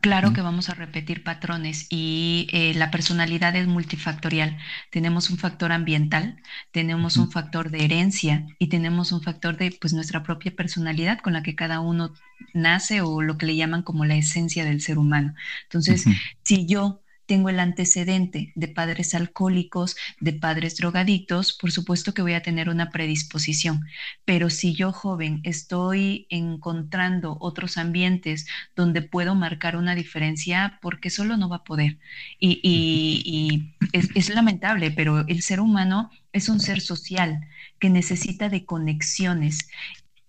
Claro 0.00 0.32
que 0.32 0.40
vamos 0.40 0.70
a 0.70 0.74
repetir 0.74 1.22
patrones 1.22 1.86
y 1.90 2.48
eh, 2.52 2.72
la 2.74 2.90
personalidad 2.90 3.54
es 3.54 3.66
multifactorial. 3.66 4.56
Tenemos 4.90 5.28
un 5.28 5.36
factor 5.36 5.72
ambiental, 5.72 6.40
tenemos 6.70 7.18
un 7.18 7.30
factor 7.30 7.70
de 7.70 7.84
herencia 7.84 8.46
y 8.58 8.68
tenemos 8.68 9.12
un 9.12 9.22
factor 9.22 9.58
de 9.58 9.76
pues 9.78 9.92
nuestra 9.92 10.22
propia 10.22 10.56
personalidad 10.56 11.18
con 11.18 11.34
la 11.34 11.42
que 11.42 11.54
cada 11.54 11.80
uno 11.80 12.14
nace 12.54 13.02
o 13.02 13.20
lo 13.20 13.36
que 13.36 13.46
le 13.46 13.56
llaman 13.56 13.82
como 13.82 14.06
la 14.06 14.16
esencia 14.16 14.64
del 14.64 14.80
ser 14.80 14.96
humano. 14.96 15.34
Entonces, 15.64 16.04
si 16.44 16.64
yo 16.66 17.01
tengo 17.26 17.48
el 17.48 17.60
antecedente 17.60 18.52
de 18.54 18.68
padres 18.68 19.14
alcohólicos, 19.14 19.96
de 20.20 20.32
padres 20.32 20.76
drogadictos, 20.76 21.52
por 21.52 21.72
supuesto 21.72 22.14
que 22.14 22.22
voy 22.22 22.34
a 22.34 22.42
tener 22.42 22.68
una 22.68 22.90
predisposición. 22.90 23.80
Pero 24.24 24.50
si 24.50 24.74
yo 24.74 24.92
joven 24.92 25.40
estoy 25.44 26.26
encontrando 26.30 27.36
otros 27.40 27.76
ambientes 27.78 28.46
donde 28.76 29.02
puedo 29.02 29.34
marcar 29.34 29.76
una 29.76 29.94
diferencia, 29.94 30.78
porque 30.82 31.10
solo 31.10 31.36
no 31.36 31.48
va 31.48 31.56
a 31.56 31.64
poder. 31.64 31.98
Y, 32.38 33.72
es, 33.92 34.28
lamentable, 34.30 34.90
pero 34.90 35.26
el 35.28 35.42
ser 35.42 35.60
humano 35.60 36.10
es 36.32 36.48
un 36.48 36.60
ser 36.60 36.80
social 36.80 37.40
que 37.78 37.90
necesita 37.90 38.48
de 38.48 38.64
conexiones 38.64 39.68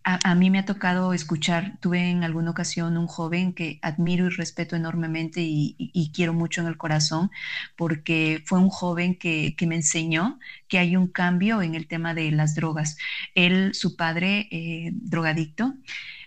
a, 0.06 0.36
mí 0.36 0.49
me 0.49 0.60
ha 0.60 0.66
tocado 0.66 1.14
escuchar, 1.14 1.78
tuve 1.80 2.10
en 2.10 2.24
alguna 2.24 2.51
ocasión 2.51 2.97
un 2.97 3.08
joven 3.08 3.54
que 3.54 3.80
admiro 3.82 4.26
y 4.28 4.30
respeto 4.30 4.76
enormemente 4.76 5.41
y, 5.41 6.12
quiero 6.14 6.34
mucho 6.34 6.62
en 6.62 6.68
el 6.68 6.78
corazón, 6.78 7.32
porque 7.78 8.43
fue 8.45 8.60
un 8.60 8.70
joven 8.70 9.16
que, 9.16 9.56
me 9.66 9.76
enseñó 9.76 10.39
que 10.68 10.78
hay 10.78 10.97
un 10.97 11.08
cambio 11.08 11.62
en 11.62 11.76
el 11.76 11.88
tema 11.88 12.14
de 12.14 12.32
las 12.32 12.54
drogas. 12.54 12.97
Él, 13.34 13.74
su 13.74 13.95
padre, 13.95 14.49
eh, 14.51 14.91
drogadicto, 14.93 15.74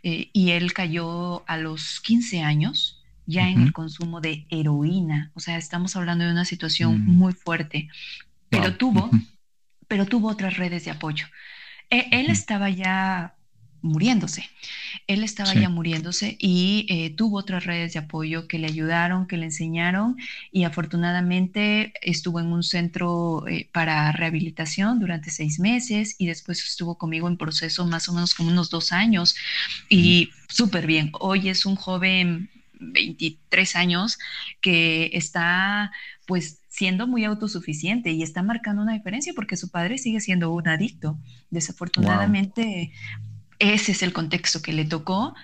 eh, 0.02 0.30
y 0.32 0.52
él 0.52 0.72
cayó 0.72 1.46
a 1.48 1.58
los 1.58 2.00
15 2.00 2.40
años 2.40 3.04
ya 3.26 3.48
en 3.48 3.60
el 3.60 3.72
consumo 3.72 4.20
de 4.20 4.46
heroína. 4.50 5.32
O 5.34 5.40
sea, 5.40 5.58
estamos 5.58 5.96
hablando 5.96 6.24
de 6.24 6.30
una 6.30 6.44
situación 6.44 7.04
mm. 7.04 7.10
muy 7.10 7.32
fuerte, 7.34 7.88
pero 8.48 8.76
tuvo, 8.76 9.10
pero 9.88 10.06
tuvo 10.06 10.28
otras 10.28 10.56
redes 10.56 10.84
de 10.84 10.92
apoyo. 10.92 11.26
E, 11.90 12.08
él 12.12 12.30
estaba 12.30 12.70
ya 12.70 13.35
muriéndose. 13.86 14.48
Él 15.06 15.22
estaba 15.22 15.54
ya 15.54 15.68
muriéndose 15.68 16.36
y 16.38 16.86
eh, 16.88 17.10
tuvo 17.10 17.38
otras 17.38 17.64
redes 17.64 17.92
de 17.92 18.00
apoyo 18.00 18.48
que 18.48 18.58
le 18.58 18.66
ayudaron, 18.66 19.26
que 19.26 19.36
le 19.36 19.46
enseñaron 19.46 20.16
y 20.52 20.64
afortunadamente 20.64 21.92
estuvo 22.02 22.40
en 22.40 22.46
un 22.46 22.62
centro 22.62 23.46
eh, 23.48 23.68
para 23.72 24.12
rehabilitación 24.12 24.98
durante 24.98 25.30
seis 25.30 25.58
meses 25.58 26.16
y 26.18 26.26
después 26.26 26.62
estuvo 26.64 26.98
conmigo 26.98 27.28
en 27.28 27.36
proceso 27.36 27.86
más 27.86 28.08
o 28.08 28.12
menos 28.12 28.34
como 28.34 28.50
unos 28.50 28.70
dos 28.70 28.92
años 28.92 29.36
y 29.88 30.30
súper 30.48 30.86
bien. 30.86 31.10
Hoy 31.20 31.48
es 31.48 31.66
un 31.66 31.76
joven 31.76 32.50
23 32.78 33.76
años 33.76 34.18
que 34.60 35.10
está 35.12 35.92
pues 36.26 36.60
siendo 36.68 37.06
muy 37.06 37.24
autosuficiente 37.24 38.10
y 38.10 38.22
está 38.22 38.42
marcando 38.42 38.82
una 38.82 38.92
diferencia 38.92 39.32
porque 39.34 39.56
su 39.56 39.70
padre 39.70 39.96
sigue 39.98 40.20
siendo 40.20 40.52
un 40.52 40.68
adicto. 40.68 41.18
Desafortunadamente, 41.50 42.92
ese 43.58 43.92
es 43.92 44.02
el 44.02 44.12
contexto 44.12 44.62
que 44.62 44.72
le 44.72 44.84
tocó, 44.84 45.34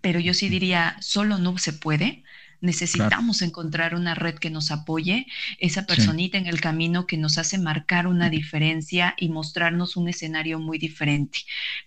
pero 0.00 0.20
yo 0.20 0.34
sí 0.34 0.48
diría, 0.48 0.96
solo 1.00 1.38
no 1.38 1.58
se 1.58 1.72
puede. 1.72 2.24
Necesitamos 2.62 3.42
encontrar 3.42 3.96
una 3.96 4.14
red 4.14 4.36
que 4.36 4.48
nos 4.48 4.70
apoye, 4.70 5.26
esa 5.58 5.84
personita 5.84 6.38
en 6.38 6.46
el 6.46 6.60
camino 6.60 7.08
que 7.08 7.18
nos 7.18 7.36
hace 7.36 7.58
marcar 7.58 8.06
una 8.06 8.30
diferencia 8.30 9.14
y 9.18 9.30
mostrarnos 9.30 9.96
un 9.96 10.08
escenario 10.08 10.60
muy 10.60 10.78
diferente. 10.78 11.40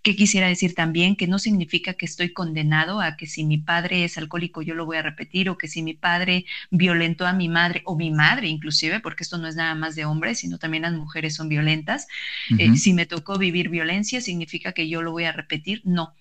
¿Qué 0.03 0.17
quisiera 0.17 0.49
decir 0.49 0.75
también? 0.75 1.15
Que 1.15 1.27
no 1.27 1.39
significa 1.39 1.93
que 1.93 2.05
estoy 2.05 2.33
condenado 2.33 2.99
a 2.99 3.15
que 3.15 3.25
si 3.25 3.45
mi 3.45 3.57
padre 3.57 4.03
es 4.03 4.17
alcohólico 4.17 4.61
yo 4.61 4.75
lo 4.75 4.85
voy 4.85 4.97
a 4.97 5.01
repetir 5.01 5.49
o 5.49 5.57
que 5.57 5.69
si 5.69 5.81
mi 5.81 5.93
padre 5.93 6.43
violentó 6.71 7.25
a 7.25 7.31
mi 7.31 7.47
madre 7.47 7.81
o 7.85 7.95
mi 7.95 8.11
madre 8.11 8.49
inclusive, 8.49 8.99
porque 8.99 9.23
esto 9.23 9.37
no 9.37 9.47
es 9.47 9.55
nada 9.55 9.75
más 9.75 9.95
de 9.95 10.03
hombres, 10.03 10.39
sino 10.39 10.59
también 10.59 10.83
las 10.83 10.93
mujeres 10.93 11.35
son 11.35 11.47
violentas. 11.47 12.07
Eh, 12.57 12.75
si 12.75 12.91
me 12.91 13.05
tocó 13.05 13.37
vivir 13.37 13.69
violencia, 13.69 14.19
significa 14.19 14.73
que 14.73 14.89
yo 14.89 15.01
lo 15.01 15.13
voy 15.13 15.23
a 15.23 15.31
repetir. 15.31 15.81
No 15.85 16.13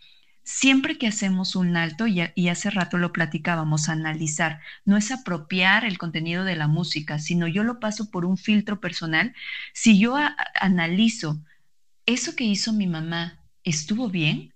siempre 0.45 0.99
que 0.99 1.09
hacemos 1.09 1.57
un 1.57 1.77
alto, 1.77 2.07
y, 2.07 2.21
hace 2.49 2.71
rato 2.71 2.99
lo 2.99 3.13
platicábamos, 3.13 3.89
analizar, 3.89 4.61
no 4.85 4.97
es 4.97 5.11
apropiar 5.11 5.85
el 5.85 5.99
contenido 5.99 6.45
de 6.45 6.57
la 6.57 6.69
música, 6.69 7.19
sino 7.19 7.49
yo 7.49 7.65
lo 7.65 7.81
paso 7.81 8.11
por 8.11 8.25
un 8.25 8.37
filtro 8.37 8.81
personal. 8.81 9.35
Si 9.73 9.99
yo 9.99 10.17
analizo, 10.61 11.43
¿eso 12.07 12.37
que 12.37 12.45
hizo 12.45 12.73
mi 12.73 12.87
mamá 12.87 13.41
estuvo 13.65 14.09
bien? 14.09 14.55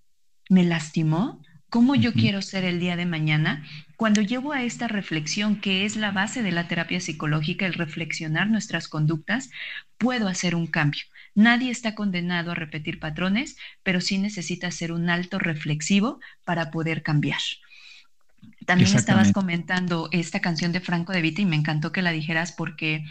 ¿Me 0.49 0.63
lastimó? 0.65 1.43
¿Cómo 1.71 1.95
yo 1.95 2.15
quiero 2.15 2.41
ser 2.41 2.65
el 2.65 2.81
día 2.81 2.97
de 2.97 3.05
mañana? 3.05 3.67
Cuando 3.97 4.23
llevo 4.23 4.53
a 4.53 4.63
esta 4.63 4.89
reflexión, 4.89 5.61
que 5.61 5.85
es 5.85 5.97
la 5.97 6.13
base 6.13 6.43
de 6.43 6.53
la 6.53 6.67
terapia 6.67 7.01
psicológica, 7.01 7.67
el 7.67 7.75
reflexionar 7.75 8.49
nuestras 8.49 8.89
conductas, 8.89 9.51
puedo 9.99 10.29
hacer 10.29 10.55
un 10.55 10.67
cambio. 10.67 11.03
Nadie 11.35 11.71
está 11.71 11.95
condenado 11.95 12.53
a 12.53 12.55
repetir 12.55 13.01
patrones, 13.01 13.57
pero 13.83 14.01
sí 14.01 14.19
necesita 14.19 14.71
ser 14.71 14.93
un 14.93 15.11
alto 15.11 15.39
reflexivo 15.39 16.21
para 16.45 16.71
poder 16.71 17.03
cambiar. 17.03 17.41
También 18.67 18.95
estabas 18.95 19.33
comentando 19.33 20.09
esta 20.13 20.41
canción 20.41 20.73
de 20.73 20.81
Franco 20.81 21.13
de 21.13 21.23
Vita 21.23 21.41
y 21.41 21.47
me 21.47 21.57
encantó 21.57 21.91
que 21.91 22.03
la 22.03 22.13
dijeras 22.13 22.53
porque 22.53 23.05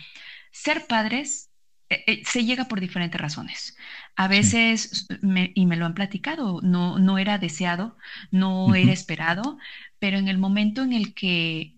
ser 0.52 0.88
padres 0.88 1.50
eh, 1.90 2.04
eh, 2.08 2.24
se 2.26 2.46
llega 2.46 2.66
por 2.66 2.80
diferentes 2.80 3.20
razones. 3.20 3.76
A 4.16 4.28
veces, 4.28 5.08
y 5.54 5.66
me 5.66 5.78
lo 5.78 5.86
han 5.86 5.94
platicado, 5.94 6.62
no, 6.62 7.00
no 7.00 7.18
era 7.18 7.38
deseado, 7.38 7.98
no 8.32 8.76
era 8.76 8.92
esperado, 8.92 9.58
pero 10.00 10.18
en 10.18 10.28
el 10.28 10.38
momento 10.38 10.84
en 10.84 10.94
el 10.94 11.14
que 11.14 11.76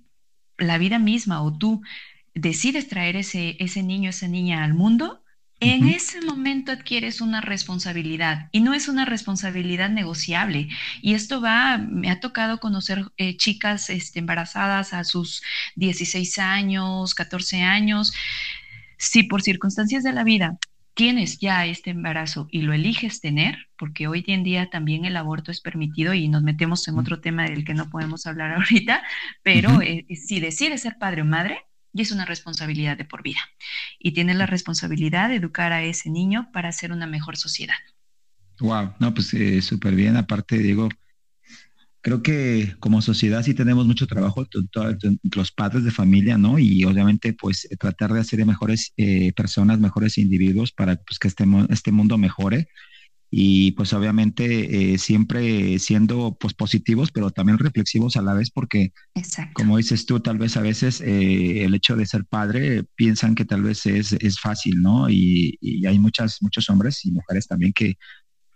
la 0.57 0.77
vida 0.77 0.99
misma 0.99 1.41
o 1.41 1.57
tú 1.57 1.81
decides 2.33 2.87
traer 2.87 3.15
ese, 3.15 3.55
ese 3.59 3.83
niño, 3.83 4.09
esa 4.09 4.27
niña 4.27 4.63
al 4.63 4.73
mundo, 4.73 5.23
en 5.59 5.89
ese 5.89 6.21
momento 6.21 6.71
adquieres 6.71 7.19
una 7.21 7.41
responsabilidad 7.41 8.47
y 8.51 8.61
no 8.61 8.73
es 8.73 8.87
una 8.87 9.05
responsabilidad 9.05 9.89
negociable. 9.89 10.69
Y 11.01 11.13
esto 11.15 11.41
va, 11.41 11.77
me 11.77 12.09
ha 12.09 12.19
tocado 12.19 12.59
conocer 12.59 13.05
eh, 13.17 13.35
chicas 13.35 13.89
este, 13.89 14.19
embarazadas 14.19 14.93
a 14.93 15.03
sus 15.03 15.43
16 15.75 16.39
años, 16.39 17.13
14 17.13 17.61
años. 17.61 18.13
Si 18.97 19.23
por 19.23 19.41
circunstancias 19.41 20.03
de 20.03 20.13
la 20.13 20.23
vida 20.23 20.57
tienes 20.93 21.39
ya 21.39 21.65
este 21.65 21.91
embarazo 21.91 22.47
y 22.51 22.61
lo 22.61 22.73
eliges 22.73 23.21
tener, 23.21 23.67
porque 23.77 24.07
hoy 24.07 24.23
en 24.27 24.43
día 24.43 24.69
también 24.69 25.05
el 25.05 25.17
aborto 25.17 25.51
es 25.51 25.61
permitido 25.61 26.13
y 26.13 26.27
nos 26.27 26.43
metemos 26.43 26.87
en 26.87 26.97
otro 26.99 27.21
tema 27.21 27.45
del 27.45 27.63
que 27.63 27.73
no 27.73 27.89
podemos 27.89 28.25
hablar 28.25 28.51
ahorita, 28.53 29.03
pero 29.43 29.81
eh, 29.81 30.05
si 30.15 30.39
decides 30.39 30.81
ser 30.81 30.97
padre 30.99 31.21
o 31.21 31.25
madre, 31.25 31.68
y 31.93 32.01
es 32.01 32.11
una 32.11 32.25
responsabilidad 32.25 32.97
de 32.97 33.05
por 33.05 33.23
vida. 33.23 33.39
Y 33.99 34.13
tienes 34.13 34.35
la 34.35 34.45
responsabilidad 34.45 35.29
de 35.29 35.35
educar 35.35 35.71
a 35.71 35.83
ese 35.83 36.09
niño 36.09 36.49
para 36.53 36.69
hacer 36.69 36.91
una 36.91 37.07
mejor 37.07 37.37
sociedad. 37.37 37.75
Wow, 38.59 38.93
no, 38.99 39.13
pues 39.13 39.33
eh, 39.33 39.61
súper 39.61 39.95
bien. 39.95 40.17
Aparte, 40.17 40.57
Diego, 40.57 40.89
creo 42.01 42.21
que 42.21 42.75
como 42.79 43.01
sociedad 43.01 43.43
sí 43.43 43.53
tenemos 43.53 43.85
mucho 43.85 44.05
trabajo, 44.07 44.45
los 45.35 45.51
padres 45.51 45.83
de 45.83 45.91
familia, 45.91 46.37
¿no? 46.37 46.59
Y 46.59 46.83
obviamente, 46.83 47.33
pues 47.33 47.67
tratar 47.79 48.13
de 48.13 48.19
hacer 48.19 48.45
mejores 48.45 48.93
eh, 48.97 49.31
personas, 49.33 49.79
mejores 49.79 50.17
individuos 50.17 50.71
para 50.71 50.97
pues, 50.97 51.19
que 51.19 51.27
este, 51.27 51.45
este 51.69 51.91
mundo 51.91 52.17
mejore 52.17 52.67
y 53.31 53.71
pues 53.73 53.93
obviamente 53.93 54.93
eh, 54.93 54.97
siempre 54.97 55.77
siendo 55.77 56.35
pues 56.39 56.53
positivos, 56.53 57.11
pero 57.11 57.29
también 57.29 57.59
reflexivos 57.59 58.15
a 58.15 58.21
la 58.21 58.33
vez, 58.33 58.49
porque 58.49 58.91
como 59.53 59.77
dices 59.77 60.05
tú, 60.05 60.19
tal 60.19 60.39
vez 60.39 60.57
a 60.57 60.61
veces 60.61 61.01
eh, 61.01 61.63
el 61.63 61.75
hecho 61.75 61.95
de 61.95 62.07
ser 62.07 62.25
padre 62.25 62.85
piensan 62.95 63.35
que 63.35 63.45
tal 63.45 63.61
vez 63.61 63.85
es, 63.85 64.13
es 64.13 64.39
fácil, 64.39 64.81
¿no? 64.81 65.09
Y, 65.09 65.57
hay 65.87 65.99
muchas, 65.99 66.37
muchos 66.41 66.69
hombres 66.69 67.05
y 67.05 67.11
mujeres 67.11 67.47
también 67.47 67.73
que 67.73 67.97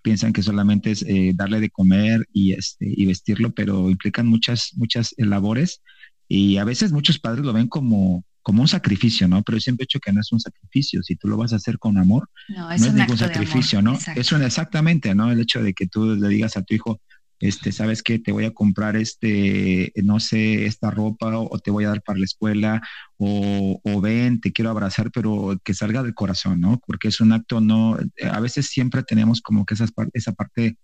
piensan 0.02 0.34
que 0.34 0.44
solamente 0.44 0.92
es 0.92 1.04
eh, 1.04 1.32
darle 1.36 1.60
de 1.60 1.70
comer 1.70 2.28
y, 2.34 2.54
este, 2.54 2.86
y 2.90 3.06
vestirlo, 3.06 3.54
pero 3.54 3.90
implican 3.90 4.28
muchas, 4.28 4.72
muchas 4.76 5.14
labores 5.18 5.82
y 6.28 6.58
a 6.58 6.64
veces 6.64 6.92
muchos 6.92 7.20
padres 7.20 7.46
lo 7.46 7.54
ven 7.54 7.68
como, 7.68 8.26
como 8.44 8.62
un 8.62 8.68
sacrificio, 8.68 9.28
¿no? 9.28 9.42
Pero 9.42 9.58
yo 9.58 9.62
siempre 9.62 9.84
he 9.84 9.88
dicho 9.88 10.00
que 10.00 10.12
no 10.12 10.22
es 10.22 10.32
un 10.32 10.40
sacrificio. 10.40 11.02
Si 11.02 11.16
tú 11.16 11.28
lo 11.28 11.38
vas 11.38 11.54
a 11.54 11.56
hacer 11.56 11.80
con 11.80 11.98
amor, 11.98 12.30
no, 12.50 12.70
es, 12.70 12.94
ningún 12.94 13.18
sacrificio, 13.18 13.82
¿no? 13.82 13.98
Es 14.16 14.32
un 14.32 14.44
exactamente, 14.44 15.16
¿no? 15.16 15.32
El 15.32 15.40
hecho 15.40 15.64
de 15.64 15.74
que 15.74 15.88
tú 15.88 16.16
le 16.16 16.28
digas 16.28 16.58
a 16.58 16.62
tu 16.62 16.76
hijo, 16.76 17.02
este, 17.40 17.72
sabes 17.72 18.04
qué, 18.04 18.20
te 18.20 18.32
voy 18.32 18.46
a 18.46 18.54
comprar 18.54 18.96
este, 18.96 19.92
no 20.04 20.20
sé, 20.20 20.66
esta 20.66 20.92
ropa 20.92 21.38
o, 21.38 21.60
te 21.60 21.72
voy 21.72 21.86
a 21.86 21.90
dar 21.90 22.02
para 22.02 22.20
la 22.20 22.26
escuela 22.26 22.82
o, 23.18 23.82
o, 23.84 24.02
ven, 24.02 24.40
te 24.40 24.52
quiero 24.52 24.70
abrazar, 24.70 25.10
pero 25.12 25.60
que 25.64 25.74
salga 25.74 26.04
del 26.04 26.14
corazón, 26.14 26.62
¿no? 26.62 26.80
Porque 26.86 27.08
es 27.08 27.20
un 27.22 27.32
acto, 27.32 27.60
no, 27.60 27.98
a 28.32 28.40
veces 28.40 28.68
siempre 28.68 29.04
tenemos 29.04 29.42
como 29.42 29.66
que 29.66 29.74
esa 29.74 30.32
parte 30.32 30.78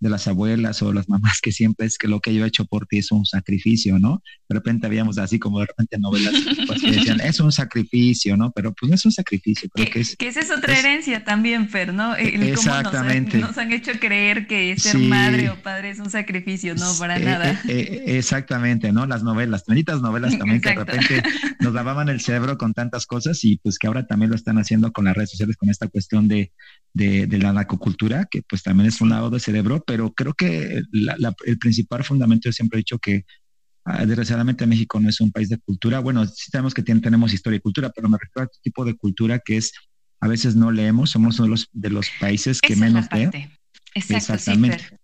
de 0.00 0.10
las 0.10 0.28
abuelas 0.28 0.80
o 0.82 0.92
las 0.92 1.08
mamás 1.08 1.40
que 1.40 1.52
siempre 1.52 1.86
es 1.86 1.98
que 1.98 2.08
lo 2.08 2.20
que 2.20 2.34
yo 2.34 2.44
he 2.44 2.48
hecho 2.48 2.64
por 2.64 2.86
ti 2.86 2.98
es 2.98 3.10
un 3.10 3.26
sacrificio, 3.26 3.98
¿no? 3.98 4.22
De 4.48 4.54
repente 4.54 4.86
habíamos 4.86 5.18
así 5.18 5.38
como 5.38 5.60
de 5.60 5.66
repente 5.66 5.98
novelas 5.98 6.34
pues, 6.66 6.80
que 6.80 6.92
decían, 6.92 7.20
es 7.20 7.40
un 7.40 7.52
sacrificio, 7.52 8.36
¿no? 8.36 8.52
Pero 8.52 8.72
pues 8.72 8.88
no 8.88 8.94
es 8.94 9.04
un 9.04 9.12
sacrificio, 9.12 9.68
creo 9.70 9.90
que 9.90 10.00
es... 10.00 10.16
Que 10.16 10.28
esa 10.28 10.40
es 10.40 10.50
otra 10.50 10.78
herencia 10.78 11.24
también, 11.24 11.68
Fer, 11.68 11.92
¿no? 11.92 12.14
exactamente. 12.16 13.38
Nos 13.38 13.58
han, 13.58 13.72
hecho 13.72 13.92
creer 14.00 14.46
que 14.46 14.78
ser 14.78 14.98
madre 14.98 15.50
o 15.50 15.56
padre 15.56 15.90
es 15.90 15.98
un 15.98 16.10
sacrificio, 16.10 16.74
no, 16.74 16.92
para 16.98 17.18
eh, 17.18 17.24
nada. 17.24 17.62
Eh, 17.68 18.02
eh, 18.06 18.18
exactamente, 18.18 18.92
¿no? 18.92 19.06
Las 19.06 19.22
novelas, 19.22 19.64
benditas 19.66 20.00
novelas 20.00 20.38
también 20.38 20.60
que 20.60 20.70
de 20.70 20.74
repente 20.76 21.22
nos 21.60 21.74
lavaban 21.74 22.08
el 22.08 22.20
cerebro 22.20 22.56
con 22.56 22.72
tantas 22.72 23.06
cosas 23.06 23.44
y 23.44 23.58
pues 23.58 23.78
que 23.78 23.86
ahora 23.86 24.06
también 24.06 24.30
lo 24.30 24.36
están 24.36 24.58
haciendo 24.58 24.92
con 24.92 25.04
las 25.04 25.16
redes 25.16 25.30
sociales, 25.30 25.56
con 25.56 25.68
esta 25.68 25.88
cuestión 25.88 26.28
de, 26.28 26.52
de, 26.94 27.26
de 27.26 27.38
la 27.38 27.52
narcocultura, 27.52 28.26
que 28.30 28.42
pues 28.42 28.62
también 28.62 28.88
es 28.88 29.00
un 29.00 29.10
lado 29.10 29.30
de 29.30 29.40
cerebro, 29.40 29.82
pero 29.88 30.12
creo 30.12 30.34
que 30.34 30.82
el 31.46 31.58
principal 31.58 32.04
fundamento, 32.04 32.50
yo 32.50 32.52
siempre 32.52 32.76
he 32.76 32.82
dicho 32.82 32.98
que 32.98 33.24
ah, 33.86 34.04
desgraciadamente 34.04 34.66
México 34.66 35.00
no 35.00 35.08
es 35.08 35.18
un 35.18 35.32
país 35.32 35.48
de 35.48 35.56
cultura. 35.56 36.00
Bueno, 36.00 36.26
sí 36.26 36.50
sabemos 36.52 36.74
que 36.74 36.82
tenemos 36.82 37.32
historia 37.32 37.56
y 37.56 37.60
cultura, 37.60 37.90
pero 37.96 38.06
me 38.10 38.18
refiero 38.20 38.42
a 38.42 38.44
este 38.44 38.58
tipo 38.62 38.84
de 38.84 38.94
cultura 38.94 39.38
que 39.42 39.56
es, 39.56 39.72
a 40.20 40.28
veces 40.28 40.56
no 40.56 40.70
leemos, 40.70 41.08
somos 41.08 41.38
uno 41.38 41.46
de 41.46 41.50
los, 41.52 41.68
de 41.72 41.88
los 41.88 42.06
países 42.20 42.60
que 42.60 42.76
menos 42.76 43.06
leen. 43.10 43.32
Exactamente 43.94 44.98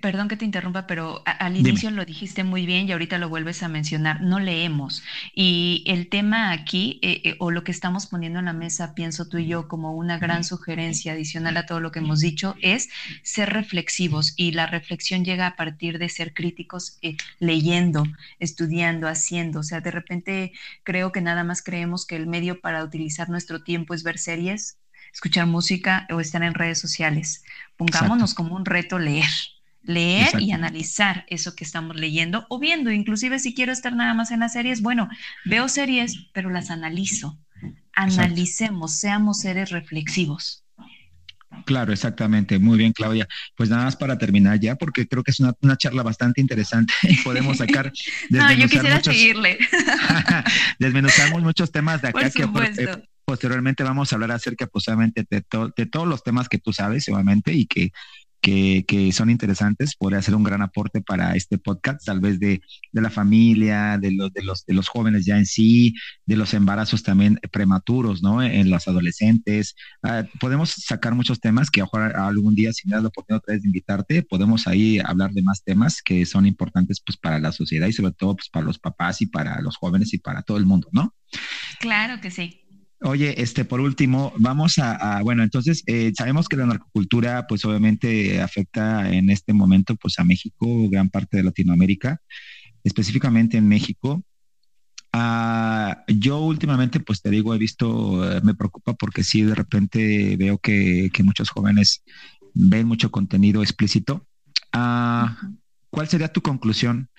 perdón 0.00 0.28
que 0.28 0.36
te 0.36 0.44
interrumpa, 0.44 0.86
pero 0.86 1.22
al 1.24 1.56
inicio 1.56 1.90
lo 1.90 2.04
dijiste 2.04 2.44
muy 2.44 2.66
bien 2.66 2.88
y 2.88 2.92
ahorita 2.92 3.18
lo 3.18 3.28
vuelves 3.28 3.62
a 3.62 3.68
mencionar, 3.68 4.20
no 4.20 4.40
leemos. 4.40 5.02
Y 5.34 5.84
el 5.86 6.08
tema 6.08 6.52
aquí, 6.52 6.98
eh, 7.02 7.20
eh, 7.24 7.36
o 7.38 7.50
lo 7.50 7.64
que 7.64 7.72
estamos 7.72 8.06
poniendo 8.06 8.38
en 8.38 8.46
la 8.46 8.52
mesa, 8.52 8.94
pienso 8.94 9.28
tú 9.28 9.38
y 9.38 9.46
yo 9.46 9.68
como 9.68 9.94
una 9.94 10.18
gran 10.18 10.44
sugerencia 10.44 11.12
adicional 11.12 11.56
a 11.56 11.66
todo 11.66 11.80
lo 11.80 11.92
que 11.92 12.00
hemos 12.00 12.20
dicho, 12.20 12.56
es 12.62 12.88
ser 13.22 13.50
reflexivos. 13.52 14.34
Y 14.36 14.52
la 14.52 14.66
reflexión 14.66 15.24
llega 15.24 15.46
a 15.46 15.56
partir 15.56 15.98
de 15.98 16.08
ser 16.08 16.34
críticos 16.34 16.98
eh, 17.02 17.16
leyendo, 17.38 18.04
estudiando, 18.38 19.08
haciendo. 19.08 19.60
O 19.60 19.64
sea, 19.64 19.80
de 19.80 19.90
repente 19.90 20.52
creo 20.82 21.12
que 21.12 21.20
nada 21.20 21.44
más 21.44 21.62
creemos 21.62 22.06
que 22.06 22.16
el 22.16 22.26
medio 22.26 22.60
para 22.60 22.82
utilizar 22.82 23.28
nuestro 23.28 23.62
tiempo 23.62 23.94
es 23.94 24.02
ver 24.02 24.18
series, 24.18 24.78
escuchar 25.12 25.46
música 25.46 26.06
o 26.10 26.20
estar 26.20 26.42
en 26.42 26.54
redes 26.54 26.80
sociales. 26.80 27.44
Pongámonos 27.76 28.34
como 28.34 28.56
un 28.56 28.64
reto 28.64 28.98
leer 28.98 29.24
leer 29.82 30.40
y 30.40 30.52
analizar 30.52 31.24
eso 31.28 31.54
que 31.54 31.64
estamos 31.64 31.96
leyendo 31.96 32.46
o 32.48 32.58
viendo. 32.58 32.90
Inclusive 32.90 33.38
si 33.38 33.54
quiero 33.54 33.72
estar 33.72 33.94
nada 33.94 34.14
más 34.14 34.30
en 34.30 34.40
las 34.40 34.52
series, 34.52 34.82
bueno, 34.82 35.08
veo 35.44 35.68
series, 35.68 36.28
pero 36.32 36.50
las 36.50 36.70
analizo. 36.70 37.38
Analicemos, 37.94 38.98
seamos 38.98 39.40
seres 39.40 39.70
reflexivos. 39.70 40.64
Claro, 41.64 41.92
exactamente. 41.92 42.58
Muy 42.58 42.78
bien, 42.78 42.92
Claudia. 42.92 43.26
Pues 43.56 43.70
nada 43.70 43.84
más 43.84 43.96
para 43.96 44.18
terminar 44.18 44.60
ya, 44.60 44.76
porque 44.76 45.06
creo 45.08 45.22
que 45.22 45.30
es 45.30 45.40
una, 45.40 45.76
charla 45.76 46.02
bastante 46.02 46.40
interesante 46.40 46.92
y 47.02 47.16
podemos 47.18 47.58
sacar. 47.58 47.92
no, 48.30 48.52
yo 48.52 48.68
quisiera 48.68 49.02
seguirle. 49.02 49.58
desmenuzamos 50.78 51.42
muchos 51.42 51.72
temas 51.72 52.02
de 52.02 52.08
acá 52.08 52.30
que 52.30 52.42
eh, 52.42 53.02
posteriormente 53.24 53.82
vamos 53.82 54.12
a 54.12 54.16
hablar 54.16 54.32
acerca 54.32 54.66
posiblemente 54.66 55.26
de, 55.28 55.44
de 55.76 55.86
todos 55.86 56.06
los 56.06 56.22
temas 56.22 56.48
que 56.48 56.58
tú 56.58 56.72
sabes, 56.72 57.08
obviamente, 57.08 57.52
y 57.52 57.66
que 57.66 57.92
que, 58.40 59.10
son 59.12 59.30
interesantes, 59.30 59.96
podría 59.96 60.22
ser 60.22 60.34
un 60.34 60.44
gran 60.44 60.62
aporte 60.62 61.00
para 61.00 61.34
este 61.34 61.58
podcast, 61.58 62.04
tal 62.04 62.20
vez 62.20 62.38
de, 62.38 62.60
de 62.92 63.00
la 63.00 63.10
familia, 63.10 63.98
de 63.98 64.12
los, 64.12 64.32
de, 64.32 64.42
los, 64.42 64.64
de 64.64 64.74
los 64.74 64.88
jóvenes 64.88 65.24
ya 65.24 65.38
en 65.38 65.46
sí, 65.46 65.94
de 66.26 66.36
los 66.36 66.54
embarazos 66.54 67.02
también 67.02 67.40
prematuros, 67.50 68.22
¿no? 68.22 68.42
En 68.42 68.70
los 68.70 68.86
adolescentes. 68.88 69.74
Ah, 70.02 70.24
podemos 70.40 70.70
sacar 70.70 71.14
muchos 71.14 71.40
temas 71.40 71.70
que 71.70 71.82
algún 72.14 72.54
día, 72.54 72.72
si 72.72 72.88
me 72.88 72.94
das 72.94 73.02
la 73.02 73.08
oportunidad 73.08 73.42
otra 73.42 73.54
vez 73.54 73.62
de 73.62 73.68
invitarte, 73.68 74.22
podemos 74.22 74.66
ahí 74.66 74.98
hablar 75.04 75.32
de 75.32 75.42
más 75.42 75.62
temas 75.62 76.02
que 76.02 76.24
son 76.26 76.46
importantes 76.46 77.00
pues 77.04 77.16
para 77.16 77.38
la 77.38 77.52
sociedad 77.52 77.88
y 77.88 77.92
sobre 77.92 78.12
todo 78.12 78.36
pues 78.36 78.48
para 78.48 78.64
los 78.64 78.78
papás 78.78 79.20
y 79.22 79.26
para 79.26 79.60
los 79.60 79.76
jóvenes 79.76 80.14
y 80.14 80.18
para 80.18 80.42
todo 80.42 80.58
el 80.58 80.66
mundo, 80.66 80.88
¿no? 80.92 81.14
Claro 81.80 82.20
que 82.20 82.30
sí. 82.30 82.67
Oye, 83.00 83.40
este, 83.40 83.64
por 83.64 83.80
último, 83.80 84.32
vamos 84.38 84.78
a, 84.78 85.22
bueno, 85.22 85.44
entonces 85.44 85.84
eh, 85.86 86.12
sabemos 86.16 86.48
que 86.48 86.56
la 86.56 86.66
narcocultura, 86.66 87.46
pues 87.46 87.64
obviamente 87.64 88.40
afecta 88.42 89.08
en 89.12 89.30
este 89.30 89.52
momento, 89.52 89.94
pues 89.94 90.18
a 90.18 90.24
México, 90.24 90.66
gran 90.90 91.08
parte 91.08 91.36
de 91.36 91.44
Latinoamérica, 91.44 92.20
específicamente 92.82 93.56
en 93.56 93.68
México. 93.68 94.24
Ah, 95.12 96.04
yo 96.08 96.40
últimamente, 96.40 96.98
pues 96.98 97.22
te 97.22 97.30
digo, 97.30 97.54
he 97.54 97.58
visto, 97.58 98.28
eh, 98.30 98.40
me 98.42 98.56
preocupa 98.56 98.94
porque 98.94 99.22
sí, 99.22 99.42
de 99.42 99.54
repente 99.54 100.36
veo 100.36 100.58
que, 100.58 101.10
muchos 101.22 101.50
jóvenes 101.50 102.02
ven 102.52 102.88
mucho 102.88 103.12
contenido 103.12 103.62
explícito. 103.62 104.26
Ah, 104.72 105.36
¿Cuál 105.90 106.08
sería 106.08 106.32
tu 106.32 106.42
conclusión 106.42 107.10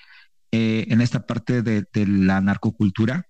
eh, 0.51 0.87
en 0.89 0.99
esta 0.99 1.25
parte 1.25 1.61
de 1.61 1.87
la 2.05 2.41
narcocultura? 2.41 3.28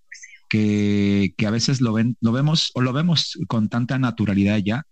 Que, 0.49 1.33
a 1.45 1.51
veces 1.51 1.81
lo, 1.81 1.93
ven, 1.93 2.17
lo 2.21 2.31
vemos 2.31 2.71
o 2.73 2.81
lo 2.81 2.91
vemos 2.93 3.37
con 3.47 3.69
tanta 3.69 3.97
naturalidad 3.99 4.57
ya. 4.57 4.83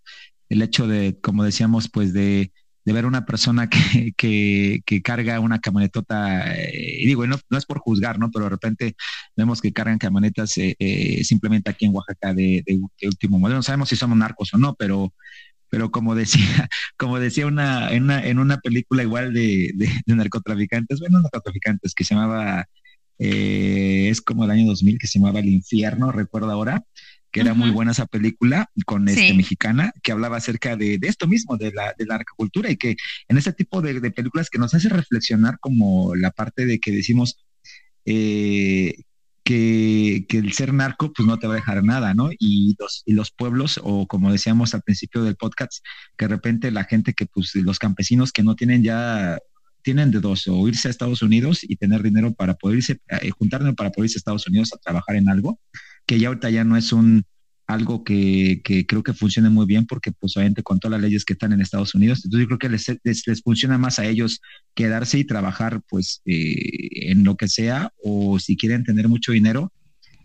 El 0.50 0.62
hecho 0.62 0.88
de, 0.88 1.20
como 1.22 1.44
decíamos, 1.44 1.90
pues 1.90 2.14
de, 2.14 2.52
ver 2.86 3.06
una 3.06 3.26
persona 3.26 3.70
que, 4.18 4.82
carga 5.04 5.40
una 5.42 5.60
camionetota, 5.60 6.56
eh, 6.56 7.02
y 7.02 7.06
digo, 7.06 7.28
no, 7.28 7.38
no, 7.50 7.58
es 7.58 7.66
por 7.66 7.80
juzgar, 7.80 8.20
¿no? 8.20 8.32
Pero 8.32 8.46
de 8.46 8.50
repente 8.52 8.96
vemos 9.36 9.62
que 9.62 9.74
cargan 9.74 9.98
camionetas 9.98 10.58
eh, 10.58 10.76
eh, 10.80 11.24
simplemente 11.26 11.70
aquí 11.70 11.86
en 11.86 11.96
Oaxaca 11.96 12.34
de, 12.34 12.64
último 13.04 13.40
modelo. 13.40 13.58
No 13.58 13.64
sabemos 13.64 13.90
si 13.90 13.98
somos 13.98 14.18
narcos 14.18 14.54
o 14.54 14.58
no, 14.58 14.76
pero, 14.76 15.14
pero 15.70 15.92
como 15.92 16.16
decía, 16.16 16.70
como 16.98 17.20
decía 17.20 17.48
una, 17.48 17.92
en, 17.92 18.04
una, 18.04 18.26
en 18.26 18.40
una 18.40 18.58
película 18.60 19.04
igual 19.04 19.34
de, 19.34 19.72
de 19.76 20.16
narcotraficantes, 20.16 21.00
bueno, 21.02 21.20
narcotraficantes, 21.22 21.94
que 21.94 22.06
se 22.06 22.16
llamaba 22.16 22.68
eh, 23.20 24.10
es 24.10 24.22
como 24.22 24.44
el 24.44 24.52
año 24.52 24.68
2000 24.68 24.98
que 25.00 25.08
se 25.08 25.20
llamaba 25.20 25.40
El 25.40 25.50
Infierno, 25.50 26.12
recuerdo 26.12 26.52
ahora, 26.52 26.84
que 27.32 27.42
era 27.42 27.54
muy 27.54 27.72
buena 27.72 27.92
esa 27.92 28.06
película 28.06 28.70
con 28.86 29.08
este 29.08 29.34
mexicana, 29.34 29.92
que 30.02 30.12
hablaba 30.12 30.38
acerca 30.38 30.76
de, 30.76 30.98
esto 31.02 31.28
mismo, 31.28 31.58
de 31.58 31.72
la, 31.72 31.94
de 31.98 32.06
la 32.06 32.24
y 32.70 32.78
que 32.78 32.96
en 33.28 33.38
ese 33.38 33.54
tipo 33.54 33.82
de, 33.82 34.00
películas 34.12 34.50
que 34.50 34.60
nos 34.60 34.74
hace 34.74 34.90
reflexionar 34.90 35.60
como 35.60 36.16
la 36.16 36.32
parte 36.32 36.66
de 36.66 36.80
que 36.80 36.92
decimos 36.92 37.46
eh, 38.06 39.04
que, 39.48 40.26
el 40.30 40.54
ser 40.54 40.74
narco 40.74 41.12
pues 41.14 41.28
no 41.28 41.38
te 41.40 41.48
va 41.48 41.54
a 41.54 41.58
dejar 41.58 41.84
nada, 41.84 42.14
¿no? 42.14 42.30
Y 42.38 42.76
los, 42.80 43.04
y 43.06 43.14
los 43.14 43.32
pueblos, 43.32 43.80
o 43.84 44.08
como 44.08 44.32
decíamos 44.32 44.74
al 44.74 44.82
principio 44.82 45.24
del 45.24 45.36
podcast, 45.36 45.84
que 46.18 46.26
de 46.26 46.36
repente 46.36 46.72
la 46.72 46.86
gente 46.86 47.14
que 47.14 47.26
pues 47.26 47.54
los 47.56 47.80
campesinos 47.80 48.32
que 48.32 48.44
no 48.44 48.56
tienen 48.56 48.84
ya 48.84 49.38
tienen 49.88 50.12
de 50.12 50.20
dos, 50.20 50.50
o 50.50 50.68
irse 50.68 50.90
a 50.90 50.92
Estados 50.92 51.22
Unidos 51.22 51.62
y 51.64 51.78
tener 51.78 52.04
dinero 52.04 52.34
para 52.34 52.56
poder 52.56 52.80
irse, 52.80 53.00
eh, 53.08 53.30
juntar 53.30 53.62
dinero 53.62 53.74
para 53.74 53.90
poder 53.90 54.08
irse 54.08 54.18
a 54.18 54.20
Estados 54.20 54.46
Unidos 54.46 54.74
a 54.74 54.78
trabajar 54.78 55.16
en 55.16 55.30
algo, 55.30 55.62
que 56.06 56.20
ya 56.20 56.28
ahorita 56.28 56.50
ya 56.50 56.66
no 56.66 56.76
es 56.76 56.92
un 56.92 57.24
algo 57.68 58.04
que, 58.04 58.62
creo 58.86 59.02
que 59.02 59.14
funcione 59.14 59.50
muy 59.50 59.66
bien 59.66 59.86
porque 59.86 60.12
pues 60.12 60.36
obviamente 60.36 60.62
con 60.62 60.82
todas 60.82 61.00
las 61.00 61.10
leyes 61.10 61.24
que 61.24 61.34
están 61.34 61.54
en 61.54 61.62
Estados 61.62 61.96
Unidos, 61.96 62.20
entonces 62.26 62.42
yo 62.42 62.48
creo 62.48 62.60
que 62.60 62.68
les, 62.68 63.26
les, 63.26 63.42
funciona 63.42 63.78
más 63.78 63.98
a 63.98 64.06
ellos 64.06 64.42
quedarse 64.76 65.20
y 65.20 65.24
trabajar 65.24 65.82
pues 65.88 66.22
eh, 66.26 67.10
en 67.12 67.24
lo 67.24 67.38
que 67.38 67.48
sea 67.48 67.94
o 68.04 68.40
si 68.40 68.58
quieren 68.58 68.84
tener 68.84 69.08
mucho 69.08 69.32
dinero, 69.32 69.72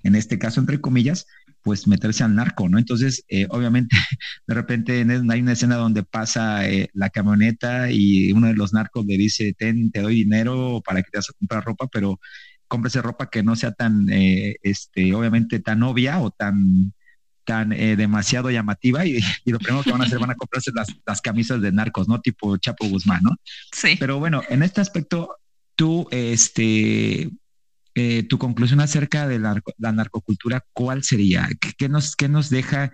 en 0.03 0.17
este 0.17 0.41
caso 0.41 0.59
entre 0.59 0.81
comillas, 0.81 1.27
pues 1.63 1.87
meterse 1.87 2.25
al 2.25 2.35
narco, 2.35 2.69
¿no? 2.69 2.79
Entonces, 2.79 3.25
eh, 3.29 3.47
obviamente, 3.51 3.97
de 4.47 4.55
repente 4.55 5.07
hay 5.31 5.41
una 5.41 5.53
escena 5.53 5.77
donde 5.77 6.03
pasa 6.03 6.69
eh, 6.69 6.89
la 6.93 7.11
camioneta 7.11 7.91
y 7.91 8.33
uno 8.33 8.49
de 8.49 8.55
los 8.55 8.73
narcos 8.73 9.07
le 9.07 9.17
dice, 9.17 9.55
ten, 9.57 9.91
te 9.91 10.01
doy 10.01 10.17
dinero 10.17 10.83
para 10.85 11.03
que 11.03 11.11
te 11.11 11.19
vas 11.19 11.31
a 11.31 11.39
comprar 11.39 11.65
ropa, 11.65 11.89
pero 11.89 12.21
cómprese 12.69 13.03
ropa 13.03 13.31
que 13.31 13.43
no 13.43 13.55
sea 13.57 13.73
tan, 13.73 14.09
eh, 14.11 14.57
este, 14.63 15.15
obviamente 15.15 15.61
tan 15.61 15.83
obvia 15.83 16.21
o 16.21 16.31
tan, 16.31 16.93
tan 17.45 17.71
demasiado 17.71 18.51
llamativa 18.51 19.05
y, 19.07 19.21
lo 19.47 19.59
primero 19.59 19.83
que 19.83 19.93
van 19.93 20.03
a 20.03 20.05
hacer 20.05 20.19
van 20.19 20.31
a 20.31 20.37
comprarse 20.37 20.73
las, 20.75 20.89
las 21.07 21.21
camisas 21.21 21.61
de 21.61 21.73
narcos, 21.73 22.09
¿no? 22.09 22.21
Tipo 22.21 22.57
Chapo 22.57 22.89
Guzmán, 22.89 23.21
¿no? 23.23 23.37
Sí. 23.73 23.97
Pero 23.99 24.19
bueno, 24.19 24.43
en 24.49 24.63
este 24.63 24.81
aspecto, 24.81 25.37
tú, 25.77 26.09
este, 26.11 27.31
eh, 27.95 28.23
tu 28.23 28.39
conclusión 28.39 28.81
acerca 28.81 29.29
de 29.29 29.39
la, 29.39 29.61
narcocultura, 29.79 30.65
¿cuál 30.73 31.03
sería? 31.03 31.49
¿Qué, 31.77 31.89
nos, 31.89 32.17
¿Qué 32.17 32.29
nos 32.29 32.49
deja, 32.49 32.93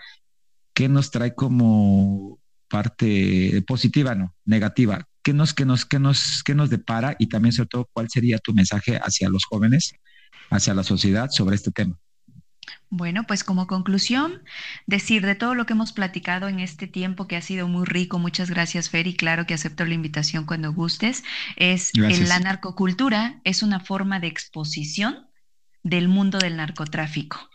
qué 0.74 0.88
nos 0.88 1.10
trae 1.10 1.34
como 1.34 2.40
parte 2.68 3.62
positiva, 3.66 4.14
no, 4.14 4.34
negativa? 4.44 5.06
¿Qué 5.22 5.32
nos, 5.32 5.54
qué 5.54 5.64
nos, 5.64 5.84
qué 5.84 5.98
nos, 5.98 6.42
qué 6.42 6.54
nos 6.54 6.70
depara? 6.70 7.14
Y 7.18 7.28
también, 7.28 7.52
sobre 7.52 7.68
todo, 7.68 7.88
¿cuál 7.92 8.08
sería 8.10 8.38
tu 8.38 8.52
mensaje 8.54 8.96
hacia 8.96 9.28
los 9.28 9.44
jóvenes, 9.44 9.92
hacia 10.50 10.74
la 10.74 10.82
sociedad 10.82 11.28
sobre 11.30 11.56
este 11.56 11.70
tema? 11.70 11.98
Bueno, 12.90 13.24
pues 13.24 13.44
como 13.44 13.66
conclusión, 13.66 14.42
decir 14.86 15.24
de 15.26 15.34
todo 15.34 15.54
lo 15.54 15.66
que 15.66 15.74
hemos 15.74 15.92
platicado 15.92 16.48
en 16.48 16.60
este 16.60 16.86
tiempo 16.86 17.26
que 17.26 17.36
ha 17.36 17.42
sido 17.42 17.68
muy 17.68 17.84
rico, 17.84 18.18
muchas 18.18 18.50
gracias 18.50 18.90
Fer 18.90 19.06
y 19.06 19.14
claro 19.14 19.46
que 19.46 19.54
acepto 19.54 19.84
la 19.84 19.94
invitación 19.94 20.46
cuando 20.46 20.72
gustes, 20.72 21.24
es 21.56 21.92
la 21.96 22.38
narcocultura 22.38 23.40
es 23.44 23.62
una 23.62 23.80
forma 23.80 24.20
de 24.20 24.28
exposición 24.28 25.26
del 25.82 26.08
mundo 26.08 26.38
del 26.38 26.56
narcotráfico 26.56 27.48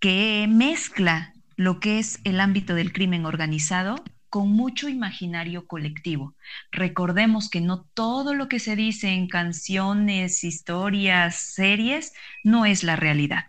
que 0.00 0.46
mezcla 0.48 1.34
lo 1.56 1.80
que 1.80 1.98
es 1.98 2.20
el 2.24 2.40
ámbito 2.40 2.74
del 2.74 2.92
crimen 2.92 3.26
organizado 3.26 3.96
con 4.28 4.50
mucho 4.50 4.88
imaginario 4.88 5.66
colectivo. 5.66 6.34
Recordemos 6.70 7.48
que 7.48 7.60
no 7.60 7.84
todo 7.94 8.34
lo 8.34 8.48
que 8.48 8.58
se 8.58 8.76
dice 8.76 9.08
en 9.08 9.28
canciones, 9.28 10.44
historias, 10.44 11.36
series, 11.36 12.12
no 12.44 12.66
es 12.66 12.82
la 12.82 12.96
realidad. 12.96 13.46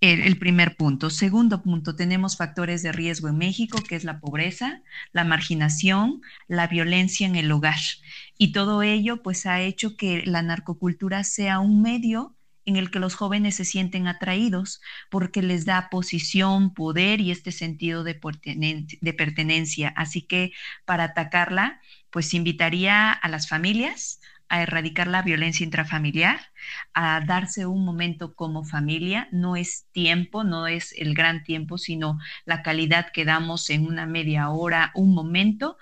El, 0.00 0.38
primer 0.38 0.76
punto. 0.76 1.10
Segundo 1.10 1.62
punto, 1.62 1.96
tenemos 1.96 2.36
factores 2.36 2.82
de 2.82 2.92
riesgo 2.92 3.28
en 3.28 3.38
México, 3.38 3.78
que 3.86 3.96
es 3.96 4.04
la 4.04 4.20
pobreza, 4.20 4.82
la 5.12 5.24
marginación, 5.24 6.22
la 6.48 6.66
violencia 6.66 7.26
en 7.26 7.36
el 7.36 7.52
hogar. 7.52 7.80
Y 8.38 8.52
todo 8.52 8.82
ello, 8.82 9.22
pues, 9.22 9.46
ha 9.46 9.60
hecho 9.60 9.96
que 9.96 10.24
la 10.26 10.42
narcocultura 10.42 11.24
sea 11.24 11.60
un 11.60 11.82
medio 11.82 12.36
en 12.66 12.76
el 12.76 12.90
que 12.90 12.98
los 13.00 13.14
jóvenes 13.14 13.56
se 13.56 13.64
sienten 13.64 14.06
atraídos 14.06 14.80
porque 15.10 15.42
les 15.42 15.64
da 15.64 15.88
posición, 15.90 16.74
poder 16.74 17.20
y 17.20 17.30
este 17.30 17.52
sentido 17.52 18.04
de, 18.04 18.20
de 19.00 19.12
pertenencia. 19.14 19.92
Así 19.96 20.22
que 20.22 20.52
para 20.84 21.04
atacarla, 21.04 21.80
pues 22.10 22.34
invitaría 22.34 23.12
a 23.12 23.28
las 23.28 23.48
familias, 23.48 24.20
a 24.50 24.62
erradicar 24.62 25.06
la 25.06 25.22
violencia 25.22 25.64
intrafamiliar, 25.64 26.40
a 26.92 27.20
darse 27.24 27.66
un 27.66 27.84
momento 27.84 28.34
como 28.34 28.64
familia. 28.64 29.28
No 29.32 29.56
es 29.56 29.86
tiempo, 29.92 30.44
no 30.44 30.66
es 30.66 30.92
el 30.98 31.14
gran 31.14 31.44
tiempo, 31.44 31.78
sino 31.78 32.18
la 32.44 32.62
calidad 32.62 33.06
que 33.12 33.24
damos 33.24 33.70
en 33.70 33.86
una 33.86 34.06
media 34.06 34.50
hora, 34.50 34.92
un 34.94 35.14
momento 35.14 35.78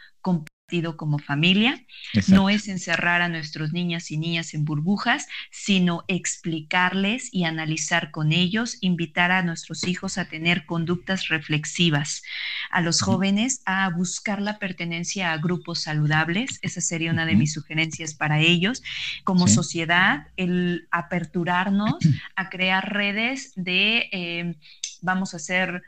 como 0.96 1.18
familia. 1.18 1.82
No 2.26 2.50
es 2.50 2.68
encerrar 2.68 3.22
a 3.22 3.28
nuestros 3.28 3.72
niñas 3.72 4.10
y 4.10 4.18
niñas 4.18 4.52
en 4.52 4.66
burbujas, 4.66 5.26
sino 5.50 6.04
explicarles 6.08 7.30
y 7.32 7.44
analizar 7.44 8.10
con 8.10 8.32
ellos, 8.32 8.76
invitar 8.82 9.30
a 9.30 9.42
nuestros 9.42 9.86
hijos 9.88 10.18
a 10.18 10.26
tener 10.26 10.66
conductas 10.66 11.28
reflexivas, 11.28 12.22
a 12.70 12.82
los 12.82 13.00
jóvenes 13.00 13.62
a 13.64 13.88
buscar 13.88 14.42
la 14.42 14.58
pertenencia 14.58 15.32
a 15.32 15.38
grupos 15.38 15.80
saludables. 15.80 16.58
Esa 16.60 16.82
sería 16.82 17.12
una 17.12 17.24
de 17.24 17.36
mis 17.36 17.54
sugerencias 17.54 18.12
para 18.12 18.40
ellos. 18.40 18.82
Como 19.24 19.48
sociedad, 19.48 20.26
el 20.36 20.86
aperturarnos 20.90 21.96
a 22.36 22.50
crear 22.50 22.92
redes 22.92 23.52
de, 23.56 24.08
eh, 24.12 24.54
vamos 25.00 25.32
a 25.32 25.38
hacer 25.38 25.82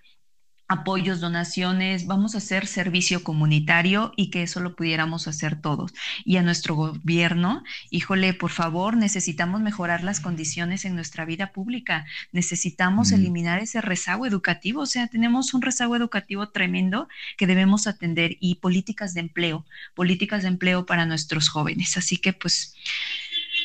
apoyos, 0.71 1.19
donaciones, 1.19 2.07
vamos 2.07 2.37
a 2.37 2.39
hacer 2.39 2.69
servicio 2.69 3.25
comunitario 3.25 4.13
y 4.17 4.31
que 4.31 4.45
eso 4.45 4.61
lo 4.61 4.77
pudiéramos 4.77 5.27
hacer 5.27 5.61
todos. 5.61 5.93
Y 6.25 6.37
a 6.37 6.43
nuestro 6.43 6.77
gobierno, 6.77 7.65
híjole, 7.91 8.35
por 8.35 8.53
favor, 8.53 8.97
necesitamos 8.97 9.61
mejorar 9.61 10.05
las 10.05 10.21
condiciones 10.21 10.85
en 10.85 10.95
nuestra 10.95 11.25
vida 11.25 11.51
pública, 11.51 12.07
necesitamos 12.31 13.11
eliminar 13.11 13.59
ese 13.59 13.81
rezago 13.81 14.27
educativo, 14.27 14.83
o 14.83 14.87
sea, 14.87 15.09
tenemos 15.09 15.55
un 15.55 15.63
rezago 15.63 15.97
educativo 15.97 16.51
tremendo 16.51 17.09
que 17.37 17.49
debemos 17.49 17.89
atender 17.89 18.37
y 18.39 18.55
políticas 18.55 19.13
de 19.13 19.23
empleo, 19.23 19.67
políticas 19.97 20.43
de 20.43 20.49
empleo 20.51 20.87
para 20.87 21.05
nuestros 21.05 21.49
jóvenes. 21.49 21.97
Así 21.97 22.17
que 22.17 22.33
pues, 22.33 22.77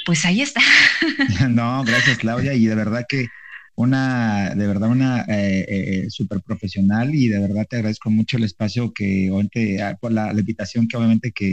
pues 0.07 0.25
ahí 0.25 0.41
está. 0.41 0.61
No, 1.49 1.83
gracias 1.83 2.17
Claudia 2.17 2.55
y 2.55 2.65
de 2.65 2.73
verdad 2.73 3.05
que 3.07 3.27
una, 3.75 4.55
de 4.55 4.67
verdad, 4.67 4.89
una 4.89 5.21
eh, 5.27 5.65
eh, 5.67 6.09
súper 6.09 6.41
profesional 6.41 7.13
y 7.13 7.27
de 7.27 7.39
verdad 7.39 7.65
te 7.69 7.77
agradezco 7.77 8.09
mucho 8.09 8.37
el 8.37 8.43
espacio 8.43 8.93
que, 8.93 9.29
obviamente, 9.29 9.81
ah, 9.81 9.97
por 9.99 10.11
la, 10.11 10.31
invitación 10.31 10.87
que 10.87 10.97
obviamente 10.97 11.31
que, 11.31 11.51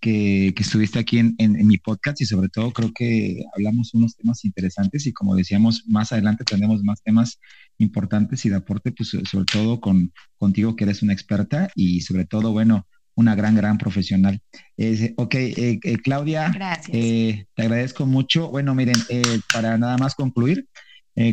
que, 0.00 0.52
estuviste 0.58 0.98
aquí 0.98 1.18
en, 1.18 1.36
mi 1.38 1.78
podcast 1.78 2.20
y 2.20 2.26
sobre 2.26 2.48
todo 2.48 2.72
creo 2.72 2.92
que 2.92 3.44
hablamos 3.54 3.94
unos 3.94 4.16
temas 4.16 4.44
interesantes 4.44 5.06
y 5.06 5.12
como 5.12 5.36
decíamos, 5.36 5.84
más 5.86 6.12
adelante 6.12 6.44
tendremos 6.44 6.82
más 6.82 7.02
temas 7.02 7.38
importantes 7.78 8.44
y 8.44 8.50
de 8.50 8.56
aporte, 8.56 8.92
pues 8.92 9.10
sobre 9.10 9.46
todo 9.46 9.80
con, 9.80 10.12
contigo 10.36 10.76
que 10.76 10.84
eres 10.84 11.02
una 11.02 11.12
experta 11.12 11.70
y 11.74 12.00
sobre 12.00 12.24
todo, 12.24 12.52
bueno, 12.52 12.86
una 13.16 13.34
gran, 13.34 13.54
gran 13.54 13.78
profesional. 13.78 14.40
ok, 15.16 15.34
eh, 15.34 15.80
eh, 15.82 15.96
Claudia, 16.02 16.52
eh, 16.88 17.46
te 17.54 17.62
agradezco 17.62 18.06
mucho. 18.06 18.48
Bueno, 18.50 18.74
miren, 18.74 18.96
para 19.52 19.78
nada 19.78 19.96
más 19.98 20.14
concluir, 20.14 20.68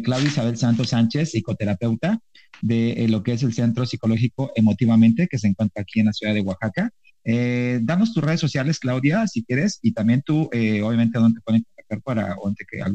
Claudia 0.04 0.28
Isabel 0.28 0.58
Santos 0.58 0.90
Sánchez, 0.90 1.32
psicoterapeuta 1.32 2.20
de 2.62 3.08
lo 3.10 3.24
que 3.24 3.34
es 3.34 3.44
el 3.44 3.54
Centro 3.54 3.86
Psicológico 3.86 4.52
Emotivamente, 4.56 5.28
que 5.28 5.40
se 5.40 5.48
encuentra 5.48 5.82
aquí 5.82 6.00
en 6.00 6.08
la 6.08 6.14
ciudad 6.14 6.34
de 6.34 6.42
Oaxaca. 6.42 6.92
danos 7.24 8.14
tus 8.14 8.24
redes 8.24 8.40
sociales, 8.40 8.80
Claudia, 8.80 9.28
si 9.28 9.44
quieres, 9.44 9.80
y 9.82 9.94
también 9.94 10.22
tú, 10.22 10.50
obviamente, 10.52 11.20
dónde 11.20 11.40
te 11.40 11.44
pueden 11.44 11.64
contactar 11.64 12.02
para 12.02 12.36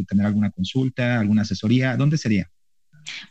tener 0.06 0.26
alguna 0.26 0.50
consulta, 0.50 1.18
alguna 1.18 1.42
asesoría, 1.42 1.96
¿dónde 1.96 2.18
sería? 2.18 2.50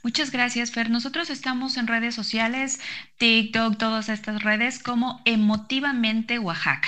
Muchas 0.04 0.32
gracias, 0.32 0.72
Fer. 0.72 0.90
Nosotros 0.90 1.30
estamos 1.30 1.78
en 1.78 1.88
redes 1.88 2.16
sociales, 2.16 2.80
TikTok, 3.18 3.78
todas 3.78 4.10
estas 4.10 4.42
redes 4.44 4.80
como 4.80 5.22
Emotivamente 5.26 6.40
Oaxaca. 6.40 6.88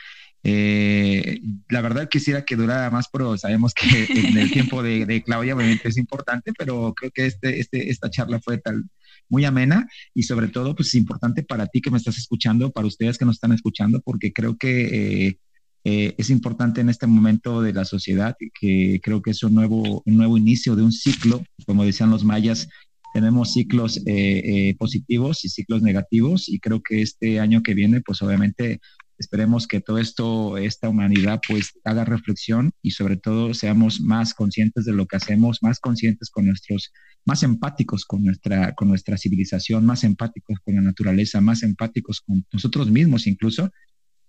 Eh, 0.46 1.40
la 1.70 1.80
verdad 1.80 2.08
quisiera 2.08 2.44
que 2.44 2.54
durara 2.54 2.90
más, 2.90 3.08
pero 3.10 3.36
sabemos 3.38 3.72
que 3.72 3.86
en 4.10 4.36
el 4.36 4.50
tiempo 4.50 4.82
de, 4.82 5.22
Claudia 5.24 5.56
obviamente 5.56 5.88
es 5.88 5.96
importante, 5.96 6.52
pero 6.56 6.92
creo 6.94 7.10
que 7.10 7.26
este, 7.26 7.60
este, 7.60 7.90
esta 7.90 8.10
charla 8.10 8.40
fue 8.40 8.58
tal 8.58 8.84
muy 9.30 9.46
amena 9.46 9.88
y 10.12 10.24
sobre 10.24 10.48
todo 10.48 10.74
pues 10.74 10.88
es 10.88 10.94
importante 10.96 11.42
para 11.42 11.66
ti 11.66 11.80
que 11.80 11.90
me 11.90 11.96
estás 11.96 12.18
escuchando, 12.18 12.70
para 12.70 12.86
ustedes 12.86 13.16
que 13.16 13.24
nos 13.24 13.36
están 13.36 13.52
escuchando, 13.52 14.02
porque 14.04 14.32
creo 14.34 14.56
que 14.58 15.28
eh, 15.28 15.38
eh, 15.84 16.14
es 16.18 16.28
importante 16.30 16.82
en 16.82 16.90
este 16.90 17.06
momento 17.06 17.62
de 17.62 17.72
la 17.72 17.86
sociedad, 17.86 18.36
que 18.60 19.00
creo 19.02 19.22
que 19.22 19.30
es 19.30 19.42
un 19.42 19.54
nuevo, 19.54 20.02
un 20.04 20.16
nuevo 20.16 20.36
inicio 20.36 20.76
de 20.76 20.82
un 20.82 20.92
ciclo, 20.92 21.42
como 21.66 21.84
decían 21.84 22.10
los 22.10 22.24
mayas, 22.24 22.68
tenemos 23.14 23.52
ciclos 23.52 23.98
eh, 23.98 24.42
eh, 24.44 24.74
positivos 24.76 25.44
y 25.44 25.48
ciclos 25.48 25.82
negativos 25.82 26.48
y 26.48 26.58
creo 26.58 26.82
que 26.82 27.00
este 27.00 27.38
año 27.38 27.62
que 27.62 27.72
viene, 27.72 28.00
pues 28.00 28.20
obviamente 28.22 28.80
esperemos 29.18 29.66
que 29.66 29.80
todo 29.80 29.98
esto, 29.98 30.56
esta 30.58 30.88
humanidad, 30.88 31.40
pues 31.46 31.72
haga 31.84 32.04
reflexión 32.04 32.72
y 32.82 32.92
sobre 32.92 33.16
todo 33.16 33.54
seamos 33.54 34.00
más 34.00 34.34
conscientes 34.34 34.84
de 34.84 34.92
lo 34.92 35.06
que 35.06 35.16
hacemos, 35.16 35.62
más 35.62 35.80
conscientes 35.80 36.30
con 36.30 36.46
nuestros, 36.46 36.92
más 37.24 37.42
empáticos 37.42 38.04
con 38.04 38.24
nuestra, 38.24 38.74
con 38.74 38.88
nuestra 38.88 39.16
civilización, 39.16 39.86
más 39.86 40.04
empáticos 40.04 40.58
con 40.64 40.74
la 40.76 40.82
naturaleza, 40.82 41.40
más 41.40 41.62
empáticos 41.62 42.20
con 42.20 42.44
nosotros 42.52 42.90
mismos 42.90 43.26
incluso, 43.26 43.70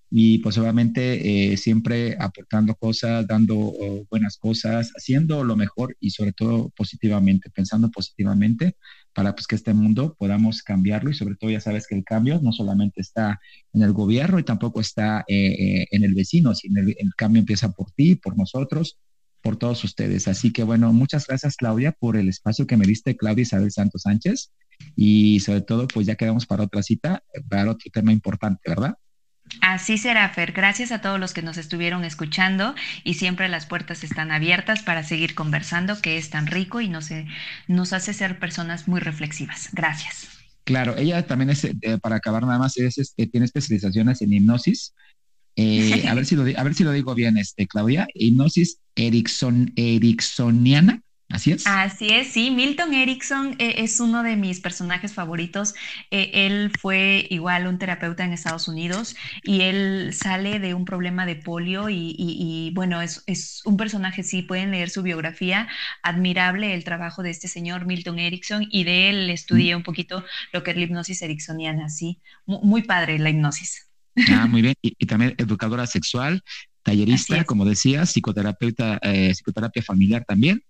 y 0.09 0.39
pues 0.39 0.57
obviamente 0.57 1.53
eh, 1.53 1.57
siempre 1.57 2.15
aportando 2.19 2.75
cosas, 2.75 3.25
dando 3.27 3.57
oh, 3.57 4.05
buenas 4.09 4.37
cosas, 4.37 4.91
haciendo 4.95 5.43
lo 5.43 5.55
mejor 5.55 5.97
y 5.99 6.11
sobre 6.11 6.31
todo 6.31 6.69
positivamente, 6.75 7.49
pensando 7.49 7.89
positivamente 7.89 8.75
para 9.13 9.33
pues 9.33 9.47
que 9.47 9.55
este 9.55 9.73
mundo 9.73 10.15
podamos 10.17 10.61
cambiarlo 10.61 11.09
y 11.09 11.15
sobre 11.15 11.35
todo 11.35 11.49
ya 11.49 11.61
sabes 11.61 11.87
que 11.87 11.95
el 11.95 12.03
cambio 12.03 12.39
no 12.41 12.51
solamente 12.51 13.01
está 13.01 13.39
en 13.73 13.81
el 13.81 13.93
gobierno 13.93 14.39
y 14.39 14.43
tampoco 14.43 14.81
está 14.81 15.25
eh, 15.27 15.47
eh, 15.47 15.87
en 15.91 16.03
el 16.03 16.13
vecino, 16.13 16.53
sino 16.53 16.81
el, 16.81 16.89
el 16.89 17.15
cambio 17.15 17.39
empieza 17.39 17.71
por 17.71 17.91
ti, 17.91 18.15
por 18.15 18.37
nosotros, 18.37 18.99
por 19.41 19.57
todos 19.57 19.83
ustedes. 19.83 20.27
Así 20.27 20.51
que 20.51 20.63
bueno, 20.63 20.91
muchas 20.93 21.27
gracias 21.27 21.55
Claudia 21.55 21.91
por 21.93 22.17
el 22.17 22.29
espacio 22.29 22.67
que 22.67 22.77
me 22.77 22.85
diste, 22.85 23.15
Claudia 23.15 23.43
Isabel 23.43 23.71
Santos 23.71 24.03
Sánchez. 24.03 24.51
Y 24.95 25.39
sobre 25.39 25.61
todo, 25.61 25.87
pues 25.87 26.05
ya 26.05 26.15
quedamos 26.15 26.45
para 26.45 26.63
otra 26.63 26.83
cita, 26.83 27.23
para 27.49 27.71
otro 27.71 27.89
tema 27.93 28.11
importante, 28.11 28.69
¿verdad? 28.69 28.95
Así 29.61 29.97
será, 29.97 30.27
Fer. 30.29 30.51
Gracias 30.51 30.91
a 30.91 31.01
todos 31.01 31.19
los 31.19 31.33
que 31.33 31.41
nos 31.41 31.57
estuvieron 31.57 32.03
escuchando 32.03 32.75
y 33.03 33.15
siempre 33.15 33.49
las 33.49 33.65
puertas 33.65 34.03
están 34.03 34.31
abiertas 34.31 34.83
para 34.83 35.03
seguir 35.03 35.35
conversando, 35.35 36.01
que 36.01 36.17
es 36.17 36.29
tan 36.29 36.47
rico 36.47 36.81
y 36.81 36.89
nos, 36.89 37.09
nos 37.67 37.93
hace 37.93 38.13
ser 38.13 38.39
personas 38.39 38.87
muy 38.87 38.99
reflexivas. 38.99 39.69
Gracias. 39.71 40.27
Claro, 40.63 40.97
ella 40.97 41.25
también 41.25 41.51
es, 41.51 41.63
eh, 41.63 41.75
para 42.01 42.15
acabar 42.15 42.43
nada 42.43 42.57
más, 42.57 42.75
es, 42.77 43.13
tiene 43.31 43.45
especializaciones 43.45 44.21
en 44.21 44.33
hipnosis. 44.33 44.93
Eh, 45.55 46.05
a, 46.07 46.13
ver 46.15 46.25
si 46.25 46.35
lo, 46.35 46.43
a 46.43 46.63
ver 46.63 46.73
si 46.73 46.83
lo 46.83 46.91
digo 46.91 47.13
bien, 47.15 47.37
este, 47.37 47.67
Claudia. 47.67 48.07
Hipnosis 48.13 48.79
Erickson. 48.95 49.73
Así 51.29 51.51
es. 51.51 51.65
Así 51.65 52.09
es, 52.09 52.27
sí. 52.27 52.51
Milton 52.51 52.93
Erickson 52.93 53.55
eh, 53.57 53.75
es 53.79 53.99
uno 53.99 54.21
de 54.21 54.35
mis 54.35 54.59
personajes 54.59 55.13
favoritos. 55.13 55.73
Eh, 56.11 56.29
él 56.33 56.71
fue 56.79 57.25
igual 57.31 57.65
un 57.65 57.79
terapeuta 57.79 58.23
en 58.23 58.31
Estados 58.31 58.67
Unidos 58.67 59.15
y 59.43 59.61
él 59.61 60.11
sale 60.13 60.59
de 60.59 60.75
un 60.75 60.85
problema 60.85 61.25
de 61.25 61.35
polio 61.35 61.89
y, 61.89 62.71
bueno, 62.75 63.01
es, 63.01 63.23
un 63.65 63.75
personaje, 63.75 64.21
sí, 64.21 64.43
pueden 64.43 64.71
leer 64.71 64.91
su 64.91 65.01
biografía. 65.01 65.67
Admirable 66.03 66.75
el 66.75 66.83
trabajo 66.83 67.23
de 67.23 67.31
este 67.31 67.47
señor 67.47 67.85
Milton 67.87 68.19
Erickson 68.19 68.67
y 68.69 68.83
de 68.83 69.09
él 69.09 69.29
estudié 69.31 69.75
un 69.75 69.83
poquito 69.83 70.23
lo 70.53 70.63
que 70.63 70.71
es 70.71 70.77
la 70.77 70.83
hipnosis 70.83 71.23
ericksoniana, 71.23 71.89
sí. 71.89 72.19
Muy, 72.45 72.83
padre 72.83 73.17
la 73.17 73.31
hipnosis. 73.31 73.89
Ah, 74.29 74.45
muy 74.45 74.61
bien. 74.61 74.75
Y, 74.81 75.05
también 75.07 75.33
educadora 75.39 75.87
sexual, 75.87 76.43
tallerista, 76.83 77.43
como 77.45 77.65
decía, 77.65 78.05
psicoterapeuta, 78.05 78.99
eh, 79.01 79.33
psicoterapia 79.33 79.81
familiar 79.81 80.23
también 80.23 80.61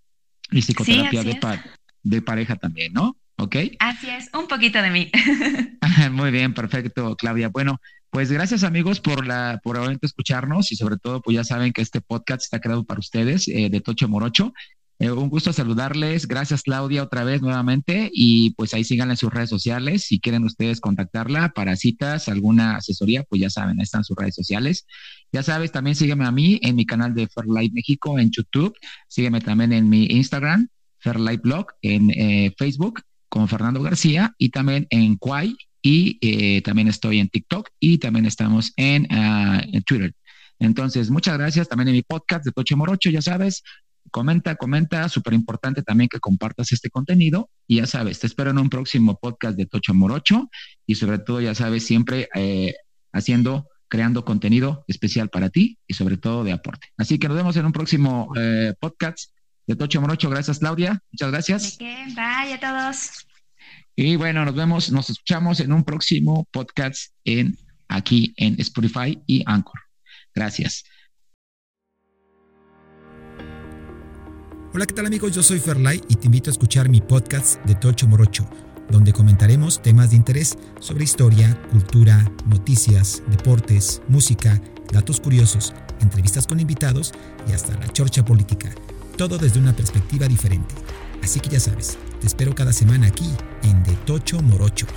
y 0.52 0.62
psicoterapia 0.62 1.24
de, 1.24 1.39
de 2.04 2.22
pareja 2.22 2.56
también, 2.56 2.93
¿no? 2.93 3.18
¿Ok? 3.38 3.56
Así 3.80 4.10
es, 4.10 4.30
un 4.34 4.48
poquito 4.48 4.82
de 4.82 4.89
mí. 4.89 5.12
Muy 6.12 6.32
bien, 6.32 6.54
perfecto, 6.54 7.16
Claudia. 7.18 7.50
Bueno, 7.50 7.82
pues 8.10 8.32
gracias 8.32 8.64
amigos 8.64 9.02
por 9.02 9.28
la 9.28 9.60
por 9.62 9.78
escucharnos 10.02 10.72
y 10.72 10.78
sobre 10.78 10.96
todo 10.96 11.22
pues 11.22 11.36
ya 11.36 11.43
saben 11.43 11.74
que 11.74 11.82
este 11.82 12.00
podcast 12.00 12.43
está 12.43 12.62
creado 12.62 12.86
para 12.86 13.00
ustedes 13.00 13.48
eh, 13.50 13.70
de 13.70 13.82
Tocho 13.82 14.08
Morocho. 14.08 14.54
Eh, 14.98 15.12
un 15.12 15.30
gusto 15.30 15.52
saludarles. 15.52 16.28
Gracias 16.28 16.64
Claudia 16.64 17.04
otra 17.04 17.26
vez 17.26 17.41
nuevamente 17.41 18.10
y 18.14 18.52
pues 18.52 18.74
ahí 18.74 18.86
síganla 18.86 19.14
en 19.14 19.18
sus 19.18 19.34
redes 19.34 19.50
sociales. 19.50 20.06
Si 20.06 20.20
quieren 20.20 20.46
ustedes 20.46 20.80
contactarla 20.80 21.50
para 21.50 21.76
citas, 21.76 22.30
alguna 22.30 22.78
asesoría, 22.78 23.24
pues 23.24 23.41
ya 23.41 23.50
saben, 23.50 23.80
ahí 23.80 23.84
están 23.84 24.06
sus 24.06 24.16
redes 24.16 24.36
sociales. 24.36 24.88
Ya 25.34 25.43
sabes, 25.43 25.72
también 25.72 25.96
sígueme 25.96 26.26
a 26.26 26.32
mí 26.32 26.60
en 26.64 26.76
mi 26.76 26.86
canal 26.86 27.14
de 27.14 27.28
Fairlight 27.28 27.74
México 27.74 28.18
en 28.20 28.32
YouTube. 28.32 28.74
Sígueme 29.10 29.41
también 29.41 29.74
en 29.74 29.89
mi 29.89 30.06
Instagram, 30.06 30.70
Fairlight 31.00 31.41
Blog, 31.41 31.68
en 31.82 32.12
eh, 32.12 32.54
Facebook 32.58 33.02
con 33.28 33.50
Fernando 33.50 33.82
García 33.82 34.34
y 34.38 34.50
también 34.50 34.88
en 34.91 35.18
Quay 35.18 35.58
y 35.82 36.18
eh, 36.22 36.62
también 36.62 36.88
estoy 36.88 37.20
en 37.20 37.28
TikTok 37.28 37.70
y 37.82 37.98
también 37.98 38.26
estamos 38.26 38.72
en, 38.78 39.08
en 39.12 39.84
Twitter. 39.84 40.14
Entonces, 40.58 41.10
muchas 41.10 41.38
gracias 41.38 41.68
también 41.68 41.89
en 41.89 41.96
mi 41.96 42.02
podcast 42.02 42.46
de 42.46 42.52
Tocho 42.52 42.78
Morocho, 42.78 43.10
ya 43.10 43.22
sabes, 43.22 43.62
comenta, 44.12 44.56
comenta, 44.56 45.10
súper 45.10 45.34
importante 45.34 45.82
también 45.82 46.10
que 46.10 46.20
compartas 46.20 46.72
este 46.72 46.89
contenido 46.89 47.49
y 47.68 47.78
ya 47.78 47.88
sabes, 47.88 48.20
te 48.20 48.28
espero 48.28 48.51
en 48.51 48.58
un 48.58 48.70
próximo 48.70 49.18
podcast 49.20 49.58
de 49.58 49.66
Tocho 49.66 49.93
Morocho 49.93 50.49
y 50.86 50.95
sobre 50.95 51.20
todo, 51.20 51.41
ya 51.41 51.56
sabes, 51.56 51.86
siempre 51.86 52.30
eh, 52.36 52.74
haciendo 53.12 53.68
creando 53.88 54.26
contenido 54.26 54.84
especial 54.88 55.30
para 55.30 55.49
ti 55.49 55.78
y 55.88 55.93
sobre 55.93 56.18
todo 56.18 56.43
de 56.43 56.51
aporte. 56.51 56.88
Así 56.97 57.20
que 57.20 57.28
nos 57.28 57.38
vemos 57.38 57.56
en 57.56 57.66
un 57.66 57.72
próximo 57.72 58.32
eh, 58.36 58.74
podcast 58.80 59.32
de 59.68 59.76
Tocho 59.76 60.01
Morocho. 60.01 60.30
Gracias, 60.30 60.60
Claudia. 60.60 61.01
Muchas 61.12 61.32
gracias. 61.32 61.78
¿De 61.78 61.86
qué? 61.86 62.06
Bye 62.16 62.53
a 62.53 62.60
todos. 62.60 63.26
Y 63.95 64.16
bueno, 64.18 64.43
nos 64.43 64.56
vemos, 64.56 64.91
nos 64.91 65.10
escuchamos 65.10 65.60
en 65.60 65.72
un 65.72 65.84
próximo 65.84 66.45
podcast 66.51 67.14
en 67.24 67.58
aquí 67.88 68.34
en 68.38 68.60
Spotify 68.60 69.22
y 69.26 69.43
Anchor. 69.45 69.80
Gracias. 70.34 70.84
Hola, 74.76 74.86
¿qué 74.86 74.93
tal 74.93 75.05
amigos? 75.05 75.32
Yo 75.32 75.41
soy 75.41 75.59
Ferlay 75.59 76.01
y 76.09 76.15
te 76.15 76.26
invito 76.26 76.49
a 76.49 76.51
escuchar 76.51 76.89
mi 76.89 76.99
podcast 76.99 77.63
de 77.63 77.76
Tocho 77.76 78.09
Morocho 78.09 78.45
donde 78.89 79.13
comentaremos 79.13 79.82
temas 79.82 80.09
de 80.09 80.17
interés 80.17 80.57
sobre 80.82 81.05
historia, 81.05 81.57
cultura, 81.71 82.30
noticias, 82.45 83.23
deportes, 83.28 84.01
música, 84.09 84.61
datos 84.91 85.21
curiosos, 85.21 85.73
entrevistas 86.01 86.45
con 86.45 86.59
invitados 86.59 87.13
y 87.47 87.53
hasta 87.53 87.80
la 87.80 87.88
chorcha 87.88 88.26
política. 88.26 88.69
Todo 89.15 89.38
desde 89.38 89.61
una 89.61 89.73
perspectiva 89.73 90.28
diferente. 90.28 90.76
Así 91.23 91.39
que 91.39 91.51
ya 91.51 91.61
sabes, 91.61 91.97
te 92.19 92.28
espero 92.28 92.53
cada 92.53 92.73
semana 92.73 93.07
aquí 93.07 93.30
en 93.63 93.82
De 93.86 93.93
Tocho 94.05 94.41
Morocho. 94.41 94.88